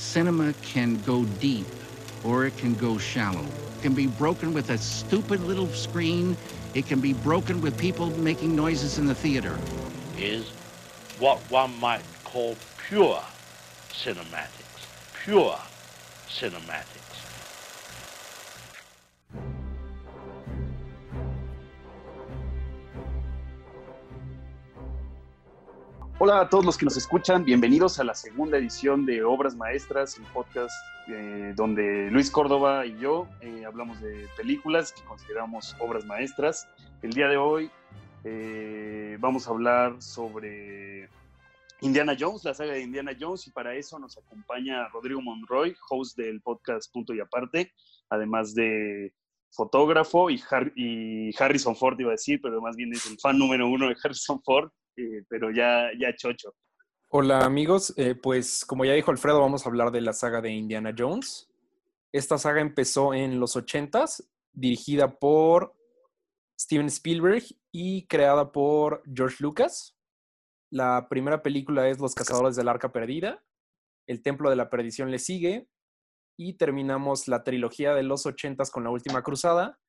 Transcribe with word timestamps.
cinema 0.00 0.54
can 0.62 0.96
go 1.02 1.24
deep 1.38 1.66
or 2.24 2.46
it 2.46 2.56
can 2.56 2.74
go 2.74 2.98
shallow. 2.98 3.44
It 3.44 3.82
can 3.82 3.94
be 3.94 4.06
broken 4.06 4.54
with 4.54 4.70
a 4.70 4.78
stupid 4.78 5.40
little 5.42 5.68
screen. 5.68 6.36
It 6.74 6.86
can 6.86 7.00
be 7.00 7.12
broken 7.12 7.60
with 7.60 7.78
people 7.78 8.06
making 8.18 8.56
noises 8.56 8.98
in 8.98 9.06
the 9.06 9.14
theater. 9.14 9.58
Is 10.16 10.50
what 11.18 11.38
one 11.50 11.78
might 11.78 12.02
call 12.24 12.56
pure 12.88 13.22
cinematics. 13.92 14.86
Pure 15.24 15.58
cinematics. 16.28 16.99
Hola 26.22 26.42
a 26.42 26.48
todos 26.50 26.66
los 26.66 26.76
que 26.76 26.84
nos 26.84 26.98
escuchan, 26.98 27.46
bienvenidos 27.46 27.98
a 27.98 28.04
la 28.04 28.12
segunda 28.12 28.58
edición 28.58 29.06
de 29.06 29.24
Obras 29.24 29.56
Maestras, 29.56 30.18
un 30.18 30.26
podcast 30.26 30.74
eh, 31.08 31.54
donde 31.56 32.10
Luis 32.10 32.30
Córdoba 32.30 32.84
y 32.84 32.94
yo 32.98 33.26
eh, 33.40 33.64
hablamos 33.64 34.02
de 34.02 34.28
películas 34.36 34.92
que 34.92 35.02
consideramos 35.04 35.74
obras 35.78 36.04
maestras. 36.04 36.68
El 37.00 37.14
día 37.14 37.26
de 37.26 37.38
hoy 37.38 37.70
eh, 38.24 39.16
vamos 39.18 39.46
a 39.48 39.52
hablar 39.52 40.02
sobre 40.02 41.08
Indiana 41.80 42.14
Jones, 42.20 42.44
la 42.44 42.52
saga 42.52 42.74
de 42.74 42.82
Indiana 42.82 43.16
Jones, 43.18 43.46
y 43.46 43.50
para 43.50 43.74
eso 43.74 43.98
nos 43.98 44.18
acompaña 44.18 44.88
Rodrigo 44.88 45.22
Monroy, 45.22 45.74
host 45.88 46.18
del 46.18 46.42
podcast 46.42 46.92
Punto 46.92 47.14
y 47.14 47.20
Aparte, 47.20 47.72
además 48.10 48.54
de 48.54 49.14
fotógrafo 49.52 50.28
y, 50.28 50.38
y 50.76 51.30
Harrison 51.42 51.74
Ford 51.74 51.98
iba 51.98 52.10
a 52.10 52.12
decir, 52.12 52.40
pero 52.42 52.60
más 52.60 52.76
bien 52.76 52.92
es 52.92 53.06
el 53.06 53.18
fan 53.18 53.38
número 53.38 53.66
uno 53.66 53.88
de 53.88 53.96
Harrison 54.04 54.42
Ford 54.42 54.70
eh, 55.00 55.24
pero 55.28 55.50
ya, 55.50 55.90
ya 55.98 56.14
chocho. 56.14 56.54
Hola 57.08 57.44
amigos, 57.44 57.92
eh, 57.96 58.14
pues 58.14 58.64
como 58.64 58.84
ya 58.84 58.92
dijo 58.92 59.10
Alfredo, 59.10 59.40
vamos 59.40 59.66
a 59.66 59.68
hablar 59.68 59.90
de 59.90 60.00
la 60.00 60.12
saga 60.12 60.40
de 60.40 60.50
Indiana 60.50 60.94
Jones. 60.96 61.50
Esta 62.12 62.38
saga 62.38 62.60
empezó 62.60 63.14
en 63.14 63.40
los 63.40 63.56
80s, 63.56 64.28
dirigida 64.52 65.18
por 65.18 65.74
Steven 66.60 66.86
Spielberg 66.86 67.42
y 67.72 68.06
creada 68.06 68.52
por 68.52 69.02
George 69.12 69.38
Lucas. 69.40 69.96
La 70.70 71.08
primera 71.08 71.42
película 71.42 71.88
es 71.88 71.98
Los 71.98 72.14
Cazadores 72.14 72.54
del 72.54 72.68
Arca 72.68 72.92
Perdida, 72.92 73.42
El 74.06 74.22
Templo 74.22 74.48
de 74.48 74.56
la 74.56 74.70
Perdición 74.70 75.10
le 75.10 75.18
sigue 75.18 75.68
y 76.38 76.58
terminamos 76.58 77.26
la 77.26 77.42
trilogía 77.42 77.92
de 77.92 78.04
los 78.04 78.24
80s 78.24 78.70
con 78.70 78.84
La 78.84 78.90
Última 78.90 79.22
Cruzada, 79.22 79.79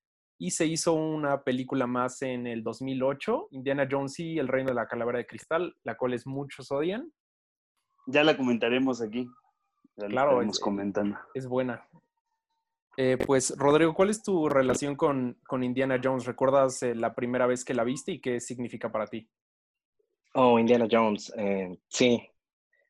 y 0.41 0.49
se 0.49 0.65
hizo 0.65 0.93
una 0.93 1.43
película 1.43 1.85
más 1.85 2.23
en 2.23 2.47
el 2.47 2.63
2008, 2.63 3.49
Indiana 3.51 3.87
Jones 3.89 4.17
y 4.17 4.39
El 4.39 4.47
Reino 4.47 4.69
de 4.69 4.73
la 4.73 4.87
Calavera 4.87 5.19
de 5.19 5.27
Cristal, 5.27 5.75
la 5.83 5.95
cual 5.95 6.15
es 6.15 6.25
muchos 6.25 6.71
odian. 6.71 7.13
Ya 8.07 8.23
la 8.23 8.35
comentaremos 8.35 9.03
aquí. 9.03 9.29
claro, 9.95 10.41
es, 10.41 10.59
comentando. 10.59 11.15
es 11.35 11.47
buena. 11.47 11.87
Eh, 12.97 13.19
pues, 13.23 13.55
Rodrigo, 13.55 13.93
¿cuál 13.93 14.09
es 14.09 14.23
tu 14.23 14.49
relación 14.49 14.95
con, 14.95 15.37
con 15.45 15.63
Indiana 15.63 16.01
Jones? 16.03 16.25
¿Recuerdas 16.25 16.81
eh, 16.81 16.95
la 16.95 17.13
primera 17.13 17.45
vez 17.45 17.63
que 17.63 17.75
la 17.75 17.83
viste 17.83 18.13
y 18.13 18.19
qué 18.19 18.39
significa 18.39 18.91
para 18.91 19.05
ti? 19.05 19.29
Oh, 20.33 20.57
Indiana 20.57 20.87
Jones, 20.89 21.31
eh, 21.37 21.77
sí. 21.87 22.19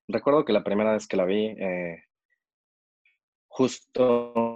Recuerdo 0.07 0.45
que 0.45 0.53
la 0.53 0.63
primera 0.63 0.93
vez 0.93 1.05
que 1.05 1.17
la 1.17 1.25
vi, 1.25 1.53
justo 3.49 4.50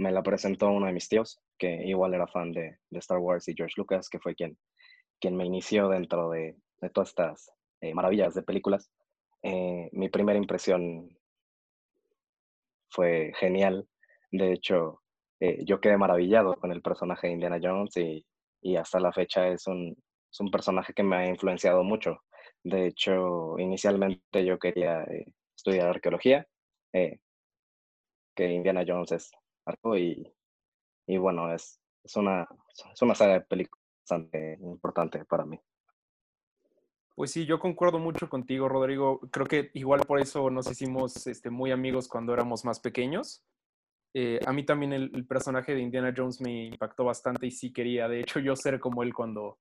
me 0.00 0.10
la 0.10 0.22
presentó 0.22 0.70
uno 0.70 0.86
de 0.86 0.94
mis 0.94 1.08
tíos 1.10 1.42
que 1.58 1.86
igual 1.86 2.14
era 2.14 2.26
fan 2.26 2.52
de, 2.52 2.78
Star 2.92 3.18
Wars 3.18 3.46
y 3.48 3.54
George 3.54 3.74
Lucas, 3.76 4.08
que 4.08 4.18
fue 4.18 4.34
quien, 4.34 4.56
quien 5.20 5.36
me 5.36 5.44
inició 5.44 5.90
dentro 5.90 6.30
de, 6.30 6.56
todas 6.94 7.10
estas 7.10 7.52
eh, 7.82 7.92
maravillas 7.92 8.34
de 8.34 8.42
películas. 8.42 8.90
Eh, 9.42 9.90
mi 9.92 10.08
primera 10.08 10.38
impresión 10.38 11.06
fue 12.88 13.32
genial. 13.36 13.86
De 14.32 14.54
hecho, 14.54 15.02
eh, 15.38 15.62
yo 15.66 15.82
quedé 15.82 15.98
maravillado 15.98 16.56
con 16.56 16.72
el 16.72 16.80
personaje 16.80 17.26
de 17.26 17.34
Indiana 17.34 17.60
Jones 17.62 17.94
y, 17.98 18.24
hasta 18.76 19.00
la 19.00 19.12
fecha 19.12 19.48
es 19.48 19.66
un, 19.66 19.94
es 20.32 20.40
un, 20.40 20.50
personaje 20.50 20.94
que 20.94 21.02
me 21.02 21.16
ha 21.16 21.28
influenciado 21.28 21.84
mucho. 21.84 22.22
De 22.64 22.86
hecho, 22.86 23.58
inicialmente 23.58 24.46
yo 24.46 24.58
quería 24.58 25.04
estudiar 25.54 25.88
arqueología, 25.88 26.46
que 26.92 27.18
Indiana 28.38 28.84
Jones 28.86 29.12
es 29.12 29.30
y 29.96 30.32
y 31.10 31.18
bueno, 31.18 31.52
es, 31.52 31.80
es, 32.04 32.14
una, 32.14 32.46
es 32.92 33.02
una 33.02 33.16
saga 33.16 33.32
de 33.32 33.40
películas 33.40 33.84
bastante 34.02 34.58
importante 34.60 35.24
para 35.24 35.44
mí. 35.44 35.58
Pues 37.16 37.32
sí, 37.32 37.46
yo 37.46 37.58
concuerdo 37.58 37.98
mucho 37.98 38.28
contigo, 38.28 38.68
Rodrigo. 38.68 39.18
Creo 39.32 39.46
que 39.46 39.70
igual 39.74 40.02
por 40.06 40.20
eso 40.20 40.50
nos 40.50 40.70
hicimos 40.70 41.26
este, 41.26 41.50
muy 41.50 41.72
amigos 41.72 42.06
cuando 42.06 42.32
éramos 42.32 42.64
más 42.64 42.78
pequeños. 42.78 43.42
Eh, 44.14 44.38
a 44.46 44.52
mí 44.52 44.64
también 44.64 44.92
el, 44.92 45.26
personaje 45.26 45.74
de 45.74 45.82
Indiana 45.82 46.14
Jones 46.16 46.40
me 46.40 46.66
impactó 46.66 47.04
bastante 47.04 47.48
y 47.48 47.50
sí 47.50 47.72
quería, 47.72 48.08
de 48.08 48.20
hecho, 48.20 48.38
yo 48.38 48.54
ser 48.54 48.78
como 48.78 49.02
él 49.02 49.12
cuando, 49.12 49.58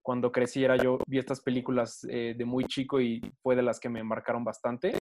cuando 0.00 0.32
creciera. 0.32 0.76
Yo 0.76 0.98
vi 1.06 1.18
estas 1.18 1.42
películas 1.42 2.06
eh, 2.10 2.34
de 2.36 2.44
muy 2.46 2.64
chico 2.64 2.98
y 2.98 3.20
fue 3.42 3.56
de 3.56 3.62
las 3.62 3.78
que 3.78 3.90
me 3.90 4.02
marcaron 4.02 4.42
bastante. 4.42 4.96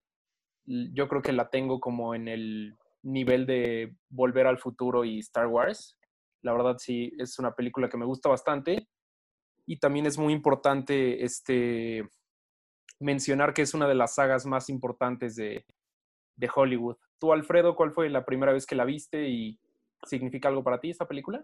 Yo 0.65 1.07
creo 1.07 1.21
que 1.21 1.31
la 1.31 1.49
tengo 1.49 1.79
como 1.79 2.13
en 2.13 2.27
el 2.27 2.75
nivel 3.07 3.45
de 3.45 3.95
Volver 4.09 4.47
al 4.47 4.59
Futuro 4.59 5.05
y 5.05 5.19
Star 5.19 5.47
Wars. 5.47 5.97
La 6.41 6.53
verdad 6.53 6.75
sí, 6.77 7.11
es 7.17 7.39
una 7.39 7.53
película 7.53 7.89
que 7.89 7.97
me 7.97 8.05
gusta 8.05 8.29
bastante. 8.29 8.87
Y 9.65 9.79
también 9.79 10.05
es 10.05 10.17
muy 10.17 10.33
importante 10.33 11.23
este, 11.23 12.07
mencionar 12.99 13.53
que 13.53 13.63
es 13.63 13.73
una 13.73 13.87
de 13.87 13.95
las 13.95 14.15
sagas 14.15 14.45
más 14.45 14.69
importantes 14.69 15.35
de, 15.35 15.65
de 16.35 16.49
Hollywood. 16.53 16.97
Tú, 17.19 17.33
Alfredo, 17.33 17.75
¿cuál 17.75 17.91
fue 17.91 18.09
la 18.09 18.25
primera 18.25 18.53
vez 18.53 18.65
que 18.65 18.75
la 18.75 18.85
viste 18.85 19.27
y 19.27 19.59
significa 20.03 20.49
algo 20.49 20.63
para 20.63 20.79
ti 20.79 20.89
esta 20.89 21.07
película? 21.07 21.43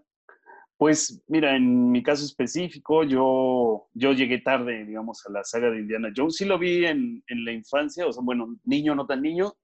Pues 0.76 1.22
mira, 1.28 1.54
en 1.54 1.90
mi 1.90 2.02
caso 2.02 2.24
específico, 2.24 3.04
yo, 3.04 3.88
yo 3.94 4.12
llegué 4.12 4.38
tarde, 4.38 4.84
digamos, 4.84 5.24
a 5.26 5.30
la 5.30 5.44
saga 5.44 5.70
de 5.70 5.80
Indiana 5.80 6.12
Jones. 6.14 6.36
Sí 6.36 6.44
lo 6.44 6.58
vi 6.58 6.84
en, 6.86 7.22
en 7.26 7.44
la 7.44 7.52
infancia, 7.52 8.06
o 8.06 8.12
sea, 8.12 8.22
bueno, 8.24 8.56
niño, 8.64 8.94
no 8.94 9.06
tan 9.06 9.22
niño, 9.22 9.54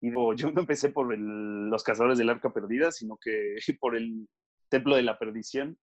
y 0.00 0.10
digo, 0.10 0.34
yo 0.34 0.50
no 0.50 0.60
empecé 0.60 0.90
por 0.90 1.16
los 1.16 1.82
cazadores 1.82 2.18
del 2.18 2.30
arca 2.30 2.52
perdida, 2.52 2.92
sino 2.92 3.16
que 3.16 3.56
por 3.80 3.96
el 3.96 4.28
templo 4.68 4.96
de 4.96 5.02
la 5.02 5.18
perdición. 5.18 5.78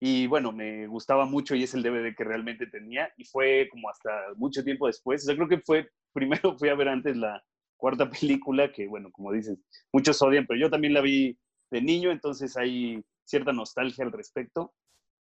Y 0.00 0.26
bueno, 0.26 0.52
me 0.52 0.86
gustaba 0.86 1.24
mucho 1.24 1.54
y 1.54 1.62
es 1.62 1.74
el 1.74 1.82
DVD 1.82 2.14
que 2.14 2.24
realmente 2.24 2.66
tenía. 2.66 3.10
Y 3.16 3.24
fue 3.24 3.68
como 3.70 3.88
hasta 3.88 4.10
mucho 4.36 4.62
tiempo 4.62 4.86
después. 4.86 5.22
O 5.22 5.26
sea, 5.26 5.34
creo 5.34 5.48
que 5.48 5.60
fue, 5.60 5.88
primero 6.12 6.56
fui 6.58 6.68
a 6.68 6.74
ver 6.74 6.88
antes 6.88 7.16
la 7.16 7.42
cuarta 7.76 8.10
película, 8.10 8.72
que 8.72 8.86
bueno, 8.86 9.10
como 9.10 9.32
dices, 9.32 9.58
muchos 9.92 10.20
odian, 10.22 10.46
pero 10.46 10.60
yo 10.60 10.70
también 10.70 10.94
la 10.94 11.00
vi 11.00 11.38
de 11.70 11.82
niño, 11.82 12.10
entonces 12.10 12.56
hay 12.56 13.02
cierta 13.24 13.52
nostalgia 13.52 14.04
al 14.04 14.12
respecto. 14.12 14.72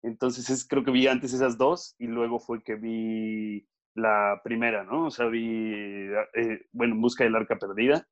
Entonces 0.02 0.50
es, 0.50 0.66
creo 0.66 0.84
que 0.84 0.91
vi 0.91 1.06
antes 1.06 1.32
esas 1.32 1.56
dos 1.56 1.94
y 1.98 2.08
luego 2.08 2.41
fue 2.41 2.62
que 2.62 2.75
vi 2.75 3.66
la 3.94 4.41
primera, 4.42 4.84
¿no? 4.84 5.06
O 5.06 5.10
sea, 5.10 5.26
vi, 5.26 6.10
eh, 6.34 6.66
bueno, 6.72 6.94
En 6.94 7.00
Busca 7.00 7.25
del 7.25 7.36
Arca 7.36 7.58
Perdida. 7.58 8.06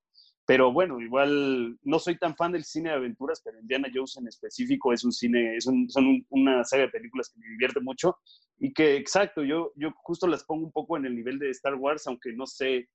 Pero 0.51 0.73
bueno, 0.73 1.01
igual 1.01 1.79
no 1.85 2.01
soy 2.01 2.19
tan 2.19 2.35
fan 2.35 2.51
del 2.51 2.65
cine 2.65 2.91
de 2.91 2.97
aventuras, 2.97 3.41
pero 3.41 3.61
Indiana 3.61 3.87
Jones 3.95 4.17
en 4.17 4.27
específico 4.27 4.93
es 4.93 5.05
un 5.05 5.13
cine, 5.13 5.55
es 5.55 5.63
son 5.63 6.27
una 6.29 6.65
saga 6.65 6.83
de 6.83 6.89
películas 6.89 7.31
que 7.33 7.39
me 7.39 7.47
divierte 7.51 7.79
mucho 7.79 8.19
y 8.59 8.73
que, 8.73 8.97
exacto, 8.97 9.45
yo, 9.45 9.71
yo 9.77 9.93
justo 10.03 10.27
las 10.27 10.43
pongo 10.43 10.65
un 10.67 10.73
poco 10.73 10.97
en 10.97 11.07
el 11.07 11.15
nivel 11.15 11.39
de 11.39 11.51
Star 11.51 11.77
Wars, 11.77 12.05
aunque 12.09 12.33
no 12.33 12.47
sé 12.47 12.89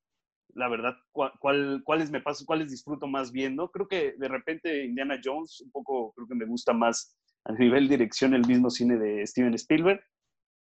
la 0.50 0.68
verdad 0.68 0.98
cuál, 1.14 1.82
cuáles 1.86 2.12
me 2.12 2.20
paso, 2.20 2.44
cuáles 2.46 2.72
disfruto 2.72 3.08
más 3.08 3.32
viendo. 3.32 3.72
Creo 3.72 3.88
que 3.88 4.16
de 4.18 4.28
repente 4.28 4.84
Indiana 4.84 5.18
Jones 5.24 5.62
un 5.62 5.72
poco 5.72 6.12
creo 6.12 6.28
que 6.28 6.36
me 6.36 6.46
gusta 6.46 6.74
más 6.74 7.18
a 7.46 7.54
nivel 7.54 7.88
dirección 7.88 8.34
el 8.34 8.46
mismo 8.46 8.70
cine 8.70 8.98
de 8.98 9.26
Steven 9.26 9.54
Spielberg. 9.54 10.02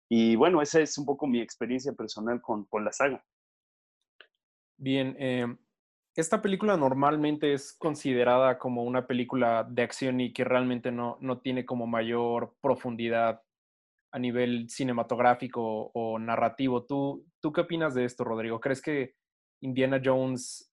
Y 0.09 0.37
bueno, 0.37 0.62
esa 0.62 0.81
es 0.81 0.97
un 0.97 1.06
poco 1.06 1.27
mi 1.27 1.41
experiencia 1.41 1.93
personal 1.93 2.41
con, 2.41 2.66
con 2.66 2.84
la 2.84 2.93
saga. 2.93 3.25
Bien, 4.77 5.16
eh, 5.19 5.47
esta 6.16 6.41
película 6.41 6.77
normalmente 6.77 7.53
es 7.53 7.72
considerada 7.72 8.59
como 8.59 8.84
una 8.84 9.07
película 9.07 9.66
de 9.69 9.83
acción 9.83 10.21
y 10.21 10.33
que 10.33 10.45
realmente 10.45 10.93
no, 10.93 11.19
no 11.21 11.41
tiene 11.41 11.65
como 11.65 11.87
mayor 11.87 12.55
profundidad 12.61 13.43
a 14.13 14.19
nivel 14.21 14.71
cinematográfico 14.71 15.91
o 15.93 16.19
narrativo. 16.21 16.84
¿Tú, 16.84 17.27
¿Tú 17.41 17.53
qué 17.53 17.63
opinas 17.63 17.95
de 17.95 18.05
esto, 18.05 18.22
Rodrigo? 18.22 18.61
¿Crees 18.61 18.81
que 18.81 19.15
Indiana 19.61 20.01
Jones 20.03 20.72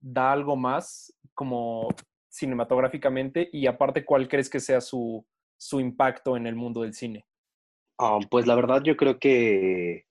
da 0.00 0.30
algo 0.30 0.54
más 0.54 1.12
como 1.34 1.88
cinematográficamente? 2.28 3.48
Y 3.52 3.66
aparte, 3.66 4.04
¿cuál 4.04 4.28
crees 4.28 4.48
que 4.48 4.60
sea 4.60 4.80
su, 4.80 5.26
su 5.58 5.80
impacto 5.80 6.36
en 6.36 6.46
el 6.46 6.54
mundo 6.54 6.82
del 6.82 6.94
cine? 6.94 7.26
Ah, 7.98 8.20
pues 8.30 8.46
la 8.46 8.54
verdad 8.54 8.82
yo 8.84 8.96
creo 8.96 9.18
que 9.18 10.05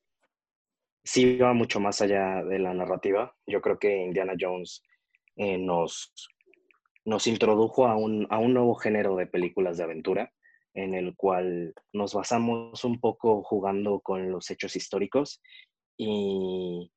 sí 1.06 1.38
va 1.38 1.54
mucho 1.54 1.80
más 1.80 2.02
allá 2.02 2.44
de 2.44 2.60
la 2.60 2.74
narrativa. 2.74 3.34
Yo 3.46 3.62
creo 3.62 3.78
que 3.78 3.96
Indiana 3.96 4.34
Jones 4.38 4.84
eh, 5.38 5.57
nos, 5.57 6.12
nos 7.06 7.28
introdujo 7.28 7.88
a 7.88 7.96
un, 7.96 8.28
a 8.31 8.40
un 8.40 8.54
nuevo 8.54 8.75
género 8.75 9.16
de 9.16 9.28
películas 9.28 9.78
de 9.78 9.84
aventura 9.84 10.34
en 10.74 10.94
el 10.94 11.16
cual 11.16 11.74
nos 11.94 12.13
basamos 12.13 12.84
un 12.84 13.00
poco 13.00 13.44
jugando 13.44 14.02
con 14.02 14.30
los 14.30 14.50
hechos 14.52 14.75
históricos 14.75 15.42
y 15.96 16.92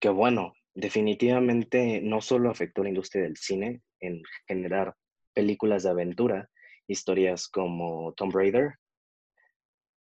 que 0.00 0.08
bueno, 0.08 0.54
definitivamente 0.74 2.00
no 2.00 2.20
solo 2.20 2.50
afectó 2.50 2.80
a 2.80 2.84
la 2.84 2.90
industria 2.90 3.24
del 3.24 3.36
cine 3.36 3.82
en 4.00 4.22
generar 4.46 4.94
películas 5.34 5.82
de 5.82 5.90
aventura, 5.90 6.48
historias 6.86 7.48
como 7.48 8.14
Tomb 8.14 8.34
Raider 8.34 8.74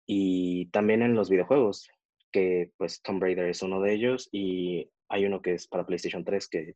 y 0.06 0.68
también 0.68 1.01
en 1.01 1.16
los 1.16 1.30
videojuegos, 1.30 1.89
que 2.31 2.72
pues 2.78 3.01
Tomb 3.01 3.22
Raider 3.22 3.50
es 3.50 3.62
uno 3.62 3.81
de 3.81 3.94
ellos 3.94 4.30
y 4.31 4.89
hay 5.10 5.25
uno 5.25 5.42
que 5.42 5.54
es 5.54 5.68
para 5.68 5.86
PlayStation 5.86 6.24
3 6.24 6.48
que 6.48 6.75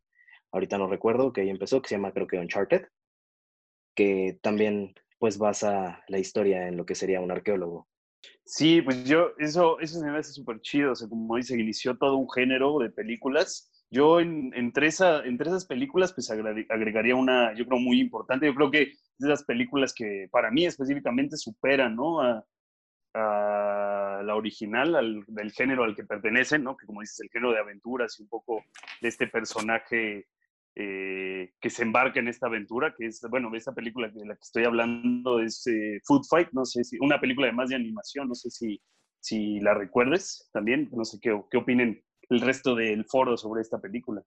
ahorita 0.52 0.78
no 0.78 0.88
recuerdo, 0.88 1.34
que 1.34 1.42
ahí 1.42 1.50
empezó, 1.50 1.82
que 1.82 1.90
se 1.90 1.96
llama 1.96 2.14
creo 2.14 2.28
que 2.28 2.38
Uncharted, 2.38 2.86
que 3.96 4.38
también 4.42 4.94
pues 5.20 5.38
basa 5.38 6.04
la 6.08 6.20
historia 6.20 6.68
en 6.68 6.78
lo 6.78 6.86
que 6.86 6.96
sería 6.96 7.22
un 7.22 7.32
arqueólogo. 7.32 7.88
Sí, 8.44 8.82
pues 8.82 9.04
yo, 9.06 9.32
eso, 9.40 9.80
eso 9.80 10.00
me 10.02 10.18
hace 10.18 10.34
súper 10.34 10.62
chido, 10.62 10.92
o 10.92 10.96
sea, 10.96 11.08
como 11.08 11.36
dice, 11.36 11.60
inició 11.60 11.98
todo 11.98 12.18
un 12.18 12.30
género 12.30 12.78
de 12.80 12.90
películas. 12.90 13.72
Yo 13.90 14.20
en, 14.20 14.52
entre, 14.56 14.88
esa, 14.88 15.24
entre 15.26 15.48
esas 15.48 15.66
películas, 15.66 16.14
pues 16.14 16.30
agregaría 16.30 17.16
una, 17.16 17.56
yo 17.56 17.66
creo, 17.66 17.80
muy 17.80 18.00
importante. 18.00 18.46
Yo 18.46 18.56
creo 18.56 18.72
que 18.72 18.82
es 18.84 19.00
de 19.20 19.30
las 19.30 19.44
películas 19.44 19.94
que 19.94 20.28
para 20.32 20.52
mí 20.52 20.66
específicamente 20.66 21.38
superan, 21.38 21.96
¿no? 21.96 22.22
A, 22.22 22.46
a 23.16 24.22
la 24.24 24.36
original, 24.36 24.96
al, 24.96 25.24
del 25.28 25.52
género 25.52 25.84
al 25.84 25.96
que 25.96 26.04
pertenecen, 26.04 26.64
¿no? 26.64 26.76
Que 26.76 26.86
como 26.86 27.02
dices, 27.02 27.22
el 27.22 27.30
género 27.30 27.54
de 27.54 27.60
aventuras 27.60 28.20
y 28.20 28.24
un 28.24 28.30
poco 28.30 28.64
de 29.02 29.08
este 29.08 29.28
personaje 29.28 30.28
eh, 30.76 31.54
que 31.62 31.70
se 31.70 31.84
embarca 31.84 32.20
en 32.20 32.28
esta 32.28 32.48
aventura, 32.48 32.94
que 32.94 33.06
es, 33.06 33.22
bueno, 33.30 33.50
esta 33.56 33.74
película 33.74 34.10
de 34.10 34.26
la 34.26 34.36
que 34.36 34.42
estoy 34.42 34.66
hablando 34.66 35.40
es 35.40 35.66
eh, 35.68 36.02
Food 36.04 36.26
Fight, 36.30 36.50
no 36.52 36.66
sé 36.66 36.84
si, 36.84 36.98
una 37.00 37.20
película 37.22 37.48
además 37.48 37.70
de 37.70 37.76
animación, 37.76 38.28
no 38.28 38.36
sé 38.36 38.50
si, 38.50 38.82
si 39.22 39.62
la 39.62 39.74
recuerdes 39.74 40.50
también, 40.52 40.90
no 40.92 41.06
sé 41.06 41.18
qué, 41.22 41.42
qué 41.50 41.58
opinen 41.58 42.04
el 42.30 42.42
resto 42.42 42.76
del 42.76 43.06
foro 43.06 43.38
sobre 43.38 43.62
esta 43.62 43.80
película. 43.80 44.22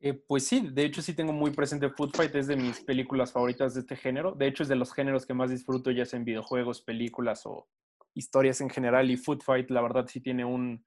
Eh, 0.00 0.14
pues 0.14 0.44
sí, 0.46 0.68
de 0.72 0.84
hecho 0.84 1.00
sí 1.00 1.14
tengo 1.14 1.32
muy 1.32 1.52
presente 1.52 1.88
Food 1.88 2.10
Fight, 2.16 2.34
es 2.34 2.48
de 2.48 2.56
mis 2.56 2.80
películas 2.80 3.32
favoritas 3.32 3.74
de 3.74 3.80
este 3.80 3.94
género, 3.94 4.32
de 4.32 4.48
hecho 4.48 4.64
es 4.64 4.68
de 4.68 4.76
los 4.76 4.92
géneros 4.92 5.24
que 5.24 5.34
más 5.34 5.50
disfruto 5.50 5.92
ya 5.92 6.04
sea 6.04 6.18
en 6.18 6.24
videojuegos, 6.24 6.82
películas 6.82 7.46
o 7.46 7.68
historias 8.14 8.60
en 8.60 8.70
general 8.70 9.10
y 9.10 9.16
Food 9.16 9.42
Fight 9.42 9.70
la 9.70 9.82
verdad 9.82 10.06
sí 10.08 10.20
tiene 10.20 10.44
un, 10.44 10.84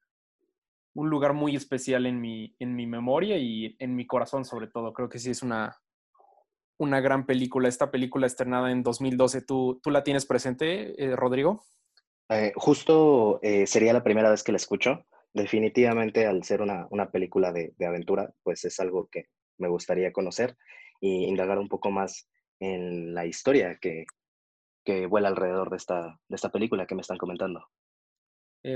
un 0.98 1.10
lugar 1.10 1.34
muy 1.34 1.56
especial 1.56 2.06
en 2.06 2.20
mi, 2.20 2.56
en 2.60 2.76
mi 2.76 2.88
memoria 2.88 3.38
y 3.38 3.76
en 3.80 3.96
mi 3.96 4.08
corazón 4.08 4.46
sobre 4.46 4.68
todo. 4.68 4.94
Creo 4.94 5.10
que 5.10 5.20
sí 5.20 5.30
es 5.30 5.44
una, 5.44 5.78
una 6.80 7.02
gran 7.02 7.26
película. 7.26 7.68
Esta 7.68 7.92
película 7.92 8.26
estrenada 8.26 8.72
en 8.72 8.82
2012, 8.82 9.42
¿tú, 9.44 9.80
tú 9.84 9.92
la 9.92 10.04
tienes 10.04 10.26
presente, 10.26 11.02
eh, 11.04 11.16
Rodrigo? 11.16 11.64
Eh, 12.30 12.52
justo 12.56 13.40
eh, 13.44 13.68
sería 13.68 13.94
la 13.94 14.04
primera 14.04 14.32
vez 14.32 14.44
que 14.44 14.52
la 14.52 14.58
escucho. 14.58 15.06
Definitivamente 15.34 16.26
al 16.26 16.44
ser 16.44 16.62
una, 16.62 16.88
una 16.90 17.12
película 17.12 17.52
de, 17.52 17.74
de, 17.78 17.86
aventura, 17.86 18.34
pues 18.42 18.66
es 18.66 18.80
algo 18.80 19.08
que 19.12 19.28
me 19.60 19.68
gustaría 19.68 20.12
conocer 20.12 20.58
y 21.00 21.26
indagar 21.26 21.60
un 21.60 21.70
poco 21.70 21.92
más 21.92 22.28
en 22.60 23.14
la 23.14 23.28
historia 23.28 23.78
que, 23.80 24.06
que 24.88 25.06
vuela 25.06 25.28
alrededor 25.28 25.70
de 25.70 25.76
esta, 25.76 26.18
de 26.30 26.36
esta 26.38 26.50
película 26.50 26.88
que 26.88 26.96
me 26.96 27.02
están 27.02 27.18
comentando. 27.18 27.68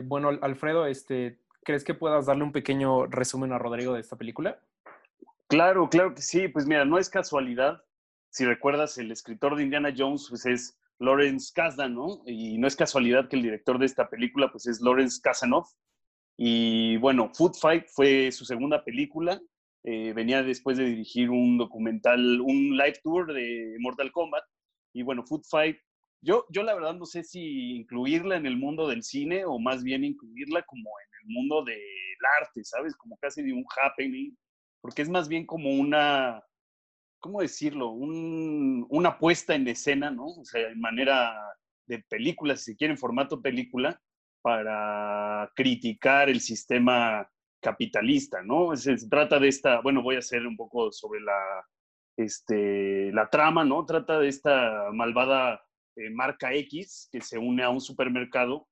bueno, 0.03 0.27
Alfredo, 0.41 0.85
este, 0.85 1.39
¿Crees 1.63 1.83
que 1.83 1.93
puedas 1.93 2.25
darle 2.25 2.43
un 2.43 2.51
pequeño 2.51 3.05
resumen 3.05 3.53
a 3.53 3.59
Rodrigo 3.59 3.93
de 3.93 4.01
esta 4.01 4.15
película? 4.15 4.59
Claro, 5.47 5.89
claro 5.89 6.15
que 6.15 6.21
sí. 6.23 6.47
Pues 6.47 6.65
mira, 6.65 6.85
no 6.85 6.97
es 6.97 7.09
casualidad. 7.09 7.83
Si 8.29 8.45
recuerdas, 8.45 8.97
el 8.97 9.11
escritor 9.11 9.55
de 9.55 9.63
Indiana 9.63 9.93
Jones 9.95 10.25
pues 10.29 10.45
es 10.47 10.79
Lawrence 10.97 11.51
Kasdan, 11.53 11.93
¿no? 11.93 12.23
Y 12.25 12.57
no 12.57 12.67
es 12.67 12.75
casualidad 12.75 13.29
que 13.29 13.35
el 13.35 13.43
director 13.43 13.77
de 13.77 13.85
esta 13.85 14.09
película 14.09 14.51
pues 14.51 14.65
es 14.65 14.81
Lawrence 14.81 15.19
Kasanoff. 15.21 15.69
Y 16.35 16.97
bueno, 16.97 17.29
Food 17.35 17.53
Fight 17.59 17.85
fue 17.89 18.31
su 18.31 18.43
segunda 18.43 18.83
película. 18.83 19.39
Eh, 19.83 20.13
venía 20.13 20.41
después 20.41 20.77
de 20.77 20.85
dirigir 20.85 21.29
un 21.29 21.59
documental, 21.59 22.41
un 22.41 22.75
live 22.75 22.99
tour 23.03 23.31
de 23.31 23.75
Mortal 23.79 24.11
Kombat. 24.11 24.43
Y 24.93 25.03
bueno, 25.03 25.23
Food 25.27 25.43
Fight 25.47 25.77
yo, 26.21 26.45
yo 26.49 26.63
la 26.63 26.75
verdad 26.75 26.93
no 26.93 27.05
sé 27.05 27.23
si 27.23 27.75
incluirla 27.75 28.37
en 28.37 28.45
el 28.45 28.57
mundo 28.57 28.87
del 28.87 29.03
cine 29.03 29.43
o 29.45 29.59
más 29.59 29.83
bien 29.83 30.03
incluirla 30.03 30.61
como 30.63 30.89
en 30.89 31.09
el 31.21 31.33
mundo 31.33 31.63
del 31.63 31.79
arte, 32.39 32.63
¿sabes? 32.63 32.95
Como 32.95 33.17
casi 33.17 33.41
de 33.41 33.53
un 33.53 33.65
happening, 33.75 34.35
porque 34.81 35.01
es 35.01 35.09
más 35.09 35.27
bien 35.27 35.45
como 35.45 35.71
una, 35.71 36.43
¿cómo 37.19 37.41
decirlo? 37.41 37.89
Un, 37.89 38.85
una 38.89 39.17
puesta 39.17 39.55
en 39.55 39.67
escena, 39.67 40.11
¿no? 40.11 40.25
O 40.25 40.45
sea, 40.45 40.69
en 40.69 40.79
manera 40.79 41.33
de 41.87 41.99
película, 42.07 42.55
si 42.55 42.71
se 42.71 42.75
quiere, 42.77 42.93
en 42.93 42.99
formato 42.99 43.41
película, 43.41 43.99
para 44.41 45.51
criticar 45.55 46.29
el 46.29 46.41
sistema 46.41 47.27
capitalista, 47.61 48.41
¿no? 48.43 48.75
Se 48.75 48.95
trata 49.07 49.39
de 49.39 49.47
esta, 49.47 49.81
bueno, 49.81 50.01
voy 50.01 50.15
a 50.15 50.19
hacer 50.19 50.45
un 50.45 50.57
poco 50.57 50.91
sobre 50.91 51.21
la, 51.21 51.65
este, 52.17 53.11
la 53.11 53.29
trama, 53.29 53.63
¿no? 53.63 53.85
Trata 53.85 54.19
de 54.19 54.27
esta 54.27 54.91
malvada 54.91 55.61
eh, 55.95 56.09
marca 56.09 56.53
X 56.53 57.09
que 57.11 57.21
se 57.21 57.37
une 57.37 57.63
a 57.63 57.69
un 57.69 57.81
supermercado 57.81 58.67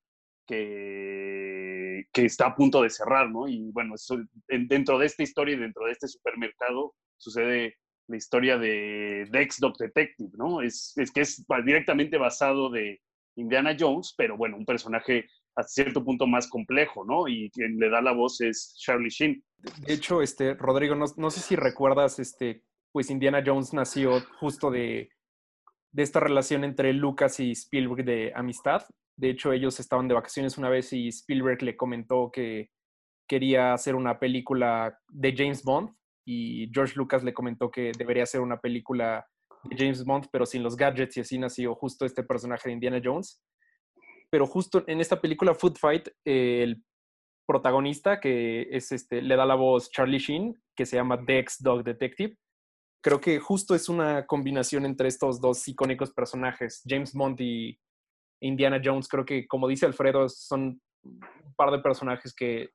que, 0.46 2.06
que, 2.12 2.24
está 2.24 2.46
a 2.46 2.54
punto 2.56 2.82
de 2.82 2.90
cerrar, 2.90 3.30
¿no? 3.30 3.46
Y 3.46 3.70
bueno, 3.72 3.94
dentro 4.48 4.98
de 4.98 5.06
esta 5.06 5.22
historia 5.22 5.54
y 5.54 5.58
dentro 5.58 5.84
de 5.86 5.92
este 5.92 6.08
supermercado 6.08 6.94
sucede 7.18 7.76
la 8.08 8.16
historia 8.16 8.58
de 8.58 9.28
Dex 9.30 9.60
Dog 9.60 9.76
Detective, 9.76 10.30
¿no? 10.34 10.60
Es, 10.62 10.92
es 10.96 11.12
que 11.12 11.20
es 11.20 11.44
directamente 11.64 12.18
basado 12.18 12.68
de 12.70 13.00
Indiana 13.36 13.76
Jones, 13.78 14.14
pero 14.16 14.36
bueno, 14.36 14.56
un 14.56 14.66
personaje 14.66 15.26
a 15.56 15.62
cierto 15.62 16.04
punto 16.04 16.26
más 16.26 16.48
complejo, 16.48 17.04
¿no? 17.04 17.28
Y 17.28 17.50
quien 17.50 17.78
le 17.78 17.88
da 17.88 18.00
la 18.00 18.12
voz 18.12 18.40
es 18.40 18.76
Charlie 18.78 19.10
Sheen. 19.10 19.42
De 19.86 19.92
hecho, 19.92 20.22
este, 20.22 20.54
Rodrigo, 20.54 20.94
no, 20.94 21.06
no 21.16 21.30
sé 21.30 21.40
si 21.40 21.56
recuerdas, 21.56 22.18
este, 22.18 22.64
pues 22.92 23.10
Indiana 23.10 23.42
Jones 23.44 23.72
nació 23.72 24.20
justo 24.38 24.70
de 24.70 25.10
de 25.92 26.02
esta 26.02 26.20
relación 26.20 26.64
entre 26.64 26.92
Lucas 26.92 27.40
y 27.40 27.52
Spielberg 27.52 28.04
de 28.04 28.32
amistad. 28.34 28.82
De 29.16 29.30
hecho, 29.30 29.52
ellos 29.52 29.80
estaban 29.80 30.08
de 30.08 30.14
vacaciones 30.14 30.56
una 30.56 30.68
vez 30.68 30.92
y 30.92 31.08
Spielberg 31.08 31.62
le 31.62 31.76
comentó 31.76 32.30
que 32.30 32.70
quería 33.28 33.72
hacer 33.72 33.94
una 33.94 34.18
película 34.18 34.98
de 35.08 35.34
James 35.36 35.62
Bond 35.62 35.90
y 36.26 36.70
George 36.72 36.94
Lucas 36.96 37.22
le 37.22 37.34
comentó 37.34 37.70
que 37.70 37.92
debería 37.96 38.24
hacer 38.24 38.40
una 38.40 38.60
película 38.60 39.26
de 39.64 39.76
James 39.76 40.04
Bond, 40.04 40.26
pero 40.32 40.46
sin 40.46 40.62
los 40.62 40.76
gadgets 40.76 41.16
y 41.16 41.20
así 41.20 41.38
nació 41.38 41.74
justo 41.74 42.04
este 42.04 42.22
personaje 42.22 42.68
de 42.68 42.74
Indiana 42.74 43.00
Jones. 43.02 43.42
Pero 44.30 44.46
justo 44.46 44.84
en 44.86 45.00
esta 45.00 45.20
película 45.20 45.54
Food 45.54 45.76
Fight, 45.76 46.08
el 46.24 46.82
protagonista, 47.46 48.20
que 48.20 48.68
es 48.70 48.92
este, 48.92 49.22
le 49.22 49.36
da 49.36 49.44
la 49.44 49.56
voz 49.56 49.90
Charlie 49.90 50.18
Sheen, 50.18 50.54
que 50.76 50.86
se 50.86 50.96
llama 50.96 51.16
Dex 51.16 51.60
Dog 51.60 51.82
Detective, 51.82 52.36
creo 53.00 53.20
que 53.20 53.38
justo 53.38 53.74
es 53.74 53.88
una 53.88 54.26
combinación 54.26 54.84
entre 54.84 55.08
estos 55.08 55.40
dos 55.40 55.66
icónicos 55.66 56.12
personajes, 56.12 56.82
James 56.86 57.12
Bond 57.14 57.40
y 57.40 57.78
Indiana 58.40 58.80
Jones. 58.82 59.08
Creo 59.08 59.24
que, 59.24 59.46
como 59.46 59.68
dice 59.68 59.86
Alfredo, 59.86 60.28
son 60.28 60.80
un 61.02 61.54
par 61.56 61.70
de 61.70 61.78
personajes 61.78 62.34
que, 62.34 62.70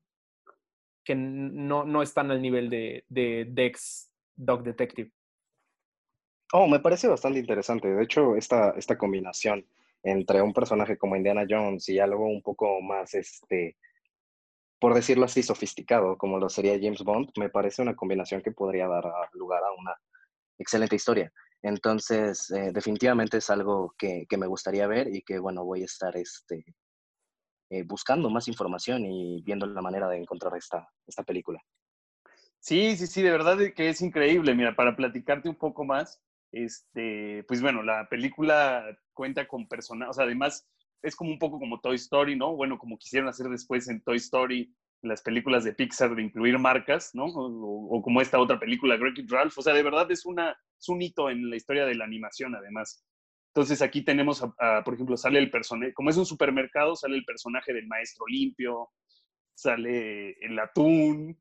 que 1.04 1.16
no, 1.16 1.84
no 1.84 2.02
están 2.02 2.32
al 2.32 2.42
nivel 2.42 2.70
de, 2.70 3.06
de 3.08 3.46
Dex 3.50 4.12
Dog 4.36 4.64
Detective. 4.64 5.12
Oh, 6.54 6.68
me 6.68 6.80
parece 6.80 7.08
bastante 7.08 7.40
interesante. 7.40 7.88
De 7.88 8.04
hecho, 8.04 8.36
esta, 8.36 8.72
esta 8.72 8.98
combinación 8.98 9.66
entre 10.04 10.42
un 10.42 10.54
personaje 10.54 10.98
como 10.98 11.16
Indiana 11.16 11.46
Jones 11.50 11.90
y 11.90 12.00
algo 12.00 12.28
un 12.28 12.42
poco 12.42 12.80
más, 12.82 13.16
este, 13.16 13.76
por 14.80 14.94
decirlo 14.94 15.26
así, 15.26 15.42
sofisticado, 15.42 16.18
como 16.18 16.38
lo 16.38 16.48
sería 16.48 16.78
James 16.80 17.04
Bond, 17.04 17.32
me 17.38 17.50
parece 17.50 17.82
una 17.82 17.96
combinación 17.96 18.42
que 18.42 18.52
podría 18.52 18.88
dar 18.88 19.04
lugar 19.34 19.64
a 19.64 19.72
una 19.72 19.96
excelente 20.58 20.96
historia. 20.96 21.32
Entonces, 21.62 22.52
eh, 22.52 22.72
definitivamente 22.72 23.38
es 23.38 23.50
algo 23.50 23.94
que, 23.98 24.26
que, 24.30 24.38
me 24.38 24.48
gustaría 24.48 24.88
ver 24.88 25.08
y 25.14 25.24
que, 25.24 25.40
bueno, 25.40 25.64
voy 25.66 25.82
a 25.82 25.86
estar 25.86 26.16
este, 26.16 26.64
eh, 27.72 27.84
buscando 27.84 28.30
más 28.30 28.48
información 28.48 29.06
y 29.06 29.42
viendo 29.42 29.66
la 29.66 29.82
manera 29.82 30.08
de 30.08 30.18
encontrar 30.18 30.56
esta, 30.56 30.88
esta 31.08 31.24
película. 31.24 31.60
Sí, 32.60 32.96
sí, 32.96 33.08
sí, 33.08 33.24
de 33.24 33.32
verdad 33.32 33.58
que 33.76 33.90
es 33.90 34.02
increíble. 34.02 34.54
Mira, 34.54 34.76
para 34.76 34.96
platicarte 34.96 35.50
un 35.50 35.56
poco 35.56 35.84
más, 35.84 36.22
este, 36.52 37.44
pues 37.48 37.62
bueno, 37.62 37.82
la 37.82 38.08
película 38.08 38.86
cuenta 39.14 39.48
con 39.48 39.68
personajes, 39.68 40.12
o 40.12 40.14
sea, 40.14 40.26
además 40.26 40.68
es 41.02 41.16
como 41.16 41.32
un 41.32 41.40
poco 41.40 41.60
como 41.60 41.80
Toy 41.80 41.96
Story, 41.96 42.36
¿no? 42.36 42.56
Bueno, 42.56 42.78
como 42.78 42.98
quisieron 42.98 43.30
hacer 43.30 43.48
después 43.50 43.88
en 43.88 44.02
Toy 44.02 44.18
Story, 44.18 44.76
las 45.06 45.22
películas 45.22 45.64
de 45.64 45.74
Pixar 45.74 46.16
de 46.16 46.24
incluir 46.24 46.58
marcas, 46.60 47.12
¿no? 47.14 47.26
O, 47.26 48.02
como 48.02 48.22
esta 48.22 48.40
otra 48.40 48.60
película, 48.60 48.96
Wreck-It 48.96 49.30
Ralph. 49.30 49.58
O 49.58 49.62
sea, 49.62 49.74
de 49.74 49.84
verdad 49.84 50.12
es, 50.12 50.26
una, 50.26 50.58
un 50.88 51.02
hito 51.02 51.30
en 51.30 51.50
la 51.50 51.56
historia 51.56 51.86
de 51.86 51.96
la 51.96 52.06
animación, 52.06 52.56
además. 52.56 53.06
Entonces 53.54 53.82
aquí 53.82 54.04
tenemos, 54.04 54.42
por 54.84 54.94
ejemplo, 54.94 55.16
sale 55.16 55.40
el 55.40 55.50
personaje, 55.50 55.94
como 55.94 56.10
es 56.10 56.18
un 56.18 56.26
supermercado, 56.26 56.96
sale 56.96 57.16
el 57.16 57.24
personaje 57.24 57.74
del 57.74 57.88
maestro 57.88 58.26
limpio, 58.28 58.90
sale 59.54 60.32
el 60.42 60.60
atún, 60.60 61.40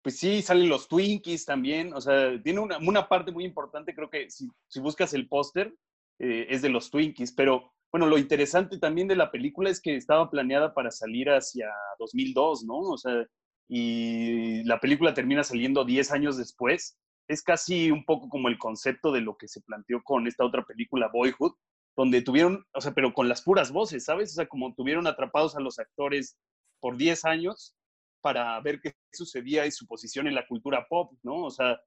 pues 0.00 0.18
sí, 0.18 0.42
salen 0.42 0.68
los 0.68 0.86
Twinkies 0.86 1.44
también, 1.44 1.92
o 1.92 2.00
sea, 2.00 2.40
tiene 2.42 2.60
una, 2.60 2.78
una 2.78 3.08
parte 3.08 3.32
muy 3.32 3.44
importante, 3.44 3.94
creo 3.94 4.10
que 4.10 4.30
si, 4.30 4.48
si 4.68 4.78
buscas 4.78 5.12
el 5.14 5.26
póster, 5.26 5.74
eh, 6.20 6.46
es 6.50 6.62
de 6.62 6.68
los 6.68 6.90
Twinkies, 6.90 7.32
pero 7.32 7.73
bueno, 7.94 8.08
lo 8.08 8.18
interesante 8.18 8.76
también 8.80 9.06
de 9.06 9.14
la 9.14 9.30
película 9.30 9.70
es 9.70 9.80
que 9.80 9.94
estaba 9.94 10.28
planeada 10.28 10.74
para 10.74 10.90
salir 10.90 11.30
hacia 11.30 11.70
2002, 12.00 12.64
¿no? 12.64 12.80
O 12.80 12.98
sea, 12.98 13.24
y 13.68 14.64
la 14.64 14.80
película 14.80 15.14
termina 15.14 15.44
saliendo 15.44 15.84
10 15.84 16.10
años 16.10 16.36
después, 16.36 16.98
es 17.28 17.40
casi 17.44 17.92
un 17.92 18.04
poco 18.04 18.28
como 18.28 18.48
el 18.48 18.58
concepto 18.58 19.12
de 19.12 19.20
lo 19.20 19.36
que 19.36 19.46
se 19.46 19.60
planteó 19.60 20.02
con 20.02 20.26
esta 20.26 20.44
otra 20.44 20.64
película, 20.64 21.08
Boyhood, 21.12 21.52
donde 21.96 22.20
tuvieron, 22.22 22.66
o 22.74 22.80
sea, 22.80 22.92
pero 22.94 23.14
con 23.14 23.28
las 23.28 23.42
puras 23.42 23.70
voces, 23.70 24.06
¿sabes? 24.06 24.32
O 24.32 24.34
sea, 24.34 24.48
como 24.48 24.74
tuvieron 24.74 25.06
atrapados 25.06 25.54
a 25.54 25.60
los 25.60 25.78
actores 25.78 26.36
por 26.80 26.96
10 26.96 27.24
años 27.26 27.76
para 28.22 28.60
ver 28.60 28.80
qué 28.80 28.96
sucedía 29.12 29.66
y 29.66 29.70
su 29.70 29.86
posición 29.86 30.26
en 30.26 30.34
la 30.34 30.48
cultura 30.48 30.84
pop, 30.90 31.12
¿no? 31.22 31.44
O 31.44 31.50
sea, 31.52 31.78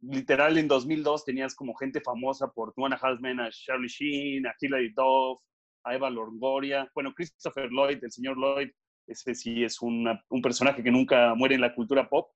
literal 0.00 0.58
en 0.58 0.68
2002 0.68 1.24
tenías 1.24 1.54
como 1.54 1.74
gente 1.74 2.00
famosa 2.00 2.48
por 2.48 2.72
Two 2.72 2.86
and 2.86 2.94
a 3.40 3.50
Charlie 3.50 3.88
Sheen, 3.88 4.46
a 4.46 4.54
Hilary 4.60 4.92
Duff, 4.92 5.42
a 5.84 5.94
Eva 5.94 6.10
Longoria, 6.10 6.90
bueno, 6.94 7.12
Christopher 7.14 7.70
Lloyd, 7.70 8.02
el 8.02 8.12
señor 8.12 8.36
Lloyd, 8.36 8.70
ese 9.06 9.34
sí 9.34 9.62
es 9.62 9.80
un 9.80 10.18
personaje 10.42 10.82
que 10.82 10.90
nunca 10.90 11.34
muere 11.34 11.54
en 11.54 11.60
la 11.60 11.74
cultura 11.74 12.08
pop, 12.08 12.30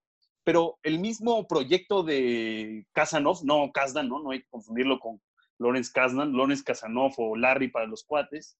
pero 0.45 0.79
el 0.83 0.99
mismo 0.99 1.47
proyecto 1.47 2.03
de 2.03 2.87
Casanov, 2.93 3.45
no 3.45 3.71
Kasdan, 3.73 4.09
¿no? 4.09 4.23
No 4.23 4.31
hay 4.31 4.41
que 4.41 4.49
confundirlo 4.49 4.99
con 4.99 5.21
Lawrence 5.59 5.91
Kasdan, 5.93 6.33
Lawrence 6.33 6.65
Casanov 6.65 7.13
o 7.19 7.37
Larry 7.37 7.69
para 7.69 7.87
los 7.87 8.05
cuates. 8.05 8.59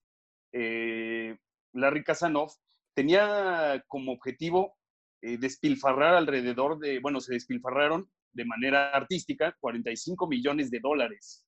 Eh, 0.53 1.37
Larry 1.73 2.03
Casanov 2.03 2.51
tenía 2.93 3.83
como 3.87 4.11
objetivo 4.13 4.77
eh, 5.21 5.37
despilfarrar 5.37 6.15
alrededor 6.15 6.79
de, 6.79 6.99
bueno, 6.99 7.19
se 7.19 7.33
despilfarraron 7.33 8.09
de 8.33 8.45
manera 8.45 8.91
artística 8.91 9.55
45 9.59 10.27
millones 10.27 10.71
de 10.71 10.79
dólares. 10.79 11.45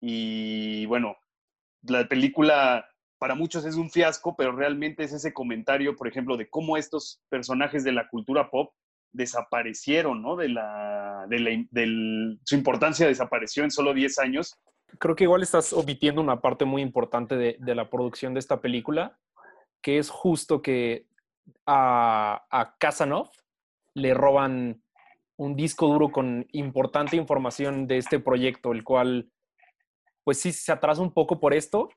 Y 0.00 0.86
bueno, 0.86 1.16
la 1.82 2.06
película 2.06 2.86
para 3.18 3.34
muchos 3.34 3.64
es 3.64 3.76
un 3.76 3.90
fiasco, 3.90 4.36
pero 4.36 4.52
realmente 4.52 5.04
es 5.04 5.12
ese 5.12 5.32
comentario, 5.32 5.96
por 5.96 6.08
ejemplo, 6.08 6.36
de 6.36 6.48
cómo 6.48 6.76
estos 6.76 7.22
personajes 7.28 7.82
de 7.84 7.92
la 7.92 8.08
cultura 8.08 8.50
pop 8.50 8.74
desaparecieron, 9.12 10.22
¿no? 10.22 10.36
De 10.36 10.48
la, 10.48 11.24
de 11.28 12.36
su 12.44 12.54
importancia 12.54 13.06
desapareció 13.06 13.64
en 13.64 13.70
solo 13.70 13.94
10 13.94 14.18
años. 14.18 14.54
Creo 14.98 15.16
que 15.16 15.24
igual 15.24 15.42
estás 15.42 15.72
omitiendo 15.72 16.20
una 16.20 16.40
parte 16.40 16.64
muy 16.64 16.82
importante 16.82 17.36
de, 17.36 17.56
de 17.58 17.74
la 17.74 17.88
producción 17.88 18.34
de 18.34 18.40
esta 18.40 18.60
película, 18.60 19.18
que 19.80 19.98
es 19.98 20.10
justo 20.10 20.60
que 20.60 21.06
a, 21.64 22.44
a 22.50 22.76
le 23.94 24.12
roban 24.12 24.82
un 25.36 25.54
disco 25.54 25.86
duro 25.86 26.10
con 26.10 26.46
importante 26.52 27.16
información 27.16 27.86
de 27.86 27.98
este 27.98 28.18
proyecto, 28.18 28.72
el 28.72 28.84
cual, 28.84 29.30
pues 30.24 30.40
sí, 30.40 30.52
se 30.52 30.72
atrasa 30.72 31.02
un 31.02 31.12
poco 31.12 31.40
por 31.40 31.54
esto, 31.54 31.88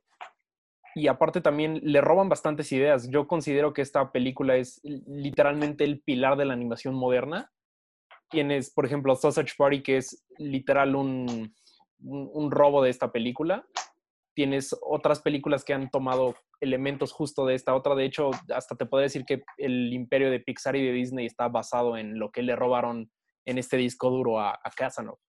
y 0.96 1.08
aparte 1.08 1.42
también 1.42 1.80
le 1.84 2.02
roban 2.02 2.30
bastantes 2.30 2.72
ideas. 2.72 3.10
Yo 3.10 3.28
considero 3.28 3.74
que 3.74 3.82
esta 3.82 4.12
película 4.12 4.56
es 4.58 4.82
literalmente 4.84 5.84
el 5.84 6.02
pilar 6.02 6.38
de 6.38 6.46
la 6.46 6.54
animación 6.54 6.96
moderna. 6.96 7.52
Tienes, 8.30 8.72
por 8.72 8.86
ejemplo, 8.86 9.16
Sausage 9.16 9.54
Party, 9.58 9.82
que 9.82 9.98
es 9.98 10.26
literal 10.38 10.96
un, 10.96 11.54
un, 12.00 12.52
robo 12.52 12.84
de 12.84 12.90
esta 12.90 13.12
película. 13.12 13.66
Tienes 14.36 14.76
otras 14.82 15.22
películas 15.22 15.64
que 15.64 15.74
han 15.74 15.90
tomado 15.90 16.36
elementos 16.60 17.12
justo 17.12 17.46
de 17.46 17.56
esta 17.56 17.76
otra. 17.76 17.96
De 17.96 18.06
hecho, 18.06 18.32
hasta 18.54 18.76
te 18.76 18.86
puedo 18.86 19.02
decir 19.02 19.26
que 19.26 19.44
el 19.58 19.94
imperio 19.94 20.30
de 20.32 20.40
Pixar 20.40 20.76
y 20.76 20.86
de 20.86 20.92
Disney 20.92 21.26
está 21.26 21.48
basado 21.48 21.98
en 21.98 22.20
lo 22.20 22.32
que 22.32 22.44
le 22.44 22.56
robaron 22.56 23.10
en 23.46 23.58
este 23.58 23.78
disco 23.78 24.10
duro 24.10 24.40
a, 24.40 24.52
a 24.52 24.72
Casanov. 24.76 25.20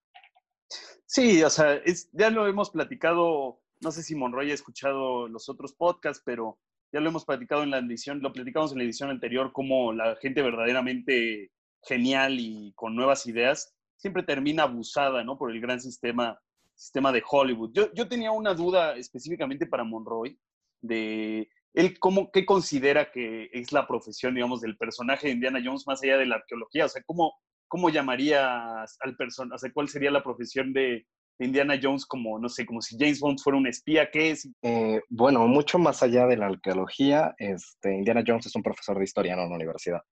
Sí, 1.06 1.42
o 1.42 1.50
sea, 1.50 1.80
ya 2.12 2.30
lo 2.30 2.46
hemos 2.46 2.70
platicado 2.70 3.60
no 3.80 3.90
sé 3.90 4.02
si 4.02 4.14
Monroy 4.14 4.50
ha 4.50 4.54
escuchado 4.54 5.26
los 5.28 5.48
otros 5.48 5.72
podcasts, 5.72 6.22
pero 6.24 6.58
ya 6.92 7.00
lo 7.00 7.08
hemos 7.08 7.24
platicado 7.24 7.62
en 7.62 7.70
la 7.70 7.78
edición, 7.78 8.20
lo 8.20 8.32
platicamos 8.32 8.72
en 8.72 8.78
la 8.78 8.84
edición 8.84 9.10
anterior, 9.10 9.52
como 9.52 9.92
la 9.92 10.16
gente 10.16 10.42
verdaderamente 10.42 11.50
genial 11.82 12.38
y 12.38 12.72
con 12.74 12.94
nuevas 12.94 13.26
ideas 13.26 13.74
siempre 13.96 14.22
termina 14.22 14.64
abusada, 14.64 15.24
¿no? 15.24 15.38
Por 15.38 15.50
el 15.50 15.60
gran 15.60 15.80
sistema, 15.80 16.38
sistema 16.74 17.12
de 17.12 17.22
Hollywood. 17.28 17.70
Yo, 17.72 17.92
yo 17.94 18.08
tenía 18.08 18.32
una 18.32 18.54
duda 18.54 18.96
específicamente 18.96 19.66
para 19.66 19.84
Monroy 19.84 20.38
de 20.82 21.48
él 21.72 21.98
cómo, 21.98 22.30
qué 22.32 22.44
considera 22.44 23.10
que 23.10 23.48
es 23.52 23.72
la 23.72 23.86
profesión, 23.86 24.34
digamos, 24.34 24.60
del 24.60 24.76
personaje 24.76 25.28
de 25.28 25.34
Indiana 25.34 25.60
Jones 25.64 25.86
más 25.86 26.02
allá 26.02 26.18
de 26.18 26.26
la 26.26 26.36
arqueología. 26.36 26.86
O 26.86 26.88
sea, 26.88 27.02
¿cómo, 27.06 27.34
cómo 27.70 27.88
llamarías 27.88 28.98
al 29.00 29.16
personaje? 29.16 29.54
O 29.54 29.58
sea, 29.58 29.72
¿cuál 29.72 29.88
sería 29.88 30.10
la 30.10 30.22
profesión 30.22 30.74
de, 30.74 31.06
Indiana 31.38 31.78
Jones 31.82 32.04
como, 32.04 32.38
no 32.38 32.50
sé, 32.50 32.66
como 32.66 32.82
si 32.82 32.98
James 32.98 33.18
Bond 33.18 33.38
fuera 33.38 33.56
un 33.56 33.66
espía? 33.66 34.10
¿Qué 34.10 34.32
es? 34.32 34.46
Eh, 34.60 35.00
bueno, 35.08 35.46
mucho 35.46 35.78
más 35.78 36.02
allá 36.02 36.26
de 36.26 36.36
la 36.36 36.46
arqueología, 36.46 37.34
este, 37.38 37.94
Indiana 37.94 38.22
Jones 38.26 38.44
es 38.44 38.56
un 38.56 38.62
profesor 38.62 38.98
de 38.98 39.04
historia 39.04 39.32
en 39.32 39.38
una 39.38 39.54
universidad. 39.54 40.02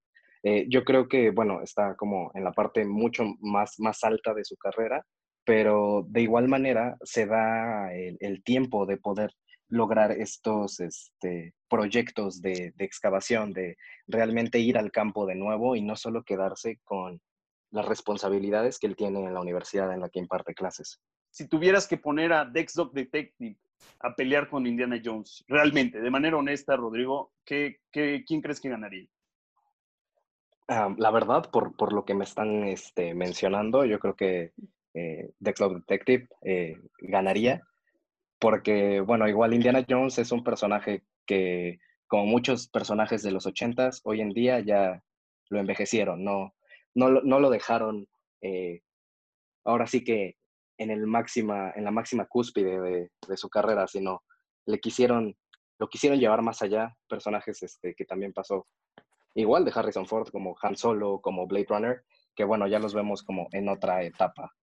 Eh, 0.43 0.65
yo 0.71 0.85
creo 0.85 1.07
que, 1.07 1.31
bueno, 1.31 1.61
está 1.61 1.97
como 1.97 2.31
en 2.35 2.45
la 2.45 2.53
parte 2.53 2.87
mucho 2.87 3.25
más, 3.41 3.75
más 3.79 4.05
alta 4.05 4.33
de 4.33 4.45
su 4.45 4.57
carrera, 4.57 5.05
pero 5.45 6.07
de 6.09 6.23
igual 6.23 6.49
manera 6.49 6.97
se 7.03 7.27
da 7.27 7.93
el, 7.93 8.43
tiempo 8.43 8.87
de 8.87 8.97
poder 8.97 9.31
lograr 9.69 10.13
estos 10.13 10.81
este, 10.81 11.53
proyectos 11.69 12.41
de, 12.41 12.73
de, 12.75 12.85
excavación, 12.87 13.53
de 13.53 13.77
realmente 14.07 14.61
ir 14.61 14.79
al 14.79 14.93
campo 14.93 15.27
de 15.27 15.35
nuevo 15.35 15.77
y 15.77 15.83
no 15.83 15.95
solo 15.95 16.23
quedarse 16.23 16.79
con 16.85 17.21
las 17.71 17.87
responsabilidades 17.87 18.79
que 18.79 18.87
él 18.87 18.97
tiene 18.97 19.25
en 19.25 19.35
la 19.35 19.41
universidad 19.41 19.93
en 19.93 20.01
la 20.01 20.09
que 20.09 20.19
imparte 20.19 20.55
clases 20.55 21.01
si 21.31 21.47
tuvieras 21.47 21.87
que 21.87 21.97
poner 21.97 22.33
a 22.33 22.45
Dex 22.45 22.75
Dog 22.75 22.93
Detective 22.93 23.57
a 24.01 24.15
pelear 24.15 24.49
con 24.49 24.67
Indiana 24.67 25.01
Jones, 25.03 25.45
realmente, 25.47 26.01
de 26.01 26.11
manera 26.11 26.37
honesta, 26.37 26.77
Rodrigo, 26.77 27.33
¿qué, 27.45 27.81
quién 27.93 28.41
crees 28.41 28.61
que 28.61 28.69
ganaría? 28.69 29.07
Ah, 30.67 30.95
la 30.99 31.11
verdad, 31.11 31.49
por, 31.51 31.77
por, 31.77 31.93
lo 31.93 32.05
que 32.05 32.15
me 32.15 32.25
están 32.25 32.65
este, 32.65 33.15
mencionando, 33.15 33.85
yo 33.85 33.99
creo 33.99 34.17
que 34.17 34.53
eh, 34.95 35.31
Dex 35.39 35.61
Dog 35.61 35.75
Detective 35.77 36.29
eh, 36.43 36.77
ganaría, 36.99 37.63
porque, 38.39 39.01
bueno, 39.01 39.29
igual 39.29 39.55
Indiana 39.55 39.85
Jones 39.89 40.19
es 40.19 40.33
un 40.33 40.45
personaje 40.45 41.05
que, 41.25 41.79
como 42.09 42.27
muchos 42.27 42.69
personajes 42.69 43.23
de 43.23 43.31
los 43.31 43.47
ochentas, 43.47 44.01
hoy 44.05 44.21
en 44.21 44.31
día 44.31 44.61
ya 44.61 45.03
lo 45.51 45.61
envejecieron, 45.61 46.25
no, 46.25 46.53
no, 46.95 47.11
lo 47.11 47.51
dejaron 47.51 48.09
eh, 48.41 48.83
ahora 49.65 49.87
sí 49.87 50.05
que 50.05 50.37
en, 50.79 50.91
el 50.91 51.07
máxima, 51.07 51.73
en 51.75 51.85
la 51.85 51.91
máxima 51.91 52.27
cúspide 52.27 52.81
de, 52.81 53.37
su 53.37 53.49
carrera, 53.49 53.87
sino 53.87 54.23
le 54.67 54.79
quisieron, 54.81 55.37
lo 55.79 55.89
quisieron 55.89 56.19
llevar 56.19 56.43
más 56.43 56.63
allá, 56.63 56.97
personajes 57.09 57.63
este, 57.63 57.95
que 57.95 58.05
también 58.05 58.33
pasó 58.33 58.67
igual 59.35 59.65
de 59.65 59.73
Harrison 59.75 60.07
Ford, 60.07 60.29
como 60.31 60.57
Han 60.63 60.77
Solo, 60.77 61.21
como 61.21 61.47
Blade 61.47 61.67
Runner, 61.69 62.05
que 62.35 62.45
bueno, 62.45 62.67
ya 62.67 62.79
los 62.79 62.95
vemos 62.95 63.23
como 63.23 63.49
en 63.53 63.69
otra 63.69 64.03
etapa. 64.03 64.55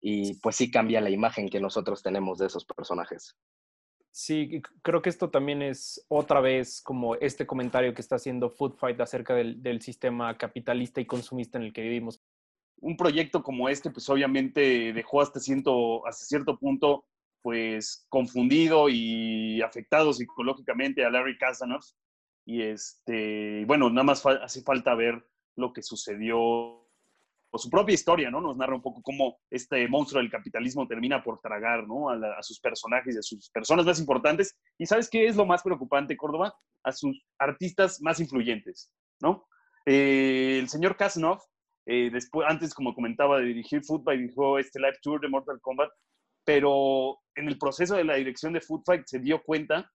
Y 0.00 0.34
pues 0.40 0.56
sí 0.56 0.70
cambia 0.70 1.00
la 1.00 1.10
imagen 1.10 1.48
que 1.48 1.60
nosotros 1.60 2.02
tenemos 2.02 2.38
de 2.38 2.46
esos 2.46 2.64
personajes. 2.64 3.36
Sí, 4.16 4.62
creo 4.82 5.02
que 5.02 5.08
esto 5.08 5.28
también 5.28 5.60
es 5.60 6.06
otra 6.06 6.40
vez 6.40 6.80
como 6.82 7.16
este 7.16 7.48
comentario 7.48 7.94
que 7.94 8.00
está 8.00 8.14
haciendo 8.14 8.48
Food 8.48 8.76
Fight 8.76 9.00
acerca 9.00 9.34
del, 9.34 9.60
del 9.60 9.82
sistema 9.82 10.38
capitalista 10.38 11.00
y 11.00 11.04
consumista 11.04 11.58
en 11.58 11.64
el 11.64 11.72
que 11.72 11.82
vivimos 11.82 12.22
un 12.76 12.96
proyecto 12.96 13.42
como 13.42 13.68
este, 13.68 13.90
pues 13.90 14.08
obviamente 14.08 14.92
dejó 14.92 15.20
hasta 15.20 15.40
cierto, 15.40 16.06
hasta 16.06 16.26
cierto 16.26 16.56
punto, 16.56 17.06
pues 17.42 18.06
confundido 18.08 18.88
y 18.88 19.60
afectado 19.62 20.12
psicológicamente 20.12 21.04
a 21.04 21.10
Larry 21.10 21.36
Kasanoff. 21.36 21.84
Y 22.46 22.62
este, 22.62 23.64
bueno, 23.66 23.90
nada 23.90 24.04
más 24.04 24.24
hace 24.24 24.62
falta 24.62 24.94
ver 24.94 25.26
lo 25.56 25.72
que 25.72 25.82
sucedió, 25.82 26.83
su 27.58 27.70
propia 27.70 27.94
historia, 27.94 28.30
¿no? 28.30 28.40
Nos 28.40 28.56
narra 28.56 28.74
un 28.74 28.82
poco 28.82 29.02
cómo 29.02 29.38
este 29.50 29.86
monstruo 29.88 30.20
del 30.20 30.30
capitalismo 30.30 30.86
termina 30.86 31.22
por 31.22 31.40
tragar, 31.40 31.86
¿no? 31.86 32.10
A, 32.10 32.42
sus 32.42 32.60
personajes 32.60 33.14
y 33.14 33.18
a 33.18 33.22
sus 33.22 33.50
personas 33.50 33.86
más 33.86 34.00
importantes. 34.00 34.56
Y 34.78 34.86
¿sabes 34.86 35.08
qué 35.08 35.26
es 35.26 35.36
lo 35.36 35.46
más 35.46 35.62
preocupante, 35.62 36.16
Córdoba? 36.16 36.54
A 36.82 36.92
sus 36.92 37.22
artistas 37.38 38.00
más 38.02 38.20
influyentes, 38.20 38.92
¿no? 39.20 39.46
Eh, 39.86 40.58
el 40.60 40.68
señor 40.68 40.96
Kasanoff 40.96 41.42
eh, 41.86 42.10
después, 42.10 42.46
antes, 42.48 42.74
como 42.74 42.94
comentaba, 42.94 43.38
de 43.38 43.46
dirigir 43.46 43.84
Foot 43.84 44.08
dirigió 44.08 44.58
este 44.58 44.80
live 44.80 44.98
tour 45.02 45.20
de 45.20 45.28
Mortal 45.28 45.60
Kombat, 45.60 45.90
pero 46.44 47.18
en 47.34 47.48
el 47.48 47.58
proceso 47.58 47.94
de 47.96 48.04
la 48.04 48.14
dirección 48.14 48.52
de 48.52 48.60
Foot 48.60 48.84
Fight 48.86 49.02
se 49.06 49.18
dio 49.18 49.42
cuenta 49.42 49.90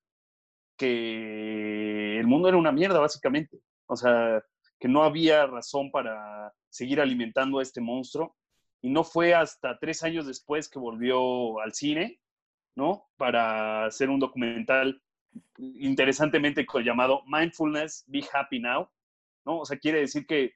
que 0.78 2.20
el 2.20 2.28
mundo 2.28 2.48
era 2.48 2.58
una 2.58 2.72
mierda, 2.72 3.00
básicamente. 3.00 3.60
O 3.88 3.96
sea, 3.96 4.42
que 4.80 4.88
no 4.88 5.04
había 5.04 5.46
razón 5.46 5.92
para 5.92 6.54
seguir 6.70 7.02
alimentando 7.02 7.60
a 7.60 7.64
este 7.64 7.82
monstruo. 7.82 8.36
Y 8.82 8.90
no 8.90 9.04
fue 9.04 9.34
hasta 9.34 9.78
tres 9.78 10.04
años 10.04 10.26
después 10.26 10.70
que 10.70 10.80
volvió 10.80 11.60
al 11.60 11.74
cine, 11.74 12.20
¿no? 12.76 13.10
Para 13.18 13.86
hacer 13.86 14.10
un 14.10 14.20
documental 14.20 15.02
interesantemente 15.58 16.66
llamado 16.84 17.22
Mindfulness, 17.28 18.06
Be 18.08 18.24
Happy 18.34 18.60
Now, 18.60 18.90
¿no? 19.46 19.60
O 19.60 19.66
sea, 19.66 19.78
quiere 19.78 20.00
decir 20.00 20.26
que 20.26 20.54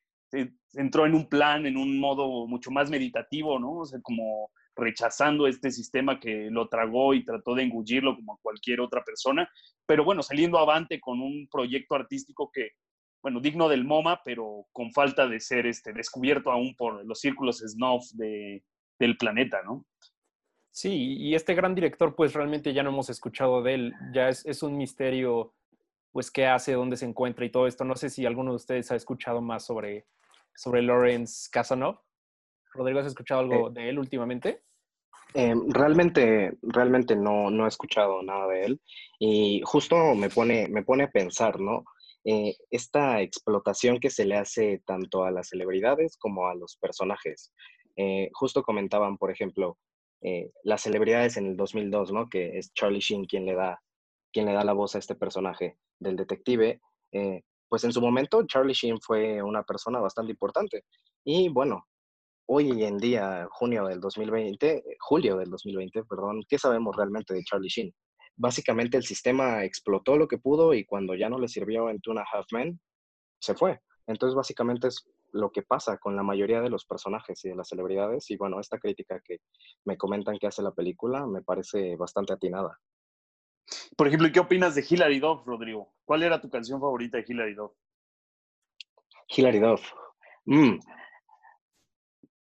entró 0.74 1.06
en 1.06 1.14
un 1.14 1.28
plan, 1.28 1.66
en 1.66 1.78
un 1.78 2.00
modo 2.00 2.48
mucho 2.48 2.72
más 2.72 2.90
meditativo, 2.90 3.60
¿no? 3.60 3.80
O 3.80 3.86
sea, 3.86 4.00
como 4.02 4.52
rechazando 4.76 5.46
este 5.46 5.70
sistema 5.70 6.20
que 6.20 6.50
lo 6.50 6.68
tragó 6.68 7.14
y 7.14 7.24
trató 7.24 7.54
de 7.54 7.64
engullirlo 7.64 8.16
como 8.16 8.40
cualquier 8.42 8.82
otra 8.82 9.04
persona, 9.04 9.48
pero 9.86 10.04
bueno, 10.04 10.24
saliendo 10.24 10.58
avante 10.58 11.00
con 11.00 11.22
un 11.22 11.48
proyecto 11.52 11.96
artístico 11.96 12.50
que 12.52 12.72
bueno, 13.24 13.40
digno 13.40 13.70
del 13.70 13.86
MoMA, 13.86 14.22
pero 14.24 14.68
con 14.74 14.92
falta 14.92 15.28
de 15.28 15.40
ser 15.40 15.66
este, 15.66 15.94
descubierto 15.94 16.52
aún 16.52 16.76
por 16.76 17.06
los 17.06 17.22
círculos 17.22 17.60
snuff 17.60 18.12
de, 18.12 18.64
del 19.00 19.18
planeta, 19.18 19.62
¿no? 19.64 19.86
Sí, 20.70 21.16
y 21.18 21.34
este 21.34 21.54
gran 21.54 21.74
director, 21.74 22.16
pues 22.16 22.34
realmente 22.34 22.74
ya 22.74 22.84
no 22.84 22.90
hemos 22.90 23.10
escuchado 23.10 23.62
de 23.64 23.76
él, 23.76 23.94
ya 24.14 24.28
es, 24.28 24.46
es 24.46 24.62
un 24.62 24.76
misterio, 24.76 25.54
pues 26.12 26.32
qué 26.32 26.48
hace, 26.48 26.74
dónde 26.74 26.98
se 26.98 27.06
encuentra 27.06 27.46
y 27.46 27.50
todo 27.50 27.66
esto. 27.66 27.86
No 27.86 27.96
sé 27.96 28.10
si 28.10 28.26
alguno 28.26 28.52
de 28.52 28.58
ustedes 28.58 28.92
ha 28.92 28.96
escuchado 28.96 29.40
más 29.40 29.66
sobre, 29.66 30.06
sobre 30.56 30.82
Lawrence 30.82 31.48
Casanov. 31.50 32.00
Rodrigo, 32.74 33.00
¿has 33.00 33.06
escuchado 33.06 33.42
algo 33.42 33.70
de 33.70 33.88
él 33.88 34.00
últimamente? 34.00 34.64
Eh, 35.36 35.56
realmente, 35.70 36.58
realmente 36.62 37.16
no, 37.16 37.50
no 37.50 37.66
he 37.66 37.68
escuchado 37.68 38.22
nada 38.22 38.48
de 38.48 38.66
él 38.66 38.82
y 39.18 39.62
justo 39.64 40.14
me 40.14 40.30
pone, 40.30 40.68
me 40.68 40.84
pone 40.84 41.06
a 41.06 41.12
pensar, 41.12 41.60
¿no? 41.60 41.86
Eh, 42.26 42.56
esta 42.70 43.22
explotación 43.22 44.00
que 44.00 44.10
se 44.10 44.26
le 44.26 44.38
hace 44.38 44.82
tanto 44.86 45.24
a 45.24 45.32
las 45.32 45.50
celebridades 45.50 46.18
como 46.18 46.48
a 46.48 46.56
los 46.56 46.78
personajes. 46.78 47.52
Eh, 47.96 48.30
justo 48.34 48.64
comentaban, 48.64 49.18
por 49.18 49.32
ejemplo, 49.32 49.78
las 50.64 50.82
celebridades 50.82 51.36
en 51.36 51.48
el 51.48 51.58
2002, 51.58 52.14
¿no? 52.14 52.30
Que 52.30 52.58
es 52.58 52.74
Charlie 52.74 53.02
Sheen 53.02 53.26
quien 53.26 53.46
le 53.46 53.56
da, 53.56 53.82
quien 54.32 54.46
le 54.46 54.54
da 54.54 54.64
la 54.64 54.72
voz 54.72 54.96
a 54.96 55.00
este 55.00 55.16
personaje 55.16 55.78
del 56.00 56.16
detective. 56.16 56.80
pues 57.68 57.84
en 57.84 57.92
su 57.92 58.00
momento 58.00 58.46
Charlie 58.48 58.74
Sheen 58.74 59.02
fue 59.02 59.42
una 59.44 59.64
persona 59.64 60.00
bastante 60.00 60.32
importante. 60.32 60.86
Y 61.26 61.50
bueno, 61.50 61.88
hoy 62.46 62.84
en 62.84 62.98
día, 62.98 63.48
junio 63.52 63.86
del 63.88 64.00
2020, 64.00 64.84
julio 65.00 65.38
del 65.38 65.50
2020, 65.50 66.04
perdón, 66.04 66.44
¿qué 66.48 66.58
sabemos 66.58 66.96
realmente 66.96 67.34
de 67.34 67.44
Charlie 67.44 67.70
Sheen? 67.70 67.94
Básicamente 68.36 68.98
el 68.98 69.04
sistema 69.04 69.64
explotó 69.64 70.18
lo 70.18 70.28
que 70.28 70.38
pudo 70.38 70.74
y 70.74 70.86
cuando 70.86 71.16
ya 71.16 71.30
no 71.30 71.40
le 71.40 71.48
sirvió 71.48 71.90
en 71.90 72.02
Tuna 72.02 72.26
Half 72.32 72.48
Men, 72.52 72.80
se 73.40 73.54
fue. 73.54 73.80
Entonces 74.08 74.36
básicamente 74.36 74.88
es 74.88 75.08
lo 75.32 75.52
que 75.52 75.64
pasa 75.64 75.98
con 75.98 76.16
la 76.16 76.24
mayoría 76.24 76.62
de 76.62 76.70
los 76.70 76.86
personajes 76.86 77.44
y 77.44 77.50
de 77.50 77.56
las 77.56 77.70
celebridades. 77.70 78.30
Y 78.30 78.38
bueno, 78.38 78.60
esta 78.60 78.80
crítica 78.80 79.20
que 79.24 79.38
me 79.86 79.98
comentan 79.98 80.38
que 80.38 80.48
hace 80.48 80.62
la 80.62 80.72
película 80.72 81.26
me 81.26 81.42
parece 81.42 81.96
bastante 81.96 82.34
atinada. 82.34 82.80
Por 83.96 84.08
ejemplo, 84.08 84.30
¿qué 84.32 84.40
opinas 84.40 84.76
de 84.76 84.86
Hilary 84.88 85.20
Duff, 85.20 85.46
Rodrigo? 85.46 85.94
¿Cuál 86.06 86.24
era 86.24 86.42
tu 86.42 86.50
canción 86.50 86.80
favorita 86.80 87.18
de 87.18 87.26
Hilary 87.28 87.56
Duff? 87.56 87.72
Hilary 89.28 89.60
Duff. 89.60 89.82
Mm, 90.46 90.80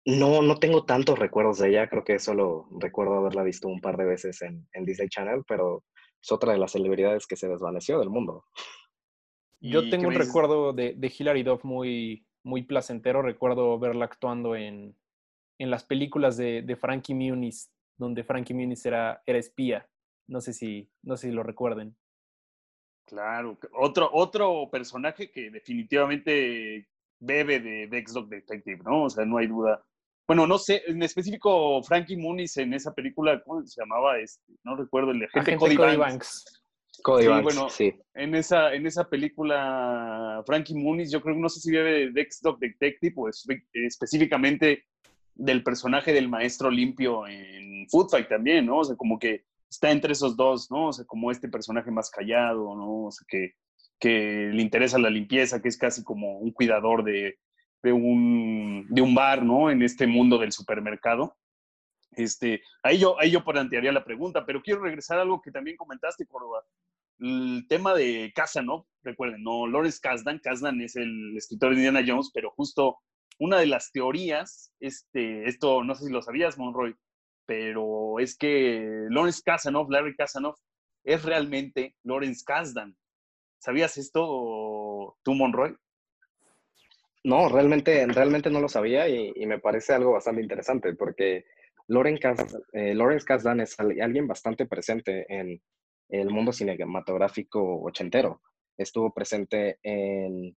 no, 0.05 0.41
no 0.41 0.57
tengo 0.57 0.85
tantos 0.85 1.19
recuerdos 1.19 1.59
de 1.59 1.69
ella, 1.69 1.87
creo 1.87 2.03
que 2.03 2.17
solo 2.19 2.67
recuerdo 2.79 3.15
haberla 3.15 3.43
visto 3.43 3.67
un 3.67 3.81
par 3.81 3.97
de 3.97 4.05
veces 4.05 4.41
en, 4.41 4.67
Disney 4.83 5.09
Channel, 5.09 5.43
pero 5.47 5.83
es 6.21 6.31
otra 6.31 6.53
de 6.53 6.59
las 6.59 6.71
celebridades 6.71 7.27
que 7.27 7.35
se 7.35 7.47
desvaneció 7.47 7.99
del 7.99 8.09
mundo. 8.09 8.45
Yo 9.59 9.89
tengo 9.89 10.07
un 10.07 10.15
recuerdo 10.15 10.73
de, 10.73 10.95
de, 10.95 11.13
Hilary 11.15 11.43
Duff 11.43 11.63
muy, 11.63 12.25
muy 12.43 12.63
placentero, 12.63 13.21
recuerdo 13.21 13.77
verla 13.77 14.05
actuando 14.05 14.55
en, 14.55 14.95
las 15.59 15.83
películas 15.83 16.35
de, 16.37 16.77
Frankie 16.79 17.13
Muniz, 17.13 17.71
donde 17.95 18.23
Frankie 18.23 18.55
Muniz 18.55 18.83
era, 18.87 19.21
era 19.27 19.37
espía. 19.37 19.87
No 20.27 20.41
sé, 20.41 20.53
si, 20.53 20.89
no 21.03 21.15
sé 21.17 21.27
si 21.27 21.33
lo 21.33 21.43
recuerden. 21.43 21.95
Claro, 23.05 23.59
otro, 23.73 24.09
otro 24.11 24.69
personaje 24.71 25.29
que 25.29 25.51
definitivamente 25.51 26.87
bebe 27.19 27.59
de 27.59 27.87
Dexdog 27.87 28.29
Detective, 28.29 28.81
¿no? 28.83 29.03
O 29.03 29.09
sea, 29.09 29.25
no 29.25 29.37
hay 29.37 29.47
duda 29.47 29.85
bueno, 30.31 30.47
no 30.47 30.57
sé, 30.57 30.81
en 30.87 31.03
específico 31.03 31.83
Frankie 31.83 32.15
Muniz 32.15 32.55
en 32.55 32.73
esa 32.73 32.93
película, 32.93 33.43
¿cómo 33.43 33.67
se 33.67 33.81
llamaba? 33.81 34.17
Este, 34.17 34.53
no 34.63 34.77
recuerdo, 34.77 35.11
el 35.11 35.25
agente, 35.25 35.57
Cody, 35.57 35.75
Banks. 35.75 36.63
Cody 37.03 37.23
sí, 37.23 37.27
Banks, 37.27 37.43
bueno, 37.43 37.69
sí. 37.69 37.93
En 38.13 38.33
esa, 38.35 38.73
en 38.73 38.87
esa 38.87 39.09
película, 39.09 40.41
Frankie 40.45 40.73
Muniz, 40.73 41.11
yo 41.11 41.21
creo 41.21 41.35
que 41.35 41.41
no 41.41 41.49
sé 41.49 41.59
si 41.59 41.69
vive 41.69 41.91
de 41.91 42.11
Dexter 42.11 42.53
Detective 42.61 43.13
o 43.17 43.29
específicamente 43.73 44.85
del 45.35 45.63
personaje 45.63 46.13
del 46.13 46.29
maestro 46.29 46.71
limpio 46.71 47.27
en 47.27 47.85
Food 47.89 48.11
Fight 48.11 48.29
también, 48.29 48.67
¿no? 48.67 48.77
O 48.77 48.83
sea, 48.85 48.95
como 48.95 49.19
que 49.19 49.43
está 49.69 49.91
entre 49.91 50.13
esos 50.13 50.37
dos, 50.37 50.71
¿no? 50.71 50.87
O 50.87 50.93
sea, 50.93 51.03
como 51.03 51.29
este 51.29 51.49
personaje 51.49 51.91
más 51.91 52.09
callado, 52.09 52.73
¿no? 52.73 53.07
O 53.07 53.11
sea, 53.11 53.25
que, 53.27 53.55
que 53.99 54.49
le 54.53 54.61
interesa 54.61 54.97
la 54.97 55.09
limpieza, 55.09 55.61
que 55.61 55.67
es 55.67 55.77
casi 55.77 56.05
como 56.05 56.37
un 56.37 56.53
cuidador 56.53 57.03
de, 57.03 57.37
de 57.83 57.93
un, 57.93 58.85
de 58.89 59.01
un 59.01 59.15
bar, 59.15 59.43
¿no? 59.43 59.69
En 59.69 59.81
este 59.81 60.07
mundo 60.07 60.37
del 60.37 60.51
supermercado. 60.51 61.35
Este, 62.11 62.61
ahí 62.83 62.99
yo, 62.99 63.19
ahí 63.19 63.31
yo 63.31 63.43
plantearía 63.43 63.91
la 63.91 64.03
pregunta, 64.03 64.45
pero 64.45 64.61
quiero 64.61 64.81
regresar 64.81 65.17
a 65.17 65.21
algo 65.21 65.41
que 65.41 65.51
también 65.51 65.77
comentaste, 65.77 66.25
Córdoba. 66.25 66.63
El 67.19 67.65
tema 67.69 67.93
de 67.93 68.33
¿no? 68.63 68.87
recuerden, 69.03 69.43
no, 69.43 69.67
Lawrence 69.67 69.99
Kasdan, 70.01 70.39
Kasdan 70.39 70.81
es 70.81 70.95
el 70.95 71.35
escritor 71.37 71.69
de 71.69 71.75
Indiana 71.75 72.03
Jones, 72.05 72.31
pero 72.33 72.51
justo 72.51 72.97
una 73.39 73.59
de 73.59 73.67
las 73.67 73.91
teorías, 73.91 74.73
este, 74.79 75.47
esto 75.47 75.83
no 75.83 75.95
sé 75.95 76.05
si 76.05 76.11
lo 76.11 76.21
sabías, 76.21 76.57
Monroy, 76.57 76.95
pero 77.45 78.19
es 78.19 78.37
que 78.37 79.07
Lawrence 79.09 79.41
Kasdanov, 79.43 79.89
Larry 79.89 80.15
Kasdanov, 80.15 80.55
es 81.03 81.23
realmente 81.23 81.95
Lawrence 82.03 82.43
Kasdan. 82.45 82.95
¿Sabías 83.59 83.97
esto 83.97 85.17
tú, 85.23 85.33
Monroy? 85.35 85.75
No, 87.23 87.49
realmente, 87.49 88.05
realmente 88.07 88.49
no 88.49 88.59
lo 88.61 88.67
sabía 88.67 89.07
y, 89.07 89.45
me 89.45 89.59
parece 89.59 89.93
algo 89.93 90.13
bastante 90.13 90.41
interesante 90.41 90.93
porque 90.95 91.45
Loren 91.87 92.19
eh, 92.73 92.95
Lawrence 92.95 93.25
es 93.61 93.79
alguien 93.79 94.27
bastante 94.27 94.65
presente 94.65 95.25
en 95.29 95.61
el 96.09 96.29
mundo 96.29 96.51
cinematográfico 96.51 97.81
ochentero. 97.83 98.41
Estuvo 98.77 99.13
presente 99.13 99.77
en, 99.83 100.55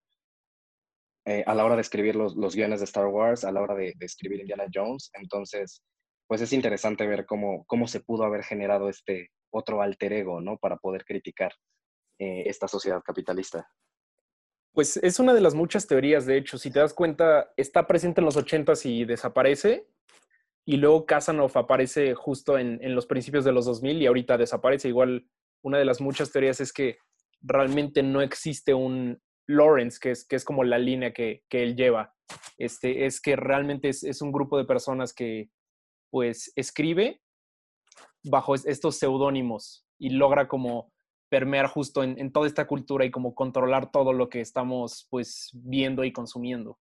eh, 1.25 1.43
a 1.45 1.53
la 1.55 1.65
hora 1.65 1.75
de 1.75 1.81
escribir 1.81 2.15
los, 2.15 2.35
los, 2.35 2.55
guiones 2.55 2.79
de 2.79 2.85
Star 2.85 3.07
Wars, 3.07 3.43
a 3.43 3.51
la 3.51 3.61
hora 3.61 3.75
de, 3.75 3.93
escribir 3.99 4.41
Indiana 4.41 4.65
Jones. 4.73 5.11
Entonces, 5.13 5.83
pues 6.27 6.41
es 6.41 6.53
interesante 6.53 7.05
ver 7.07 7.25
cómo, 7.25 7.65
cómo 7.65 7.87
se 7.87 7.99
pudo 7.99 8.23
haber 8.23 8.43
generado 8.43 8.89
este 8.89 9.31
otro 9.51 9.81
alter 9.81 10.13
ego, 10.13 10.41
¿no? 10.41 10.57
Para 10.57 10.77
poder 10.77 11.05
criticar 11.05 11.53
eh, 12.19 12.43
esta 12.45 12.67
sociedad 12.67 13.01
capitalista. 13.03 13.67
Pues 14.75 14.97
es 14.97 15.19
una 15.19 15.33
de 15.33 15.39
las 15.39 15.55
muchas 15.55 15.87
teorías, 15.87 16.25
de 16.25 16.37
hecho, 16.37 16.57
si 16.57 16.69
te 16.69 16.79
das 16.79 16.93
cuenta, 16.93 17.53
está 17.55 17.87
presente 17.87 18.19
en 18.19 18.25
los 18.25 18.35
80s 18.35 18.85
y 18.85 19.05
desaparece, 19.05 19.87
y 20.65 20.75
luego 20.75 21.05
Casanov 21.05 21.57
aparece 21.57 22.13
justo 22.13 22.57
en, 22.57 22.93
los 22.93 23.05
principios 23.05 23.45
de 23.45 23.53
los 23.53 23.65
2000 23.65 24.01
y 24.01 24.05
ahorita 24.07 24.37
desaparece. 24.37 24.89
Igual, 24.89 25.29
una 25.63 25.77
de 25.77 25.85
las 25.85 26.01
muchas 26.01 26.31
teorías 26.31 26.59
es 26.59 26.73
que 26.73 26.97
realmente 27.41 28.03
no 28.03 28.21
existe 28.21 28.73
un 28.73 29.21
Lawrence, 29.47 29.97
que 30.01 30.11
es, 30.11 30.27
que 30.27 30.35
es 30.35 30.43
como 30.43 30.63
la 30.65 30.77
línea 30.77 31.13
que, 31.13 31.43
él 31.51 31.75
lleva. 31.77 32.13
Este, 32.57 33.05
es 33.05 33.21
que 33.21 33.35
realmente 33.35 33.87
es, 33.87 34.03
es 34.03 34.21
un 34.21 34.31
grupo 34.31 34.57
de 34.57 34.65
personas 34.65 35.13
que 35.13 35.51
pues 36.09 36.51
escribe 36.55 37.21
bajo 38.23 38.55
estos 38.55 38.97
seudónimos 38.97 39.85
y 39.99 40.09
logra 40.09 40.47
como 40.47 40.91
permear 41.29 41.67
justo 41.67 42.03
en, 42.03 42.31
toda 42.31 42.47
esta 42.47 42.67
cultura 42.67 43.05
y 43.05 43.11
como 43.11 43.35
controlar 43.35 43.91
todo 43.91 44.13
lo 44.13 44.29
que 44.29 44.41
estamos 44.41 45.07
pues 45.09 45.51
viendo 45.53 46.03
y 46.03 46.11
consumiendo. 46.11 46.79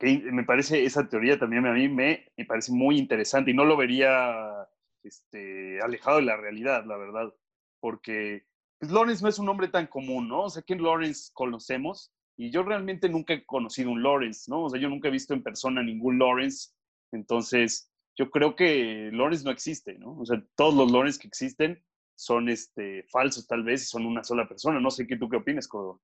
me 0.00 0.44
parece 0.44 0.84
esa 0.84 1.08
teoría 1.08 1.38
también 1.38 1.66
a 1.66 1.72
mí 1.72 1.88
me, 1.88 2.30
me 2.36 2.44
parece 2.44 2.70
muy 2.70 2.98
interesante 2.98 3.50
y 3.50 3.54
no 3.54 3.64
lo 3.64 3.76
vería 3.76 4.68
este, 5.02 5.80
alejado 5.80 6.18
de 6.18 6.24
la 6.24 6.36
realidad, 6.36 6.84
la 6.84 6.96
verdad, 6.96 7.32
porque 7.80 8.44
pues, 8.78 8.90
Lawrence 8.90 9.22
no 9.22 9.28
es 9.28 9.38
un 9.38 9.46
nombre 9.46 9.68
tan 9.68 9.86
común, 9.86 10.28
¿no? 10.28 10.44
O 10.44 10.50
sea, 10.50 10.62
¿quién 10.62 10.82
Lawrence 10.82 11.30
conocemos? 11.32 12.12
Y 12.36 12.50
yo 12.50 12.62
realmente 12.62 13.08
nunca 13.08 13.34
he 13.34 13.46
conocido 13.46 13.90
un 13.90 14.02
Lawrence, 14.02 14.50
¿no? 14.50 14.64
O 14.64 14.70
sea, 14.70 14.80
yo 14.80 14.88
nunca 14.88 15.08
he 15.08 15.12
visto 15.12 15.32
en 15.32 15.42
persona 15.42 15.82
ningún 15.82 16.18
Lawrence, 16.18 16.70
entonces 17.12 17.90
yo 18.16 18.30
creo 18.30 18.56
que 18.56 19.10
Lawrence 19.12 19.44
no 19.44 19.50
existe, 19.50 19.98
¿no? 19.98 20.18
O 20.18 20.24
sea, 20.24 20.42
todos 20.56 20.74
los 20.74 20.90
Lawrence 20.90 21.18
que 21.18 21.28
existen 21.28 21.82
son 22.14 22.48
este, 22.48 23.04
falsos 23.10 23.46
tal 23.46 23.62
vez 23.62 23.82
y 23.82 23.86
son 23.86 24.06
una 24.06 24.24
sola 24.24 24.48
persona. 24.48 24.80
No 24.80 24.90
sé 24.90 25.06
qué 25.06 25.16
tú 25.16 25.28
qué 25.28 25.36
opinas, 25.36 25.68
Córdoba. 25.68 25.98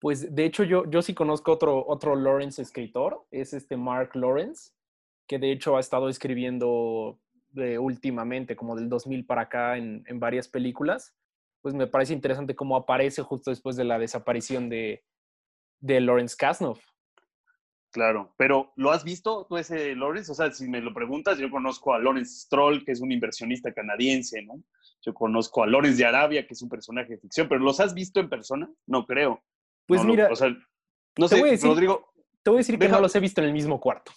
Pues 0.00 0.34
de 0.34 0.44
hecho 0.44 0.64
yo, 0.64 0.88
yo 0.88 1.02
sí 1.02 1.14
conozco 1.14 1.52
otro, 1.52 1.84
otro 1.86 2.14
Lawrence 2.14 2.62
escritor, 2.62 3.26
es 3.30 3.54
este 3.54 3.76
Mark 3.76 4.10
Lawrence, 4.14 4.70
que 5.26 5.38
de 5.38 5.50
hecho 5.50 5.76
ha 5.76 5.80
estado 5.80 6.08
escribiendo 6.08 7.18
últimamente, 7.78 8.56
como 8.56 8.76
del 8.76 8.88
2000 8.88 9.26
para 9.26 9.42
acá, 9.42 9.76
en, 9.76 10.04
en 10.06 10.20
varias 10.20 10.48
películas. 10.48 11.16
Pues 11.62 11.74
me 11.74 11.86
parece 11.86 12.12
interesante 12.12 12.54
cómo 12.54 12.76
aparece 12.76 13.22
justo 13.22 13.50
después 13.50 13.76
de 13.76 13.84
la 13.84 13.98
desaparición 13.98 14.68
de, 14.68 15.04
de 15.80 16.00
Lawrence 16.00 16.36
Kasnov. 16.38 16.78
Claro, 17.94 18.34
pero 18.36 18.72
¿lo 18.74 18.90
has 18.90 19.04
visto 19.04 19.46
tú 19.48 19.56
ese 19.56 19.94
Lawrence? 19.94 20.32
O 20.32 20.34
sea, 20.34 20.50
si 20.50 20.66
me 20.68 20.80
lo 20.80 20.92
preguntas, 20.92 21.38
yo 21.38 21.48
conozco 21.48 21.94
a 21.94 22.00
Lawrence 22.00 22.40
Stroll, 22.40 22.84
que 22.84 22.90
es 22.90 23.00
un 23.00 23.12
inversionista 23.12 23.72
canadiense, 23.72 24.42
¿no? 24.42 24.60
Yo 25.00 25.14
conozco 25.14 25.62
a 25.62 25.68
Lawrence 25.68 25.98
de 25.98 26.04
Arabia, 26.04 26.44
que 26.44 26.54
es 26.54 26.62
un 26.62 26.68
personaje 26.68 27.10
de 27.10 27.18
ficción, 27.18 27.48
pero 27.48 27.60
¿los 27.60 27.78
has 27.78 27.94
visto 27.94 28.18
en 28.18 28.28
persona? 28.28 28.68
No 28.88 29.06
creo. 29.06 29.40
Pues 29.86 30.04
mira, 30.04 30.28
o 30.28 30.34
sea, 30.34 30.48
no 31.16 31.28
sé, 31.28 31.36
Rodrigo. 31.62 32.12
Te 32.42 32.50
voy 32.50 32.56
a 32.56 32.62
decir 32.62 32.80
que 32.80 32.88
no 32.88 33.00
los 33.00 33.14
he 33.14 33.20
visto 33.20 33.40
en 33.40 33.46
el 33.46 33.52
mismo 33.52 33.80
cuarto. 33.80 34.10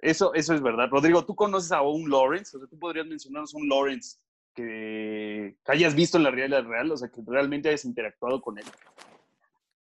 Eso, 0.00 0.32
eso 0.34 0.54
es 0.54 0.62
verdad. 0.62 0.88
Rodrigo, 0.88 1.24
¿tú 1.24 1.34
conoces 1.34 1.72
a 1.72 1.82
un 1.82 2.08
Lawrence? 2.08 2.56
O 2.56 2.60
sea, 2.60 2.68
tú 2.68 2.78
podrías 2.78 3.06
mencionarnos 3.08 3.52
un 3.52 3.68
Lawrence 3.68 4.18
que 4.54 5.56
hayas 5.66 5.96
visto 5.96 6.18
en 6.18 6.22
la 6.22 6.30
realidad 6.30 6.64
real, 6.64 6.92
o 6.92 6.96
sea, 6.96 7.08
que 7.08 7.20
realmente 7.26 7.68
hayas 7.68 7.84
interactuado 7.84 8.40
con 8.40 8.58
él. 8.58 8.64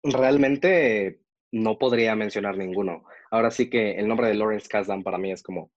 Realmente 0.02 1.20
no 1.52 1.78
podría 1.78 2.14
mencionar 2.14 2.56
ninguno. 2.56 3.04
Ahora 3.30 3.50
sí 3.50 3.70
que 3.70 3.92
el 3.98 4.06
nombre 4.08 4.28
de 4.28 4.34
Lawrence 4.34 4.68
Kasdan 4.68 5.02
para 5.02 5.18
mí 5.18 5.32
es 5.32 5.42
como 5.42 5.70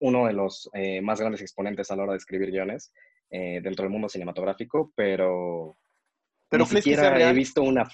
uno 0.00 0.26
de 0.26 0.32
los 0.32 0.70
eh, 0.74 1.00
más 1.00 1.20
grandes 1.20 1.40
exponentes 1.42 1.90
a 1.90 1.96
la 1.96 2.04
hora 2.04 2.12
de 2.12 2.18
escribir 2.18 2.50
guiones 2.50 2.92
eh, 3.30 3.60
dentro 3.62 3.82
del 3.82 3.90
mundo 3.92 4.08
cinematográfico, 4.08 4.92
pero, 4.94 5.76
Pero 6.48 6.64
ni 6.64 6.70
¿crees 6.70 6.84
que 6.84 6.90
sea 6.94 7.02
siquiera 7.02 7.16
he 7.16 7.24
real? 7.24 7.36
visto 7.36 7.62
una... 7.62 7.88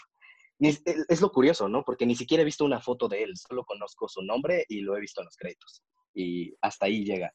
ni- 0.59 0.77
es 1.09 1.21
lo 1.21 1.33
curioso, 1.33 1.69
¿no? 1.69 1.83
Porque 1.83 2.05
ni 2.07 2.15
siquiera 2.15 2.43
he 2.43 2.45
visto 2.45 2.65
una 2.65 2.81
foto 2.81 3.09
de 3.09 3.23
él, 3.23 3.37
solo 3.37 3.65
conozco 3.65 4.07
su 4.09 4.23
nombre 4.23 4.65
y 4.69 4.81
lo 4.83 4.97
he 4.97 5.01
visto 5.01 5.23
en 5.23 5.27
los 5.27 5.37
créditos. 5.37 5.83
Y 6.13 6.55
hasta 6.61 6.87
ahí 6.87 7.05
llega. 7.05 7.33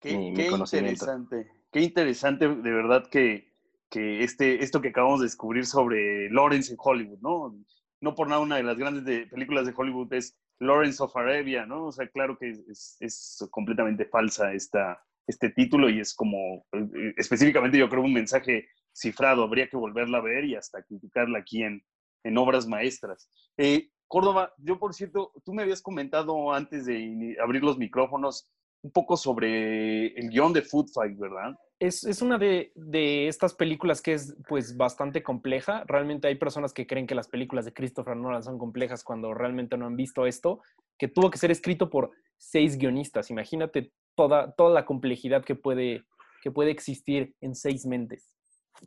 Qué, 0.00 0.12
mi- 0.16 0.28
interesante, 0.28 1.50
qué 1.72 1.80
interesante 1.80 2.46
de 2.48 2.70
verdad 2.70 3.08
que, 3.10 3.52
que 3.90 4.22
este, 4.22 4.62
esto 4.62 4.80
que 4.80 4.88
acabamos 4.90 5.20
de 5.20 5.26
descubrir 5.26 5.66
sobre 5.66 6.30
Lawrence 6.30 6.70
en 6.72 6.78
Hollywood, 6.80 7.18
¿no? 7.20 7.56
No 8.00 8.14
por 8.14 8.28
nada 8.28 8.40
una 8.40 8.56
de 8.56 8.62
las 8.62 8.76
grandes 8.78 9.04
de- 9.04 9.26
películas 9.26 9.66
de 9.66 9.74
Hollywood 9.76 10.12
es 10.14 10.38
Lawrence 10.60 11.02
of 11.02 11.16
Arabia, 11.16 11.66
¿no? 11.66 11.86
O 11.86 11.92
sea, 11.92 12.08
claro 12.08 12.36
que 12.38 12.50
es, 12.50 12.96
es 13.00 13.46
completamente 13.50 14.04
falsa 14.06 14.52
esta, 14.52 15.00
este 15.26 15.50
título 15.50 15.88
y 15.88 16.00
es 16.00 16.14
como, 16.14 16.66
eh, 16.72 17.14
específicamente 17.16 17.78
yo 17.78 17.88
creo 17.88 18.02
un 18.02 18.12
mensaje 18.12 18.68
cifrado, 18.92 19.42
habría 19.44 19.68
que 19.68 19.76
volverla 19.76 20.18
a 20.18 20.22
ver 20.22 20.44
y 20.44 20.56
hasta 20.56 20.82
criticarla 20.82 21.38
aquí 21.40 21.62
en, 21.62 21.84
en 22.24 22.38
obras 22.38 22.66
maestras. 22.66 23.30
Eh, 23.56 23.90
Córdoba, 24.08 24.54
yo 24.58 24.78
por 24.78 24.94
cierto, 24.94 25.32
tú 25.44 25.52
me 25.52 25.62
habías 25.62 25.82
comentado 25.82 26.52
antes 26.52 26.86
de 26.86 27.36
abrir 27.42 27.62
los 27.62 27.76
micrófonos 27.78 28.50
un 28.82 28.90
poco 28.90 29.16
sobre 29.16 30.06
el 30.18 30.30
guion 30.30 30.52
de 30.54 30.62
Food 30.62 30.88
Fight, 30.94 31.18
¿verdad? 31.18 31.54
Es, 31.80 32.02
es 32.04 32.22
una 32.22 32.38
de, 32.38 32.72
de 32.74 33.28
estas 33.28 33.54
películas 33.54 34.02
que 34.02 34.12
es 34.14 34.36
pues 34.48 34.76
bastante 34.76 35.22
compleja. 35.22 35.84
Realmente 35.86 36.26
hay 36.26 36.34
personas 36.34 36.72
que 36.72 36.86
creen 36.86 37.06
que 37.06 37.14
las 37.14 37.28
películas 37.28 37.64
de 37.64 37.72
Christopher 37.72 38.16
Nolan 38.16 38.42
son 38.42 38.58
complejas 38.58 39.04
cuando 39.04 39.32
realmente 39.32 39.76
no 39.76 39.86
han 39.86 39.94
visto 39.94 40.26
esto, 40.26 40.60
que 40.98 41.06
tuvo 41.06 41.30
que 41.30 41.38
ser 41.38 41.52
escrito 41.52 41.88
por 41.88 42.10
seis 42.36 42.76
guionistas. 42.78 43.30
Imagínate 43.30 43.92
toda, 44.16 44.52
toda 44.52 44.74
la 44.74 44.84
complejidad 44.84 45.44
que 45.44 45.54
puede, 45.54 46.04
que 46.42 46.50
puede 46.50 46.72
existir 46.72 47.34
en 47.40 47.54
seis 47.54 47.86
mentes. 47.86 48.34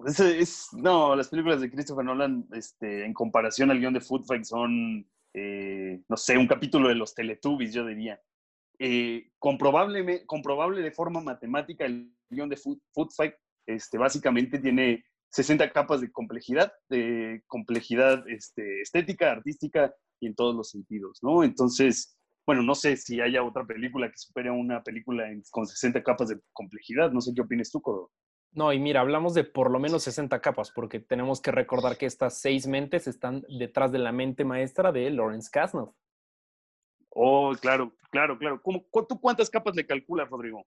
Es, 0.05 0.19
es- 0.19 0.67
no, 0.73 1.15
las 1.15 1.29
películas 1.29 1.61
de 1.61 1.71
Christopher 1.71 2.03
Nolan, 2.03 2.45
este, 2.53 3.05
en 3.05 3.13
comparación 3.13 3.71
al 3.71 3.79
guion 3.79 3.93
de 3.93 4.01
Food 4.01 4.25
Fight, 4.25 4.43
son, 4.43 5.09
eh, 5.33 6.01
no 6.09 6.17
sé, 6.17 6.37
un 6.37 6.47
capítulo 6.47 6.89
de 6.89 6.95
los 6.95 7.15
Teletubbies, 7.15 7.73
yo 7.73 7.85
diría. 7.85 8.19
Eh, 8.79 9.31
comprobable, 9.37 10.25
comprobable 10.25 10.81
de 10.81 10.91
forma 10.91 11.21
matemática, 11.21 11.85
el 11.85 12.13
guion 12.31 12.49
de 12.49 12.57
Food, 12.57 12.79
Food 12.93 13.09
Fight 13.15 13.33
este, 13.67 13.97
básicamente 13.97 14.59
tiene 14.59 15.03
60 15.29 15.71
capas 15.71 16.01
de 16.01 16.11
complejidad, 16.11 16.73
de 16.89 17.43
complejidad 17.47 18.27
este, 18.27 18.81
estética, 18.81 19.31
artística 19.31 19.93
y 20.19 20.27
en 20.27 20.35
todos 20.35 20.55
los 20.55 20.69
sentidos, 20.69 21.19
¿no? 21.21 21.43
Entonces, 21.43 22.17
bueno, 22.45 22.63
no 22.63 22.75
sé 22.75 22.97
si 22.97 23.21
haya 23.21 23.43
otra 23.43 23.65
película 23.65 24.09
que 24.09 24.17
supere 24.17 24.49
a 24.49 24.53
una 24.53 24.83
película 24.83 25.29
en- 25.29 25.43
con 25.51 25.65
60 25.67 26.03
capas 26.03 26.29
de 26.29 26.39
complejidad, 26.53 27.11
no 27.11 27.21
sé 27.21 27.31
qué 27.35 27.41
opinas 27.41 27.69
tú, 27.71 27.81
Córdoba. 27.81 28.09
No, 28.53 28.73
y 28.73 28.79
mira, 28.79 28.99
hablamos 28.99 29.33
de 29.33 29.45
por 29.45 29.71
lo 29.71 29.79
menos 29.79 30.03
60 30.03 30.41
capas, 30.41 30.71
porque 30.71 30.99
tenemos 30.99 31.39
que 31.39 31.51
recordar 31.51 31.97
que 31.97 32.05
estas 32.05 32.41
seis 32.41 32.67
mentes 32.67 33.07
están 33.07 33.43
detrás 33.57 33.93
de 33.93 33.99
la 33.99 34.11
mente 34.11 34.43
maestra 34.43 34.91
de 34.91 35.09
Lawrence 35.09 35.49
Kasdan. 35.49 35.85
Oh, 37.09 37.53
claro, 37.61 37.93
claro, 38.09 38.37
claro. 38.37 38.61
¿Cómo, 38.61 38.85
¿Tú 39.07 39.19
cuántas 39.21 39.49
capas 39.49 39.75
le 39.75 39.85
calculas, 39.85 40.29
Rodrigo? 40.29 40.65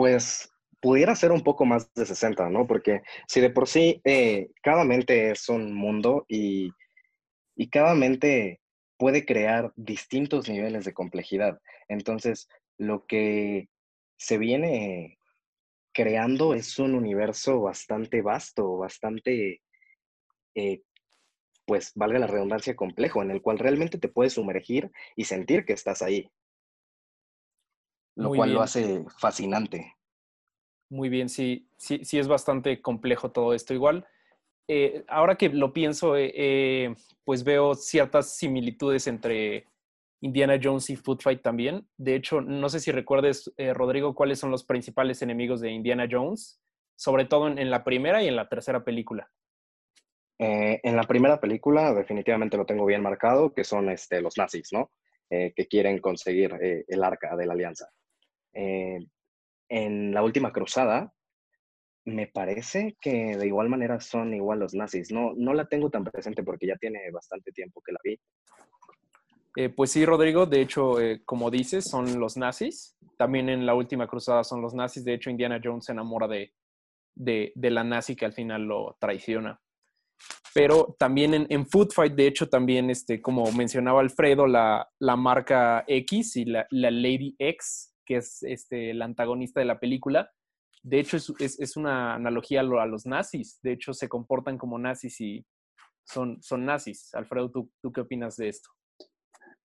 Pues 0.00 0.50
pudiera 0.80 1.14
ser 1.14 1.30
un 1.30 1.42
poco 1.42 1.66
más 1.66 1.92
de 1.92 2.06
60, 2.06 2.48
¿no? 2.48 2.66
Porque 2.66 3.02
si 3.28 3.42
de 3.42 3.50
por 3.50 3.68
sí 3.68 4.00
eh, 4.04 4.48
cada 4.62 4.82
mente 4.82 5.30
es 5.30 5.50
un 5.50 5.74
mundo 5.74 6.24
y, 6.26 6.70
y 7.54 7.68
cada 7.68 7.94
mente 7.94 8.62
puede 8.96 9.26
crear 9.26 9.74
distintos 9.76 10.48
niveles 10.48 10.86
de 10.86 10.94
complejidad. 10.94 11.60
Entonces, 11.86 12.48
lo 12.78 13.04
que 13.04 13.68
se 14.16 14.38
viene 14.38 15.18
creando 15.92 16.54
es 16.54 16.78
un 16.78 16.94
universo 16.94 17.60
bastante 17.60 18.22
vasto, 18.22 18.78
bastante, 18.78 19.60
eh, 20.54 20.80
pues 21.66 21.92
valga 21.94 22.18
la 22.18 22.26
redundancia, 22.26 22.74
complejo, 22.74 23.20
en 23.20 23.32
el 23.32 23.42
cual 23.42 23.58
realmente 23.58 23.98
te 23.98 24.08
puedes 24.08 24.32
sumergir 24.32 24.90
y 25.14 25.24
sentir 25.24 25.66
que 25.66 25.74
estás 25.74 26.00
ahí. 26.00 26.30
Lo 28.20 28.28
Muy 28.28 28.38
cual 28.38 28.52
lo 28.52 28.62
hace 28.62 29.04
fascinante. 29.18 29.96
Muy 30.90 31.08
bien, 31.08 31.28
sí, 31.28 31.68
sí, 31.76 32.04
sí 32.04 32.18
es 32.18 32.28
bastante 32.28 32.82
complejo 32.82 33.30
todo 33.30 33.54
esto. 33.54 33.72
Igual, 33.72 34.06
eh, 34.68 35.04
ahora 35.08 35.36
que 35.36 35.48
lo 35.48 35.72
pienso, 35.72 36.16
eh, 36.16 36.32
eh, 36.34 36.94
pues 37.24 37.44
veo 37.44 37.74
ciertas 37.74 38.36
similitudes 38.36 39.06
entre 39.06 39.66
Indiana 40.20 40.60
Jones 40.62 40.90
y 40.90 40.96
Food 40.96 41.22
Fight 41.22 41.42
también. 41.42 41.88
De 41.96 42.14
hecho, 42.14 42.40
no 42.40 42.68
sé 42.68 42.80
si 42.80 42.92
recuerdes, 42.92 43.52
eh, 43.56 43.72
Rodrigo, 43.72 44.14
cuáles 44.14 44.38
son 44.38 44.50
los 44.50 44.64
principales 44.64 45.22
enemigos 45.22 45.60
de 45.60 45.70
Indiana 45.70 46.06
Jones, 46.10 46.60
sobre 46.94 47.24
todo 47.24 47.48
en, 47.48 47.58
en 47.58 47.70
la 47.70 47.84
primera 47.84 48.22
y 48.22 48.28
en 48.28 48.36
la 48.36 48.48
tercera 48.48 48.84
película. 48.84 49.30
En 50.42 50.96
la 50.96 51.02
primera 51.02 51.38
película 51.38 51.92
definitivamente 51.92 52.56
lo 52.56 52.64
tengo 52.64 52.86
bien 52.86 53.02
marcado, 53.02 53.52
que 53.52 53.62
son 53.62 53.90
este, 53.90 54.22
los 54.22 54.38
nazis, 54.38 54.70
¿no? 54.72 54.90
Que 55.28 55.66
quieren 55.68 55.98
conseguir 55.98 56.56
el 56.88 57.04
arca 57.04 57.36
de 57.36 57.44
la 57.44 57.52
alianza. 57.52 57.90
Eh, 58.54 58.98
en 59.68 60.12
la 60.12 60.22
última 60.22 60.52
cruzada, 60.52 61.12
me 62.04 62.26
parece 62.26 62.96
que 63.00 63.36
de 63.36 63.46
igual 63.46 63.68
manera 63.68 64.00
son 64.00 64.34
igual 64.34 64.58
los 64.58 64.74
nazis. 64.74 65.12
No, 65.12 65.32
no 65.36 65.54
la 65.54 65.66
tengo 65.66 65.90
tan 65.90 66.04
presente 66.04 66.42
porque 66.42 66.66
ya 66.66 66.76
tiene 66.76 67.10
bastante 67.10 67.52
tiempo 67.52 67.80
que 67.82 67.92
la 67.92 67.98
vi. 68.02 68.18
Eh, 69.56 69.68
pues 69.68 69.90
sí, 69.90 70.04
Rodrigo, 70.04 70.46
de 70.46 70.60
hecho, 70.60 71.00
eh, 71.00 71.22
como 71.24 71.50
dices, 71.50 71.84
son 71.84 72.18
los 72.18 72.36
nazis. 72.36 72.96
También 73.16 73.48
en 73.48 73.66
la 73.66 73.74
última 73.74 74.06
cruzada 74.06 74.44
son 74.44 74.62
los 74.62 74.74
nazis. 74.74 75.04
De 75.04 75.14
hecho, 75.14 75.30
Indiana 75.30 75.60
Jones 75.62 75.84
se 75.86 75.92
enamora 75.92 76.26
de, 76.28 76.52
de, 77.14 77.52
de 77.54 77.70
la 77.70 77.84
nazi 77.84 78.16
que 78.16 78.24
al 78.24 78.32
final 78.32 78.62
lo 78.62 78.96
traiciona. 79.00 79.60
Pero 80.52 80.96
también 80.98 81.34
en, 81.34 81.46
en 81.48 81.66
Food 81.66 81.92
Fight, 81.92 82.14
de 82.14 82.26
hecho, 82.26 82.48
también, 82.48 82.90
este, 82.90 83.20
como 83.22 83.50
mencionaba 83.52 84.00
Alfredo, 84.00 84.46
la, 84.46 84.88
la 84.98 85.16
marca 85.16 85.84
X 85.86 86.36
y 86.36 86.44
la, 86.44 86.66
la 86.70 86.90
Lady 86.90 87.34
X, 87.38 87.94
que 88.10 88.16
es 88.16 88.42
este, 88.42 88.92
la 88.92 89.04
antagonista 89.04 89.60
de 89.60 89.66
la 89.66 89.78
película, 89.78 90.32
de 90.82 90.98
hecho, 90.98 91.16
es, 91.16 91.60
es, 91.60 91.76
una 91.76 92.14
analogía 92.14 92.58
a, 92.58 92.62
lo- 92.64 92.80
a 92.80 92.86
los 92.86 93.06
nazis. 93.06 93.60
De 93.62 93.70
hecho, 93.70 93.92
se 93.92 94.08
comportan 94.08 94.58
como 94.58 94.78
nazis 94.80 95.20
y 95.20 95.46
son, 96.02 96.42
son 96.42 96.64
nazis. 96.64 97.14
Alfredo, 97.14 97.52
¿tú, 97.52 97.70
¿tú 97.80 97.92
qué 97.92 98.00
opinas 98.00 98.36
de 98.36 98.48
esto? 98.48 98.68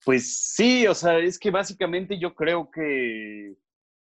Pues 0.04 0.54
sí, 0.54 0.86
o 0.86 0.94
sea, 0.94 1.18
es 1.18 1.40
que 1.40 1.50
básicamente 1.50 2.20
yo 2.20 2.36
creo 2.36 2.70
que, 2.70 3.56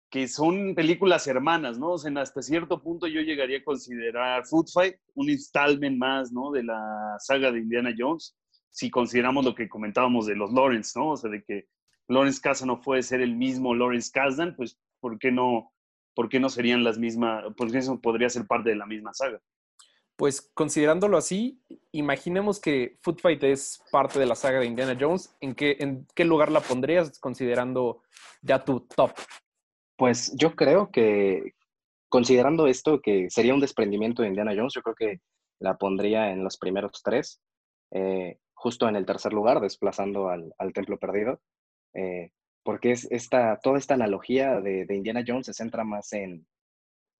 que 0.09 0.29
son 0.29 0.75
películas 0.75 1.27
hermanas, 1.27 1.77
¿no? 1.77 1.89
O 1.91 1.97
sea, 1.97 2.13
hasta 2.21 2.41
cierto 2.41 2.81
punto 2.81 3.05
yo 3.07 3.19
llegaría 3.19 3.57
a 3.57 3.63
considerar 3.65 4.45
Food 4.45 4.67
Fight 4.73 4.95
un 5.15 5.29
installment 5.29 5.97
más, 5.97 6.31
¿no? 6.31 6.51
De 6.51 6.63
la 6.63 7.17
saga 7.19 7.51
de 7.51 7.59
Indiana 7.59 7.93
Jones, 7.97 8.37
si 8.69 8.89
consideramos 8.89 9.43
lo 9.43 9.53
que 9.55 9.67
comentábamos 9.67 10.25
de 10.27 10.35
los 10.35 10.53
Lawrence, 10.53 10.97
¿no? 10.97 11.09
O 11.09 11.17
sea, 11.17 11.29
de 11.29 11.43
que 11.43 11.65
Lawrence 12.11 12.41
Kasdan 12.41 12.67
no 12.67 12.81
puede 12.81 13.03
ser 13.03 13.21
el 13.21 13.35
mismo 13.35 13.73
Lawrence 13.73 14.11
Kasdan, 14.13 14.55
pues 14.55 14.77
¿por 14.99 15.17
qué 15.17 15.31
no, 15.31 15.71
por 16.13 16.29
qué 16.29 16.39
no 16.39 16.49
serían 16.49 16.83
las 16.83 16.97
mismas, 16.97 17.43
por 17.55 17.71
qué 17.71 17.79
eso 17.79 17.99
podría 17.99 18.29
ser 18.29 18.45
parte 18.47 18.69
de 18.69 18.75
la 18.75 18.85
misma 18.85 19.13
saga? 19.13 19.41
Pues 20.17 20.51
considerándolo 20.53 21.17
así, 21.17 21.63
imaginemos 21.91 22.59
que 22.59 22.99
Food 23.01 23.19
Fight 23.19 23.43
es 23.43 23.81
parte 23.91 24.19
de 24.19 24.27
la 24.27 24.35
saga 24.35 24.59
de 24.59 24.67
Indiana 24.67 24.95
Jones. 24.99 25.35
¿En 25.39 25.55
qué, 25.55 25.77
en 25.79 26.05
qué 26.13 26.25
lugar 26.25 26.51
la 26.51 26.59
pondrías 26.59 27.17
considerando 27.19 28.03
ya 28.41 28.63
tu 28.63 28.81
top? 28.81 29.11
Pues 29.97 30.35
yo 30.35 30.55
creo 30.55 30.91
que, 30.91 31.55
considerando 32.07 32.67
esto 32.67 33.01
que 33.01 33.31
sería 33.31 33.55
un 33.55 33.61
desprendimiento 33.61 34.21
de 34.21 34.27
Indiana 34.27 34.53
Jones, 34.55 34.73
yo 34.75 34.83
creo 34.83 34.95
que 34.95 35.21
la 35.59 35.77
pondría 35.77 36.31
en 36.31 36.43
los 36.43 36.57
primeros 36.57 37.01
tres, 37.03 37.41
eh, 37.91 38.37
justo 38.53 38.87
en 38.87 38.95
el 38.95 39.05
tercer 39.07 39.33
lugar, 39.33 39.59
desplazando 39.59 40.29
al, 40.29 40.53
al 40.59 40.73
Templo 40.73 40.99
Perdido, 40.99 41.39
eh, 41.93 42.31
porque 42.63 42.91
es 42.91 43.11
esta, 43.11 43.59
toda 43.61 43.77
esta 43.77 43.95
analogía 43.95 44.59
de, 44.61 44.85
Indiana 44.89 45.23
Jones 45.25 45.47
se 45.47 45.53
centra 45.53 45.83
más 45.83 46.13
en, 46.13 46.45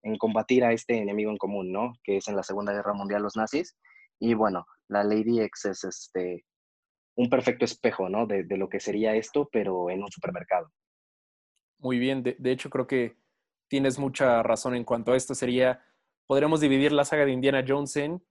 en 0.04 0.18
combatir 0.18 0.64
a 0.64 0.74
este 0.74 0.98
enemigo 0.98 1.32
en 1.32 1.38
común, 1.38 1.72
¿no? 1.72 1.94
Que 2.04 2.18
es 2.18 2.28
en 2.28 2.36
la 2.36 2.44
Segunda 2.44 2.74
Guerra 2.74 2.94
Mundial 2.94 3.24
los 3.24 3.36
nazis. 3.36 3.76
Y 4.20 4.34
bueno, 4.34 4.66
la 4.88 5.04
Lady 5.04 5.40
X 5.42 5.66
es 5.66 5.84
este, 5.84 6.46
un 7.16 7.30
perfecto 7.30 7.66
espejo, 7.66 8.08
¿no? 8.10 8.28
De, 8.28 8.46
lo 8.58 8.70
que 8.70 8.80
sería 8.80 9.16
esto, 9.16 9.50
pero 9.52 9.90
en 9.90 10.04
un 10.04 10.12
supermercado. 10.12 10.72
Muy 11.80 11.98
bien, 11.98 12.22
de, 12.22 12.36
de, 12.38 12.52
hecho 12.52 12.70
creo 12.70 12.86
que 12.86 13.18
tienes 13.68 13.98
mucha 13.98 14.44
razón 14.44 14.76
en 14.76 14.84
cuanto 14.84 15.14
a 15.14 15.18
esto. 15.18 15.34
Sería, 15.34 15.84
podríamos 16.28 16.62
dividir 16.62 16.92
la 16.92 17.06
saga 17.06 17.26
de 17.26 17.32
Indiana 17.32 17.66
Jones 17.68 17.96
en 17.96 18.24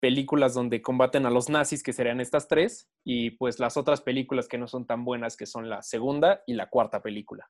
películas 0.00 0.54
donde 0.54 0.82
combaten 0.82 1.26
a 1.26 1.30
los 1.30 1.48
nazis, 1.48 1.82
que 1.82 1.92
serían 1.92 2.20
estas 2.20 2.48
tres, 2.48 2.88
y 3.04 3.32
pues 3.32 3.60
las 3.60 3.76
otras 3.76 4.00
películas 4.00 4.48
que 4.48 4.58
no 4.58 4.66
son 4.66 4.86
tan 4.86 5.04
buenas, 5.04 5.36
que 5.36 5.46
son 5.46 5.68
la 5.68 5.82
segunda 5.82 6.42
y 6.46 6.54
la 6.54 6.68
cuarta 6.68 7.02
película. 7.02 7.48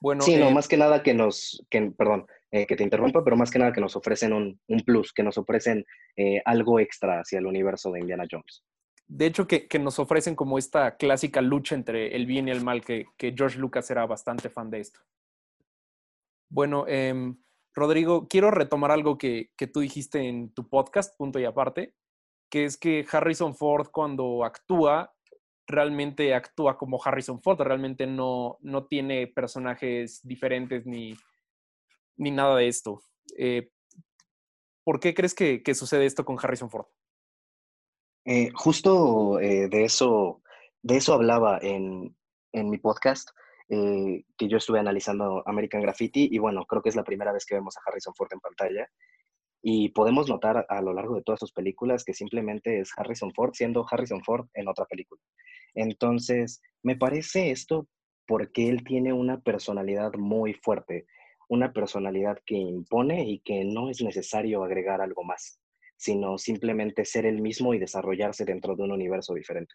Bueno, 0.00 0.22
sí, 0.22 0.36
no, 0.36 0.48
eh, 0.48 0.54
más 0.54 0.68
que 0.68 0.76
nada 0.76 1.02
que 1.02 1.12
nos, 1.12 1.66
que, 1.68 1.90
perdón, 1.90 2.26
eh, 2.52 2.66
que 2.66 2.76
te 2.76 2.84
interrumpa, 2.84 3.24
pero 3.24 3.36
más 3.36 3.50
que 3.50 3.58
nada 3.58 3.72
que 3.72 3.80
nos 3.80 3.96
ofrecen 3.96 4.32
un, 4.32 4.60
un 4.68 4.80
plus, 4.80 5.12
que 5.12 5.24
nos 5.24 5.36
ofrecen 5.38 5.84
eh, 6.16 6.40
algo 6.44 6.78
extra 6.78 7.20
hacia 7.20 7.40
el 7.40 7.46
universo 7.46 7.90
de 7.90 8.00
Indiana 8.00 8.24
Jones. 8.30 8.62
de 9.08 9.26
hecho, 9.26 9.48
que, 9.48 9.66
que 9.66 9.80
nos 9.80 9.98
ofrecen 9.98 10.36
como 10.36 10.56
esta 10.56 10.96
clásica 10.96 11.40
lucha 11.40 11.74
entre 11.74 12.14
el 12.14 12.26
bien 12.26 12.46
y 12.46 12.52
el 12.52 12.62
mal, 12.62 12.84
que, 12.84 13.06
que 13.16 13.34
George 13.36 13.58
Lucas 13.58 13.90
era 13.90 14.06
bastante 14.06 14.50
fan 14.50 14.70
de 14.70 14.80
esto. 14.80 15.00
Bueno, 16.48 16.86
em, 16.86 17.36
Rodrigo, 17.78 18.28
quiero 18.28 18.50
retomar 18.50 18.90
algo 18.90 19.18
que, 19.18 19.50
que 19.56 19.66
tú 19.66 19.80
dijiste 19.80 20.20
en 20.28 20.52
tu 20.52 20.68
podcast, 20.68 21.16
punto 21.16 21.38
y 21.38 21.44
aparte, 21.44 21.94
que 22.50 22.64
es 22.64 22.76
que 22.76 23.06
Harrison 23.10 23.54
Ford 23.54 23.88
cuando 23.92 24.44
actúa, 24.44 25.14
realmente 25.66 26.34
actúa 26.34 26.78
como 26.78 27.00
Harrison 27.02 27.40
Ford, 27.42 27.60
realmente 27.60 28.06
no, 28.06 28.58
no 28.60 28.86
tiene 28.86 29.26
personajes 29.26 30.20
diferentes 30.22 30.86
ni, 30.86 31.14
ni 32.16 32.30
nada 32.30 32.56
de 32.56 32.68
esto. 32.68 33.02
Eh, 33.36 33.70
¿Por 34.84 35.00
qué 35.00 35.14
crees 35.14 35.34
que, 35.34 35.62
que 35.62 35.74
sucede 35.74 36.06
esto 36.06 36.24
con 36.24 36.38
Harrison 36.40 36.70
Ford? 36.70 36.86
Eh, 38.24 38.50
justo 38.54 39.38
eh, 39.40 39.68
de, 39.68 39.84
eso, 39.84 40.42
de 40.82 40.96
eso 40.96 41.14
hablaba 41.14 41.58
en, 41.60 42.16
en 42.52 42.70
mi 42.70 42.78
podcast, 42.78 43.30
eh, 43.70 44.24
que 44.36 44.48
yo 44.48 44.56
estuve 44.56 44.78
analizando 44.78 45.42
American 45.46 45.82
Graffiti 45.82 46.28
y 46.30 46.38
bueno, 46.38 46.64
creo 46.64 46.82
que 46.82 46.88
es 46.88 46.96
la 46.96 47.04
primera 47.04 47.32
vez 47.32 47.44
que 47.44 47.54
vemos 47.54 47.76
a 47.76 47.80
Harrison 47.86 48.14
Ford 48.14 48.32
en 48.32 48.40
pantalla. 48.40 48.88
Y 49.60 49.90
podemos 49.90 50.28
notar 50.28 50.66
a 50.68 50.80
lo 50.82 50.92
largo 50.94 51.16
de 51.16 51.22
todas 51.22 51.40
sus 51.40 51.52
películas 51.52 52.04
que 52.04 52.14
simplemente 52.14 52.80
es 52.80 52.90
Harrison 52.96 53.32
Ford 53.34 53.52
siendo 53.54 53.84
Harrison 53.90 54.22
Ford 54.22 54.46
en 54.54 54.68
otra 54.68 54.84
película. 54.86 55.20
Entonces, 55.74 56.62
me 56.82 56.96
parece 56.96 57.50
esto 57.50 57.88
porque 58.26 58.68
él 58.68 58.84
tiene 58.84 59.12
una 59.12 59.40
personalidad 59.40 60.12
muy 60.14 60.54
fuerte, 60.54 61.06
una 61.48 61.72
personalidad 61.72 62.38
que 62.46 62.56
impone 62.56 63.28
y 63.28 63.40
que 63.40 63.64
no 63.64 63.90
es 63.90 64.02
necesario 64.02 64.62
agregar 64.62 65.00
algo 65.00 65.24
más, 65.24 65.60
sino 65.96 66.38
simplemente 66.38 67.04
ser 67.04 67.26
el 67.26 67.40
mismo 67.40 67.74
y 67.74 67.78
desarrollarse 67.78 68.44
dentro 68.44 68.76
de 68.76 68.82
un 68.84 68.92
universo 68.92 69.34
diferente. 69.34 69.74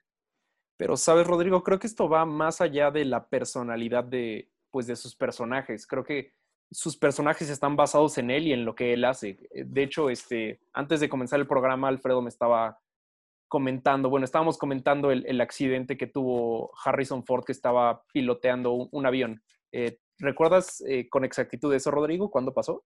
Pero, 0.77 0.97
¿sabes, 0.97 1.27
Rodrigo? 1.27 1.63
Creo 1.63 1.79
que 1.79 1.88
esto 1.88 2.09
va 2.09 2.25
más 2.25 2.62
allá 2.62 2.91
de 2.91 3.05
la 3.05 3.27
personalidad 3.27 4.03
de, 4.03 4.49
pues, 4.71 4.88
de 4.88 4.95
sus 4.95 5.15
personajes. 5.15 5.86
Creo 5.86 6.03
que 6.03 6.33
sus 6.71 6.97
personajes 6.97 7.49
están 7.49 7.75
basados 7.75 8.17
en 8.17 8.31
él 8.31 8.47
y 8.47 8.53
en 8.53 8.65
lo 8.65 8.75
que 8.75 8.93
él 8.93 9.05
hace. 9.05 9.38
De 9.53 9.83
hecho, 9.83 10.09
este, 10.09 10.59
antes 10.73 10.99
de 10.99 11.09
comenzar 11.09 11.39
el 11.39 11.47
programa, 11.47 11.88
Alfredo 11.88 12.21
me 12.21 12.29
estaba 12.29 12.79
comentando, 13.47 14.09
bueno, 14.09 14.25
estábamos 14.25 14.57
comentando 14.57 15.12
el, 15.12 15.39
accidente 15.39 15.95
que 15.95 16.07
tuvo 16.07 16.71
Harrison 16.83 17.23
Ford 17.23 17.43
que 17.45 17.51
estaba 17.51 18.03
piloteando 18.12 18.73
un, 18.73 19.05
avión. 19.05 19.43
Eh, 19.71 19.99
¿Recuerdas 20.17 20.83
eh, 20.88 21.07
con 21.07 21.23
exactitud 21.23 21.71
eso, 21.71 21.91
Rodrigo? 21.91 22.31
¿Cuándo 22.31 22.51
pasó? 22.51 22.83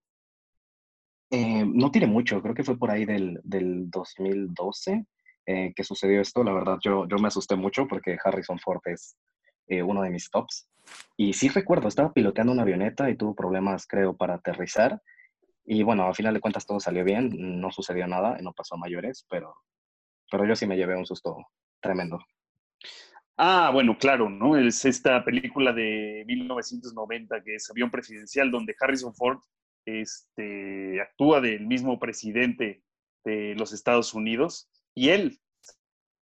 Eh, 1.32 1.64
no 1.66 1.90
tiene 1.90 2.08
mucho, 2.08 2.42
creo 2.42 2.54
que 2.54 2.66
fue 2.66 2.78
por 2.78 2.92
ahí 2.92 3.06
del, 3.06 3.40
del 3.44 3.90
2012 3.90 5.06
eh, 5.48 5.74
que 5.74 5.86
sucedió 5.86 6.20
esto. 6.20 6.44
La 6.44 6.54
verdad, 6.54 6.78
yo, 6.84 7.08
yo 7.08 7.18
me 7.18 7.30
asusté 7.30 7.56
mucho 7.56 7.88
porque 7.88 8.18
Harrison 8.22 8.60
Ford 8.60 8.82
es 8.86 9.18
eh, 9.68 9.82
uno 9.82 10.02
de 10.02 10.10
mis 10.10 10.30
tops. 10.30 10.70
Y 11.16 11.34
sí 11.34 11.48
recuerdo, 11.48 11.88
estaba 11.88 12.12
piloteando 12.12 12.52
una 12.52 12.64
avioneta 12.64 13.10
y 13.10 13.16
tuvo 13.16 13.34
problemas, 13.34 13.88
creo, 13.88 14.16
para 14.16 14.36
aterrizar. 14.36 15.02
Y 15.66 15.84
bueno, 15.84 16.06
al 16.06 16.16
final 16.16 16.34
de 16.34 16.42
cuentas 16.42 16.66
todo 16.66 16.82
salió 16.82 17.06
bien, 17.06 17.62
no 17.62 17.72
sucedió 17.72 18.08
nada, 18.08 18.38
no 18.42 18.52
pasó 18.52 18.76
a 18.76 18.78
mayores, 18.78 19.26
pero, 19.30 19.56
pero 20.30 20.46
yo 20.46 20.56
sí 20.56 20.68
me 20.68 20.76
llevé 20.76 20.98
un 20.98 21.06
susto 21.06 21.38
tremendo. 21.82 22.20
Ah, 23.38 23.70
bueno, 23.72 23.98
claro, 23.98 24.30
¿no? 24.30 24.58
Es 24.58 24.84
esta 24.84 25.24
película 25.24 25.72
de 25.72 26.26
1990 26.28 27.44
que 27.44 27.56
es 27.56 27.70
Avión 27.70 27.90
Presidencial, 27.90 28.52
donde 28.52 28.76
Harrison 28.80 29.14
Ford 29.14 29.40
este, 29.86 31.00
actúa 31.00 31.40
del 31.40 31.68
mismo 31.68 32.00
presidente 32.00 32.84
de 33.24 33.56
los 33.56 33.72
Estados 33.74 34.14
Unidos 34.14 34.70
y 34.98 35.10
él 35.10 35.40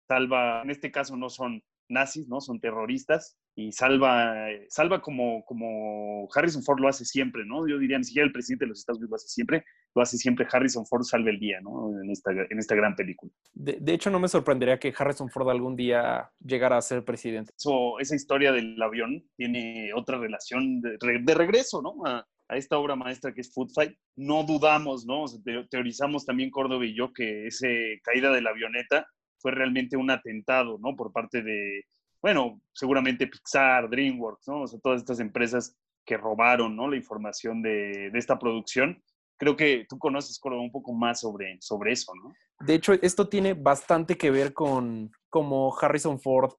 salva, 0.09 0.63
en 0.63 0.71
este 0.71 0.91
caso 0.91 1.17
no 1.17 1.31
son 1.31 1.63
nazis, 1.89 2.27
¿no? 2.27 2.41
Son 2.41 2.59
terroristas 2.59 3.39
y 3.55 3.71
salva, 3.71 4.49
salva 4.69 5.01
como, 5.01 5.45
como 5.45 6.29
Harrison 6.35 6.65
Ford 6.65 6.81
lo 6.81 6.89
hace 6.89 7.05
siempre, 7.05 7.45
¿no? 7.47 7.69
Yo 7.69 7.79
diría, 7.79 7.99
ni 7.99 8.05
siquiera 8.05 8.27
el 8.27 8.33
presidente 8.33 8.65
de 8.65 8.71
los 8.71 8.81
Estados 8.81 8.99
Unidos 8.99 9.11
lo 9.11 9.17
hace 9.17 9.29
siempre, 9.29 9.65
lo 9.95 10.03
hace 10.03 10.19
siempre 10.19 10.49
Harrison 10.51 10.85
Ford 10.87 11.05
salva 11.05 11.31
el 11.31 11.39
día, 11.39 11.61
¿no? 11.61 11.89
En 12.03 12.11
esta, 12.11 12.33
en 12.33 12.59
esta 12.59 12.75
gran 12.75 12.97
película. 12.97 13.31
De, 13.53 13.79
de 13.81 13.95
hecho, 13.95 14.11
no 14.11 14.19
me 14.19 14.27
sorprendería 14.27 14.81
que 14.81 14.93
Harrison 14.97 15.31
Ford 15.31 15.49
algún 15.51 15.77
día 15.77 16.33
llegara 16.41 16.77
a 16.77 16.83
ser 16.83 17.05
presidente. 17.05 17.53
Eso, 17.57 18.01
esa 18.01 18.17
historia 18.17 18.51
del 18.51 18.83
avión 18.83 19.25
tiene 19.37 19.93
otra 19.95 20.19
relación 20.19 20.81
de, 20.81 20.99
de 21.23 21.35
regreso, 21.35 21.81
¿no? 21.81 21.95
A, 22.05 22.27
a, 22.49 22.57
esta 22.57 22.79
obra 22.79 22.97
maestra 22.97 23.33
que 23.33 23.41
es 23.41 23.53
Food 23.53 23.71
Fight. 23.75 23.97
No 24.17 24.45
dudamos, 24.45 25.07
¿no? 25.07 25.25
Teorizamos 25.71 26.25
también 26.25 26.51
Córdoba 26.51 26.85
y 26.85 26.95
yo 26.95 27.13
que 27.13 27.47
esa 27.47 27.69
caída 28.03 28.31
de 28.33 28.41
la 28.41 28.51
avioneta 28.51 29.07
fue 29.39 29.53
realmente 29.53 29.97
un 29.97 30.11
atentado, 30.11 30.79
¿no? 30.79 30.97
Por 30.97 31.13
parte 31.13 31.43
de, 31.43 31.85
bueno, 32.23 32.61
seguramente 32.73 33.27
Pixar, 33.27 33.91
DreamWorks, 33.91 34.49
¿no? 34.49 34.63
O 34.63 34.67
sea, 34.67 34.81
todas 34.81 35.01
estas 35.01 35.21
empresas 35.21 35.77
que 36.05 36.17
robaron, 36.17 36.77
¿no? 36.77 36.89
La 36.89 36.97
información 36.97 37.63
de, 37.63 38.11
de 38.11 38.19
esta 38.19 38.39
producción. 38.39 39.03
Creo 39.37 39.57
que 39.57 39.85
tú 39.89 39.99
conoces, 39.99 40.39
Córdoba, 40.39 40.63
un 40.63 40.73
poco 40.73 40.93
más 40.93 41.21
sobre, 41.21 41.59
sobre 41.61 41.93
eso, 41.93 42.13
¿no? 42.15 42.33
De 42.61 42.75
hecho, 42.75 42.93
esto 42.95 43.29
tiene 43.29 43.55
bastante 43.55 44.17
que 44.17 44.31
ver 44.31 44.55
con 44.55 45.11
cómo 45.29 45.77
Harrison 45.79 46.21
Ford 46.21 46.53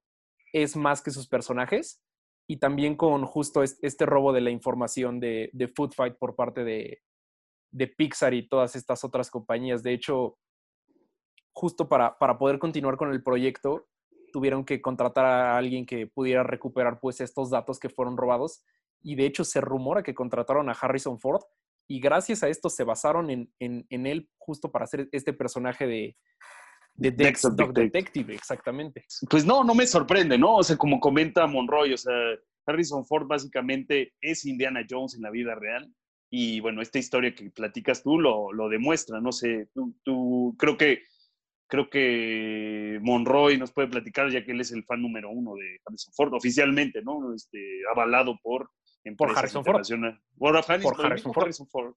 es 0.52 0.76
más 0.76 1.02
que 1.02 1.10
sus 1.10 1.26
personajes 1.26 2.00
y 2.46 2.58
también 2.58 2.96
con 2.96 3.24
justo 3.26 3.62
este 3.62 4.06
robo 4.06 4.32
de 4.32 4.40
la 4.40 4.50
información 4.50 5.18
de, 5.18 5.50
de 5.52 5.68
Food 5.68 5.92
Fight 5.94 6.16
por 6.16 6.36
parte 6.36 6.64
de, 6.64 7.02
de, 7.72 7.86
Pixar 7.88 8.34
y 8.34 8.48
todas 8.48 8.76
estas 8.76 9.02
otras 9.04 9.30
compañías. 9.30 9.82
De 9.82 9.92
hecho, 9.92 10.38
justo 11.52 11.88
para, 11.88 12.18
para 12.18 12.38
poder 12.38 12.58
continuar 12.58 12.96
con 12.96 13.10
el 13.10 13.22
proyecto, 13.22 13.88
tuvieron 14.32 14.64
que 14.64 14.80
contratar 14.80 15.24
a 15.24 15.56
alguien 15.56 15.86
que 15.86 16.06
pudiera 16.06 16.42
recuperar 16.42 17.00
pues 17.00 17.20
estos 17.20 17.50
datos 17.50 17.80
que 17.80 17.88
fueron 17.88 18.16
robados 18.16 18.64
y 19.02 19.14
de 19.14 19.26
hecho 19.26 19.44
se 19.44 19.60
rumora 19.60 20.02
que 20.02 20.14
contrataron 20.14 20.68
a 20.68 20.72
Harrison 20.72 21.18
Ford 21.18 21.42
y 21.88 22.00
gracias 22.00 22.42
a 22.42 22.48
esto 22.48 22.68
se 22.68 22.84
basaron 22.84 23.30
en, 23.30 23.52
en, 23.60 23.86
en 23.88 24.06
él 24.06 24.28
justo 24.38 24.70
para 24.70 24.84
hacer 24.84 25.08
este 25.12 25.32
personaje 25.32 25.86
de, 25.86 26.16
de 26.96 27.10
Dex, 27.10 27.42
Dog 27.42 27.72
Detective. 27.72 27.84
Detective, 27.84 28.34
exactamente. 28.34 29.04
Pues 29.28 29.44
no, 29.44 29.64
no 29.64 29.74
me 29.74 29.86
sorprende, 29.86 30.38
¿no? 30.38 30.56
O 30.56 30.62
sea, 30.62 30.76
como 30.76 31.00
comenta 31.00 31.46
Monroy, 31.46 31.92
o 31.92 31.98
sea, 31.98 32.14
Harrison 32.66 33.04
Ford 33.06 33.26
básicamente 33.26 34.14
es 34.20 34.44
Indiana 34.44 34.84
Jones 34.88 35.14
en 35.14 35.22
la 35.22 35.30
vida 35.30 35.54
real. 35.54 35.92
Y 36.30 36.60
bueno, 36.60 36.82
esta 36.82 36.98
historia 36.98 37.34
que 37.34 37.50
platicas 37.50 38.02
tú 38.02 38.18
lo, 38.18 38.52
lo 38.52 38.68
demuestra, 38.68 39.20
no 39.20 39.30
sé, 39.30 39.68
tú, 39.72 39.94
tú, 40.02 40.56
creo 40.58 40.76
que 40.76 41.02
creo 41.68 41.90
que 41.90 42.98
Monroy 43.02 43.58
nos 43.58 43.72
puede 43.72 43.88
platicar, 43.88 44.30
ya 44.30 44.44
que 44.44 44.52
él 44.52 44.60
es 44.60 44.70
el 44.70 44.84
fan 44.84 45.02
número 45.02 45.30
uno 45.30 45.54
de 45.54 45.80
Harrison 45.84 46.14
Ford, 46.14 46.34
oficialmente, 46.34 47.02
¿no? 47.02 47.34
Este, 47.34 47.58
avalado 47.92 48.38
por 48.42 48.70
por 49.14 49.36
Harrison 49.36 49.64
Ford. 49.64 49.82
Por, 50.38 50.64
Ford. 50.82 51.00
Harrison 51.04 51.68
Ford. 51.68 51.94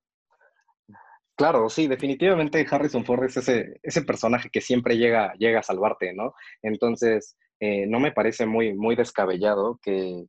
Claro, 1.40 1.70
sí, 1.70 1.88
definitivamente 1.88 2.68
Harrison 2.70 3.06
Ford 3.06 3.24
es 3.24 3.38
ese, 3.38 4.02
personaje 4.02 4.50
que 4.50 4.60
siempre 4.60 4.98
llega, 4.98 5.34
llega 5.36 5.62
a 5.62 5.64
salvarte, 5.64 6.14
¿no? 6.14 6.34
Entonces, 6.62 7.38
eh, 7.62 7.88
no 7.88 8.02
me 8.02 8.12
parece 8.12 8.46
muy, 8.46 8.74
muy 8.74 8.98
descabellado 8.98 9.80
que, 9.82 10.26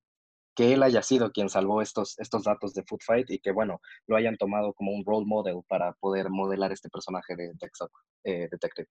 que 0.55 0.73
él 0.73 0.85
haya 0.85 1.03
sido 1.03 1.33
quien 1.33 1.49
salvó 1.49 1.83
estos, 1.83 2.17
estos 2.21 2.45
datos 2.45 2.75
de 2.75 2.85
Food 2.85 3.01
Fight 3.05 3.29
y 3.29 3.41
que, 3.41 3.51
bueno, 3.51 3.81
lo 4.07 4.15
hayan 4.15 4.37
tomado 4.37 4.73
como 4.73 4.93
un 4.93 5.05
role 5.05 5.27
model 5.27 5.63
para 5.67 5.95
poder 5.95 6.31
modelar 6.31 6.71
este 6.71 6.89
personaje 6.89 7.35
de 7.35 7.55
Texas 7.59 7.89
eh, 8.23 8.47
Detective. 8.49 8.87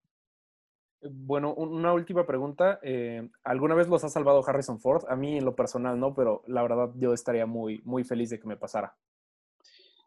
Bueno, 1.01 1.53
una 1.53 1.93
última 1.93 2.25
pregunta. 2.25 2.82
Eh, 2.84 3.29
¿Alguna 3.45 3.75
vez 3.75 3.88
los 3.88 4.03
ha 4.03 4.10
salvado 4.10 4.43
Harrison 4.45 4.82
Ford? 4.82 5.05
A 5.08 5.15
mí 5.15 5.38
en 5.38 5.45
lo 5.45 5.55
personal 5.55 5.97
no, 5.97 6.13
pero 6.13 6.43
la 6.47 6.63
verdad 6.63 6.91
yo 6.97 7.13
estaría 7.13 7.45
muy, 7.45 7.82
muy 7.86 8.03
feliz 8.03 8.29
de 8.29 8.41
que 8.41 8.47
me 8.47 8.58
pasara. 8.58 8.93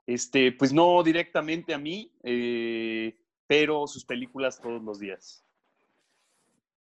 Este, 0.06 0.52
pues 0.52 0.72
no 0.72 1.02
directamente 1.02 1.74
a 1.74 1.78
mí, 1.78 2.12
eh, 2.22 3.16
pero 3.46 3.86
sus 3.86 4.04
películas 4.04 4.60
todos 4.60 4.82
los 4.82 4.98
días. 4.98 5.44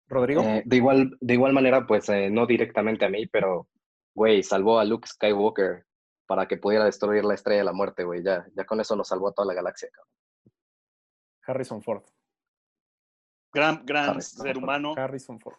Rodrigo. 0.08 0.42
Eh, 0.42 0.62
de, 0.64 0.76
igual, 0.76 1.16
de 1.20 1.34
igual 1.34 1.52
manera, 1.52 1.86
pues 1.86 2.08
eh, 2.08 2.30
no 2.30 2.46
directamente 2.46 3.04
a 3.04 3.08
mí, 3.08 3.26
pero, 3.26 3.68
güey, 4.14 4.42
salvó 4.42 4.78
a 4.78 4.84
Luke 4.84 5.08
Skywalker 5.08 5.84
para 6.26 6.46
que 6.46 6.58
pudiera 6.58 6.84
destruir 6.84 7.24
la 7.24 7.34
estrella 7.34 7.60
de 7.60 7.64
la 7.64 7.72
muerte, 7.72 8.04
güey. 8.04 8.22
Ya, 8.22 8.46
ya 8.54 8.64
con 8.64 8.80
eso 8.80 8.94
nos 8.96 9.08
salvó 9.08 9.28
a 9.28 9.32
toda 9.32 9.46
la 9.46 9.54
galaxia, 9.54 9.88
cabrón. 9.92 10.12
Harrison 11.46 11.82
Ford. 11.82 12.02
Gran, 13.52 13.86
gran 13.86 14.10
Harrison 14.10 14.42
ser 14.42 14.54
Ford. 14.54 14.62
humano. 14.62 14.94
Harrison 14.96 15.40
Ford. 15.40 15.56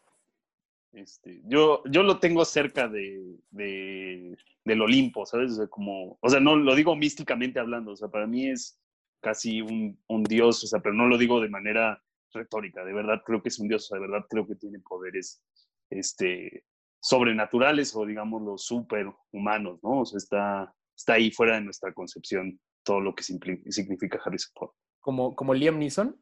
Este, 0.93 1.41
yo, 1.45 1.83
yo 1.91 2.03
lo 2.03 2.19
tengo 2.19 2.43
cerca 2.45 2.87
de, 2.87 3.37
de, 3.51 4.37
del 4.65 4.81
Olimpo, 4.81 5.25
¿sabes? 5.25 5.51
O 5.51 5.55
sea, 5.55 5.67
como, 5.67 6.17
o 6.21 6.29
sea, 6.29 6.39
no 6.39 6.55
lo 6.55 6.75
digo 6.75 6.95
místicamente 6.95 7.59
hablando, 7.59 7.91
o 7.91 7.95
sea, 7.95 8.07
para 8.07 8.25
mí 8.25 8.49
es 8.49 8.79
casi 9.21 9.61
un, 9.61 9.99
un, 10.07 10.23
dios, 10.23 10.63
o 10.63 10.67
sea, 10.67 10.79
pero 10.79 10.95
no 10.95 11.07
lo 11.07 11.17
digo 11.17 11.41
de 11.41 11.49
manera 11.49 12.01
retórica, 12.33 12.83
de 12.83 12.93
verdad 12.93 13.21
creo 13.25 13.41
que 13.41 13.49
es 13.49 13.59
un 13.59 13.67
dios, 13.67 13.85
o 13.85 13.87
sea, 13.87 13.99
de 13.99 14.07
verdad 14.07 14.25
creo 14.29 14.47
que 14.47 14.55
tiene 14.55 14.79
poderes 14.79 15.43
este, 15.89 16.63
sobrenaturales 16.99 17.95
o 17.95 18.05
digamos 18.05 18.41
los 18.41 18.65
superhumanos, 18.65 19.79
¿no? 19.83 20.01
O 20.01 20.05
sea, 20.05 20.17
está, 20.17 20.75
está 20.95 21.13
ahí 21.13 21.31
fuera 21.31 21.55
de 21.55 21.61
nuestra 21.61 21.93
concepción 21.93 22.59
todo 22.83 23.01
lo 23.01 23.13
que 23.13 23.23
significa 23.23 24.19
Harrison 24.23 24.51
Ford. 24.55 24.71
Como, 25.01 25.35
como 25.35 25.53
Liam 25.53 25.77
Neeson, 25.77 26.19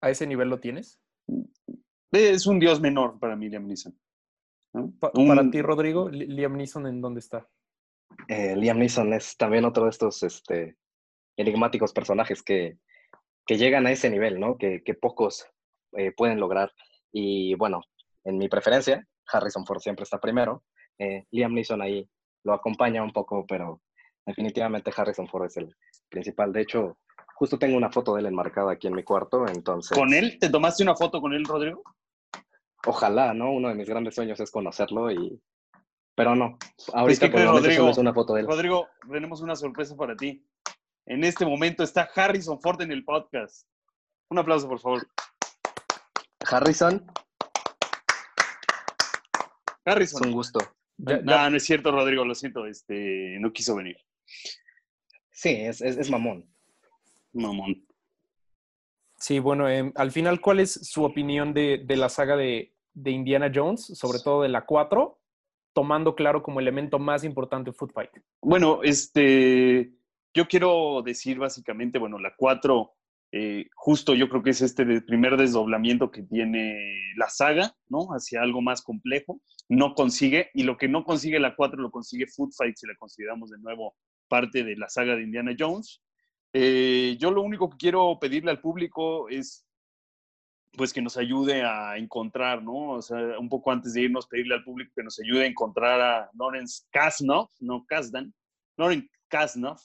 ¿a 0.00 0.10
ese 0.10 0.26
nivel 0.26 0.48
lo 0.48 0.60
tienes? 0.60 1.00
Es 2.12 2.46
un 2.46 2.58
dios 2.58 2.80
menor 2.80 3.18
para 3.18 3.36
mí, 3.36 3.48
Liam 3.48 3.66
Neeson. 3.66 3.96
Para 5.00 5.50
ti, 5.50 5.62
Rodrigo, 5.62 6.08
Liam 6.10 6.56
Neeson, 6.56 6.86
¿en 6.86 7.00
dónde 7.00 7.20
está? 7.20 7.48
Eh, 8.28 8.54
Liam 8.56 8.78
Neeson 8.78 9.12
es 9.12 9.36
también 9.36 9.64
otro 9.64 9.84
de 9.84 9.90
estos 9.90 10.22
este, 10.22 10.76
enigmáticos 11.36 11.92
personajes 11.92 12.42
que, 12.42 12.78
que 13.46 13.56
llegan 13.56 13.86
a 13.86 13.92
ese 13.92 14.10
nivel, 14.10 14.38
¿no? 14.40 14.58
Que, 14.58 14.82
que 14.82 14.94
pocos 14.94 15.46
eh, 15.96 16.12
pueden 16.12 16.40
lograr. 16.40 16.72
Y 17.12 17.54
bueno, 17.54 17.82
en 18.24 18.38
mi 18.38 18.48
preferencia, 18.48 19.06
Harrison 19.32 19.64
Ford 19.64 19.80
siempre 19.80 20.04
está 20.04 20.18
primero. 20.20 20.64
Eh, 20.98 21.24
Liam 21.30 21.54
Neeson 21.54 21.82
ahí 21.82 22.08
lo 22.44 22.52
acompaña 22.52 23.02
un 23.02 23.12
poco, 23.12 23.46
pero 23.46 23.82
definitivamente 24.24 24.92
Harrison 24.94 25.28
Ford 25.28 25.46
es 25.46 25.56
el 25.56 25.74
principal. 26.08 26.52
De 26.52 26.62
hecho, 26.62 26.98
justo 27.34 27.58
tengo 27.58 27.76
una 27.76 27.90
foto 27.90 28.14
de 28.14 28.20
él 28.20 28.26
enmarcada 28.26 28.72
aquí 28.72 28.86
en 28.86 28.94
mi 28.94 29.02
cuarto, 29.02 29.46
entonces... 29.46 29.96
¿Con 29.96 30.12
él? 30.14 30.38
¿Te 30.38 30.48
tomaste 30.48 30.82
una 30.82 30.96
foto 30.96 31.20
con 31.20 31.32
él, 31.32 31.44
Rodrigo? 31.44 31.82
Ojalá, 32.86 33.34
¿no? 33.34 33.52
Uno 33.52 33.68
de 33.68 33.74
mis 33.74 33.88
grandes 33.88 34.14
sueños 34.14 34.38
es 34.40 34.50
conocerlo 34.50 35.10
y... 35.10 35.40
Pero 36.14 36.34
no, 36.34 36.56
ahorita 36.94 37.30
por 37.30 37.44
Rodrigo, 37.44 37.90
es 37.90 37.98
una 37.98 38.14
foto 38.14 38.32
de 38.32 38.40
él. 38.40 38.46
Rodrigo, 38.46 38.88
tenemos 39.10 39.42
una 39.42 39.54
sorpresa 39.54 39.94
para 39.96 40.16
ti. 40.16 40.42
En 41.04 41.24
este 41.24 41.44
momento 41.44 41.82
está 41.82 42.08
Harrison 42.14 42.58
Ford 42.60 42.80
en 42.80 42.90
el 42.90 43.04
podcast. 43.04 43.68
Un 44.30 44.38
aplauso, 44.38 44.66
por 44.66 44.80
favor. 44.80 45.06
Harrison. 46.50 47.04
Harrison. 49.84 50.22
Es 50.22 50.26
un 50.26 50.32
gusto. 50.32 50.60
no, 50.96 51.50
no 51.50 51.56
es 51.56 51.64
cierto, 51.64 51.90
Rodrigo, 51.92 52.24
lo 52.24 52.34
siento, 52.34 52.66
este, 52.66 53.36
no 53.38 53.52
quiso 53.52 53.76
venir. 53.76 53.98
Sí, 55.30 55.50
es, 55.50 55.82
es 55.82 56.10
mamón. 56.10 56.48
Mamón. 57.34 57.86
Sí, 59.18 59.38
bueno, 59.38 59.68
em, 59.68 59.92
al 59.96 60.12
final, 60.12 60.40
¿cuál 60.40 60.60
es 60.60 60.72
su 60.72 61.02
opinión 61.02 61.54
de, 61.54 61.84
la 61.88 62.08
saga 62.08 62.36
de, 62.36 62.74
Indiana 63.04 63.50
Jones, 63.54 63.86
sobre 63.94 64.18
todo 64.18 64.42
de 64.42 64.48
la 64.48 64.64
4, 64.64 65.18
tomando 65.74 66.14
claro 66.14 66.42
como 66.42 66.60
elemento 66.60 66.98
más 66.98 67.24
importante 67.24 67.72
Food 67.72 67.92
Fight? 67.92 68.10
Bueno, 68.40 68.80
este, 68.82 69.92
yo 70.34 70.48
quiero 70.48 71.02
decir 71.02 71.38
básicamente, 71.38 71.98
bueno, 71.98 72.18
la 72.18 72.34
4, 72.36 72.92
eh, 73.32 73.66
justo 73.74 74.14
yo 74.14 74.28
creo 74.28 74.42
que 74.42 74.50
es 74.50 74.62
este 74.62 75.02
primer 75.02 75.36
desdoblamiento 75.36 76.10
que 76.10 76.22
tiene 76.22 76.94
la 77.16 77.28
saga, 77.28 77.74
¿no? 77.88 78.08
Hacia 78.08 78.40
algo 78.40 78.62
más 78.62 78.82
complejo. 78.82 79.40
No 79.68 79.94
consigue, 79.94 80.50
y 80.54 80.62
lo 80.62 80.78
que 80.78 80.88
no 80.88 81.04
consigue 81.04 81.38
la 81.38 81.54
4 81.54 81.82
lo 81.82 81.90
consigue 81.90 82.26
Food 82.26 82.52
Fight, 82.56 82.76
si 82.76 82.86
la 82.86 82.96
consideramos 82.96 83.50
de 83.50 83.58
nuevo 83.58 83.94
parte 84.28 84.64
de 84.64 84.76
la 84.76 84.88
saga 84.88 85.14
de 85.14 85.24
Indiana 85.24 85.54
Jones. 85.58 86.02
Eh, 86.52 87.16
yo 87.20 87.30
lo 87.30 87.42
único 87.42 87.68
que 87.68 87.76
quiero 87.76 88.18
pedirle 88.18 88.50
al 88.50 88.62
público 88.62 89.28
es 89.28 89.65
pues 90.76 90.92
que 90.92 91.02
nos 91.02 91.16
ayude 91.16 91.62
a 91.62 91.96
encontrar, 91.96 92.62
¿no? 92.62 92.90
O 92.90 93.02
sea, 93.02 93.38
un 93.38 93.48
poco 93.48 93.72
antes 93.72 93.94
de 93.94 94.02
irnos, 94.02 94.26
pedirle 94.26 94.54
al 94.54 94.64
público 94.64 94.92
que 94.94 95.02
nos 95.02 95.18
ayude 95.18 95.44
a 95.44 95.48
encontrar 95.48 96.00
a 96.00 96.30
Lawrence 96.38 96.84
Kasnov, 96.90 97.48
no 97.60 97.84
Kasdan, 97.86 98.32
Lawrence 98.76 99.08
Kasnov, 99.28 99.78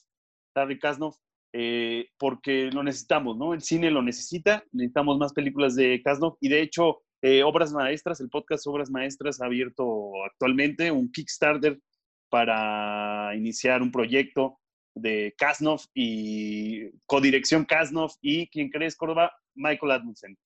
Larry 0.56 0.80
Kasnov, 0.80 1.16
eh, 1.54 2.08
porque 2.18 2.70
lo 2.72 2.84
necesitamos, 2.84 3.38
¿no? 3.38 3.54
El 3.54 3.62
cine 3.62 3.92
lo 3.92 4.02
necesita, 4.02 4.64
necesitamos 4.72 5.18
más 5.18 5.34
películas 5.34 5.76
de 5.76 6.02
Kasnov 6.04 6.38
y 6.40 6.50
de 6.50 6.62
hecho, 6.62 7.02
eh, 7.22 7.44
Obras 7.44 7.72
Maestras, 7.72 8.20
el 8.22 8.30
podcast 8.30 8.66
Obras 8.68 8.90
Maestras 8.90 9.42
ha 9.42 9.46
abierto 9.46 10.12
actualmente 10.26 10.92
un 10.92 11.12
Kickstarter 11.12 11.80
para 12.30 13.36
iniciar 13.36 13.82
un 13.82 13.92
proyecto 13.92 14.60
de 14.96 15.34
Kasnov 15.38 15.82
y 15.94 16.90
codirección 17.06 17.66
Kasnov 17.66 18.12
y 18.22 18.48
quien 18.48 18.70
crees 18.70 18.96
Córdoba, 18.96 19.32
Michael 19.56 19.92
Admundsen. 19.92 20.38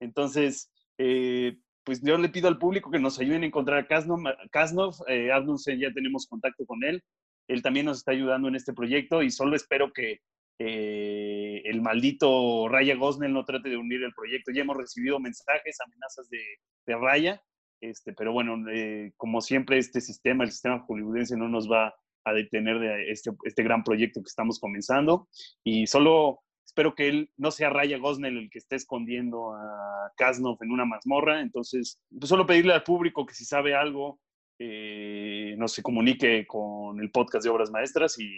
Entonces, 0.00 0.72
eh, 0.98 1.56
pues 1.84 2.02
yo 2.02 2.18
le 2.18 2.28
pido 2.28 2.48
al 2.48 2.58
público 2.58 2.90
que 2.90 2.98
nos 2.98 3.18
ayuden 3.20 3.44
a 3.44 3.46
encontrar 3.46 3.78
a 3.78 3.86
Kasnov. 3.86 4.20
Kasnov 4.50 4.94
eh, 5.06 5.30
ya 5.78 5.92
tenemos 5.92 6.26
contacto 6.26 6.66
con 6.66 6.82
él. 6.82 7.02
Él 7.48 7.62
también 7.62 7.86
nos 7.86 7.98
está 7.98 8.10
ayudando 8.10 8.48
en 8.48 8.56
este 8.56 8.72
proyecto 8.72 9.22
y 9.22 9.30
solo 9.30 9.54
espero 9.54 9.92
que 9.92 10.20
eh, 10.58 11.62
el 11.64 11.82
maldito 11.82 12.66
Raya 12.68 12.96
Gosnell 12.96 13.32
no 13.32 13.44
trate 13.44 13.68
de 13.68 13.76
unir 13.76 14.02
el 14.02 14.12
proyecto. 14.14 14.50
Ya 14.50 14.62
hemos 14.62 14.76
recibido 14.76 15.20
mensajes, 15.20 15.78
amenazas 15.80 16.28
de, 16.28 16.40
Raya, 16.86 17.42
este, 17.80 18.12
pero 18.12 18.32
bueno, 18.32 18.56
eh, 18.70 19.12
como 19.16 19.40
siempre 19.40 19.78
este 19.78 20.00
sistema, 20.00 20.44
el 20.44 20.50
sistema 20.50 20.80
hollywoodense 20.80 21.36
no 21.36 21.48
nos 21.48 21.70
va 21.70 21.94
a 22.24 22.32
detener 22.32 22.78
de 22.78 23.10
este, 23.10 23.30
este 23.44 23.62
gran 23.62 23.84
proyecto 23.84 24.20
que 24.20 24.28
estamos 24.28 24.58
comenzando. 24.58 25.28
Y 25.62 25.86
solo 25.86 26.40
espero 26.66 26.94
que 26.94 27.08
él 27.08 27.30
no 27.36 27.50
sea 27.50 27.70
Raya 27.70 27.98
Gosnell 27.98 28.36
el 28.36 28.50
que 28.50 28.58
esté 28.58 28.76
escondiendo 28.76 29.54
a 29.54 30.12
Kasnov 30.16 30.58
en 30.62 30.72
una 30.72 30.84
mazmorra. 30.84 31.40
Entonces, 31.40 32.00
pues 32.10 32.28
solo 32.28 32.44
pedirle 32.44 32.74
al 32.74 32.82
público 32.82 33.24
que 33.24 33.34
si 33.34 33.44
sabe 33.44 33.74
algo, 33.74 34.20
eh, 34.58 35.54
nos 35.58 35.72
se 35.72 35.82
comunique 35.82 36.46
con 36.46 37.00
el 37.00 37.10
podcast 37.10 37.44
de 37.44 37.50
Obras 37.50 37.70
Maestras 37.70 38.18
y, 38.18 38.28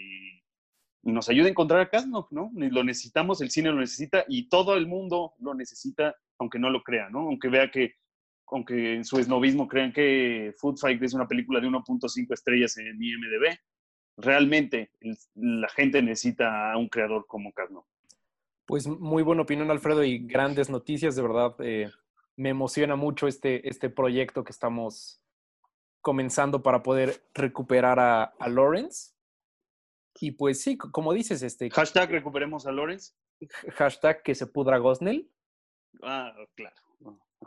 nos 1.01 1.29
ayude 1.29 1.47
a 1.47 1.51
encontrar 1.51 1.79
a 1.79 1.89
Kasnov, 1.89 2.27
¿no? 2.29 2.51
Lo 2.53 2.83
necesitamos, 2.83 3.41
el 3.41 3.49
cine 3.49 3.71
lo 3.71 3.79
necesita 3.79 4.25
y 4.27 4.49
todo 4.49 4.75
el 4.75 4.85
mundo 4.85 5.33
lo 5.39 5.55
necesita, 5.55 6.13
aunque 6.37 6.59
no 6.59 6.69
lo 6.69 6.83
crea, 6.83 7.09
¿no? 7.09 7.19
Aunque 7.19 7.47
vea 7.47 7.71
que 7.71 7.95
aunque 8.51 8.95
en 8.95 9.05
su 9.05 9.17
esnovismo 9.17 9.67
crean 9.67 9.93
que 9.93 10.53
Food 10.57 10.77
Fight 10.77 11.01
es 11.01 11.13
una 11.13 11.27
película 11.27 11.61
de 11.61 11.67
1.5 11.67 12.33
estrellas 12.33 12.77
en 12.77 13.01
IMDb, 13.01 13.57
realmente 14.17 14.91
la 15.35 15.69
gente 15.69 16.01
necesita 16.01 16.73
a 16.73 16.77
un 16.77 16.89
creador 16.89 17.25
como 17.27 17.53
Carno. 17.53 17.87
Pues 18.69 18.85
muy 18.85 19.23
buena 19.23 19.41
opinión, 19.41 19.71
Alfredo, 19.71 20.03
y 20.03 20.19
grandes 20.19 20.69
noticias, 20.69 21.15
de 21.15 21.23
verdad. 21.23 21.55
Eh, 21.57 21.89
me 22.35 22.49
emociona 22.49 22.95
mucho 22.95 23.27
este, 23.27 23.67
este 23.67 23.89
proyecto 23.89 24.43
que 24.43 24.51
estamos 24.51 25.23
comenzando 26.01 26.61
para 26.61 26.83
poder 26.83 27.27
recuperar 27.33 27.99
a, 27.99 28.25
a 28.25 28.47
Lawrence. 28.47 29.15
Y 30.19 30.33
pues 30.33 30.61
sí, 30.61 30.77
como 30.77 31.13
dices, 31.13 31.41
este... 31.41 31.71
Hashtag 31.71 32.11
recuperemos 32.11 32.67
a 32.67 32.71
Lawrence. 32.71 33.13
Hashtag 33.73 34.21
que 34.21 34.35
se 34.35 34.45
pudra 34.45 34.77
Gosnell. 34.77 35.27
Ah, 36.03 36.31
claro. 36.53 36.75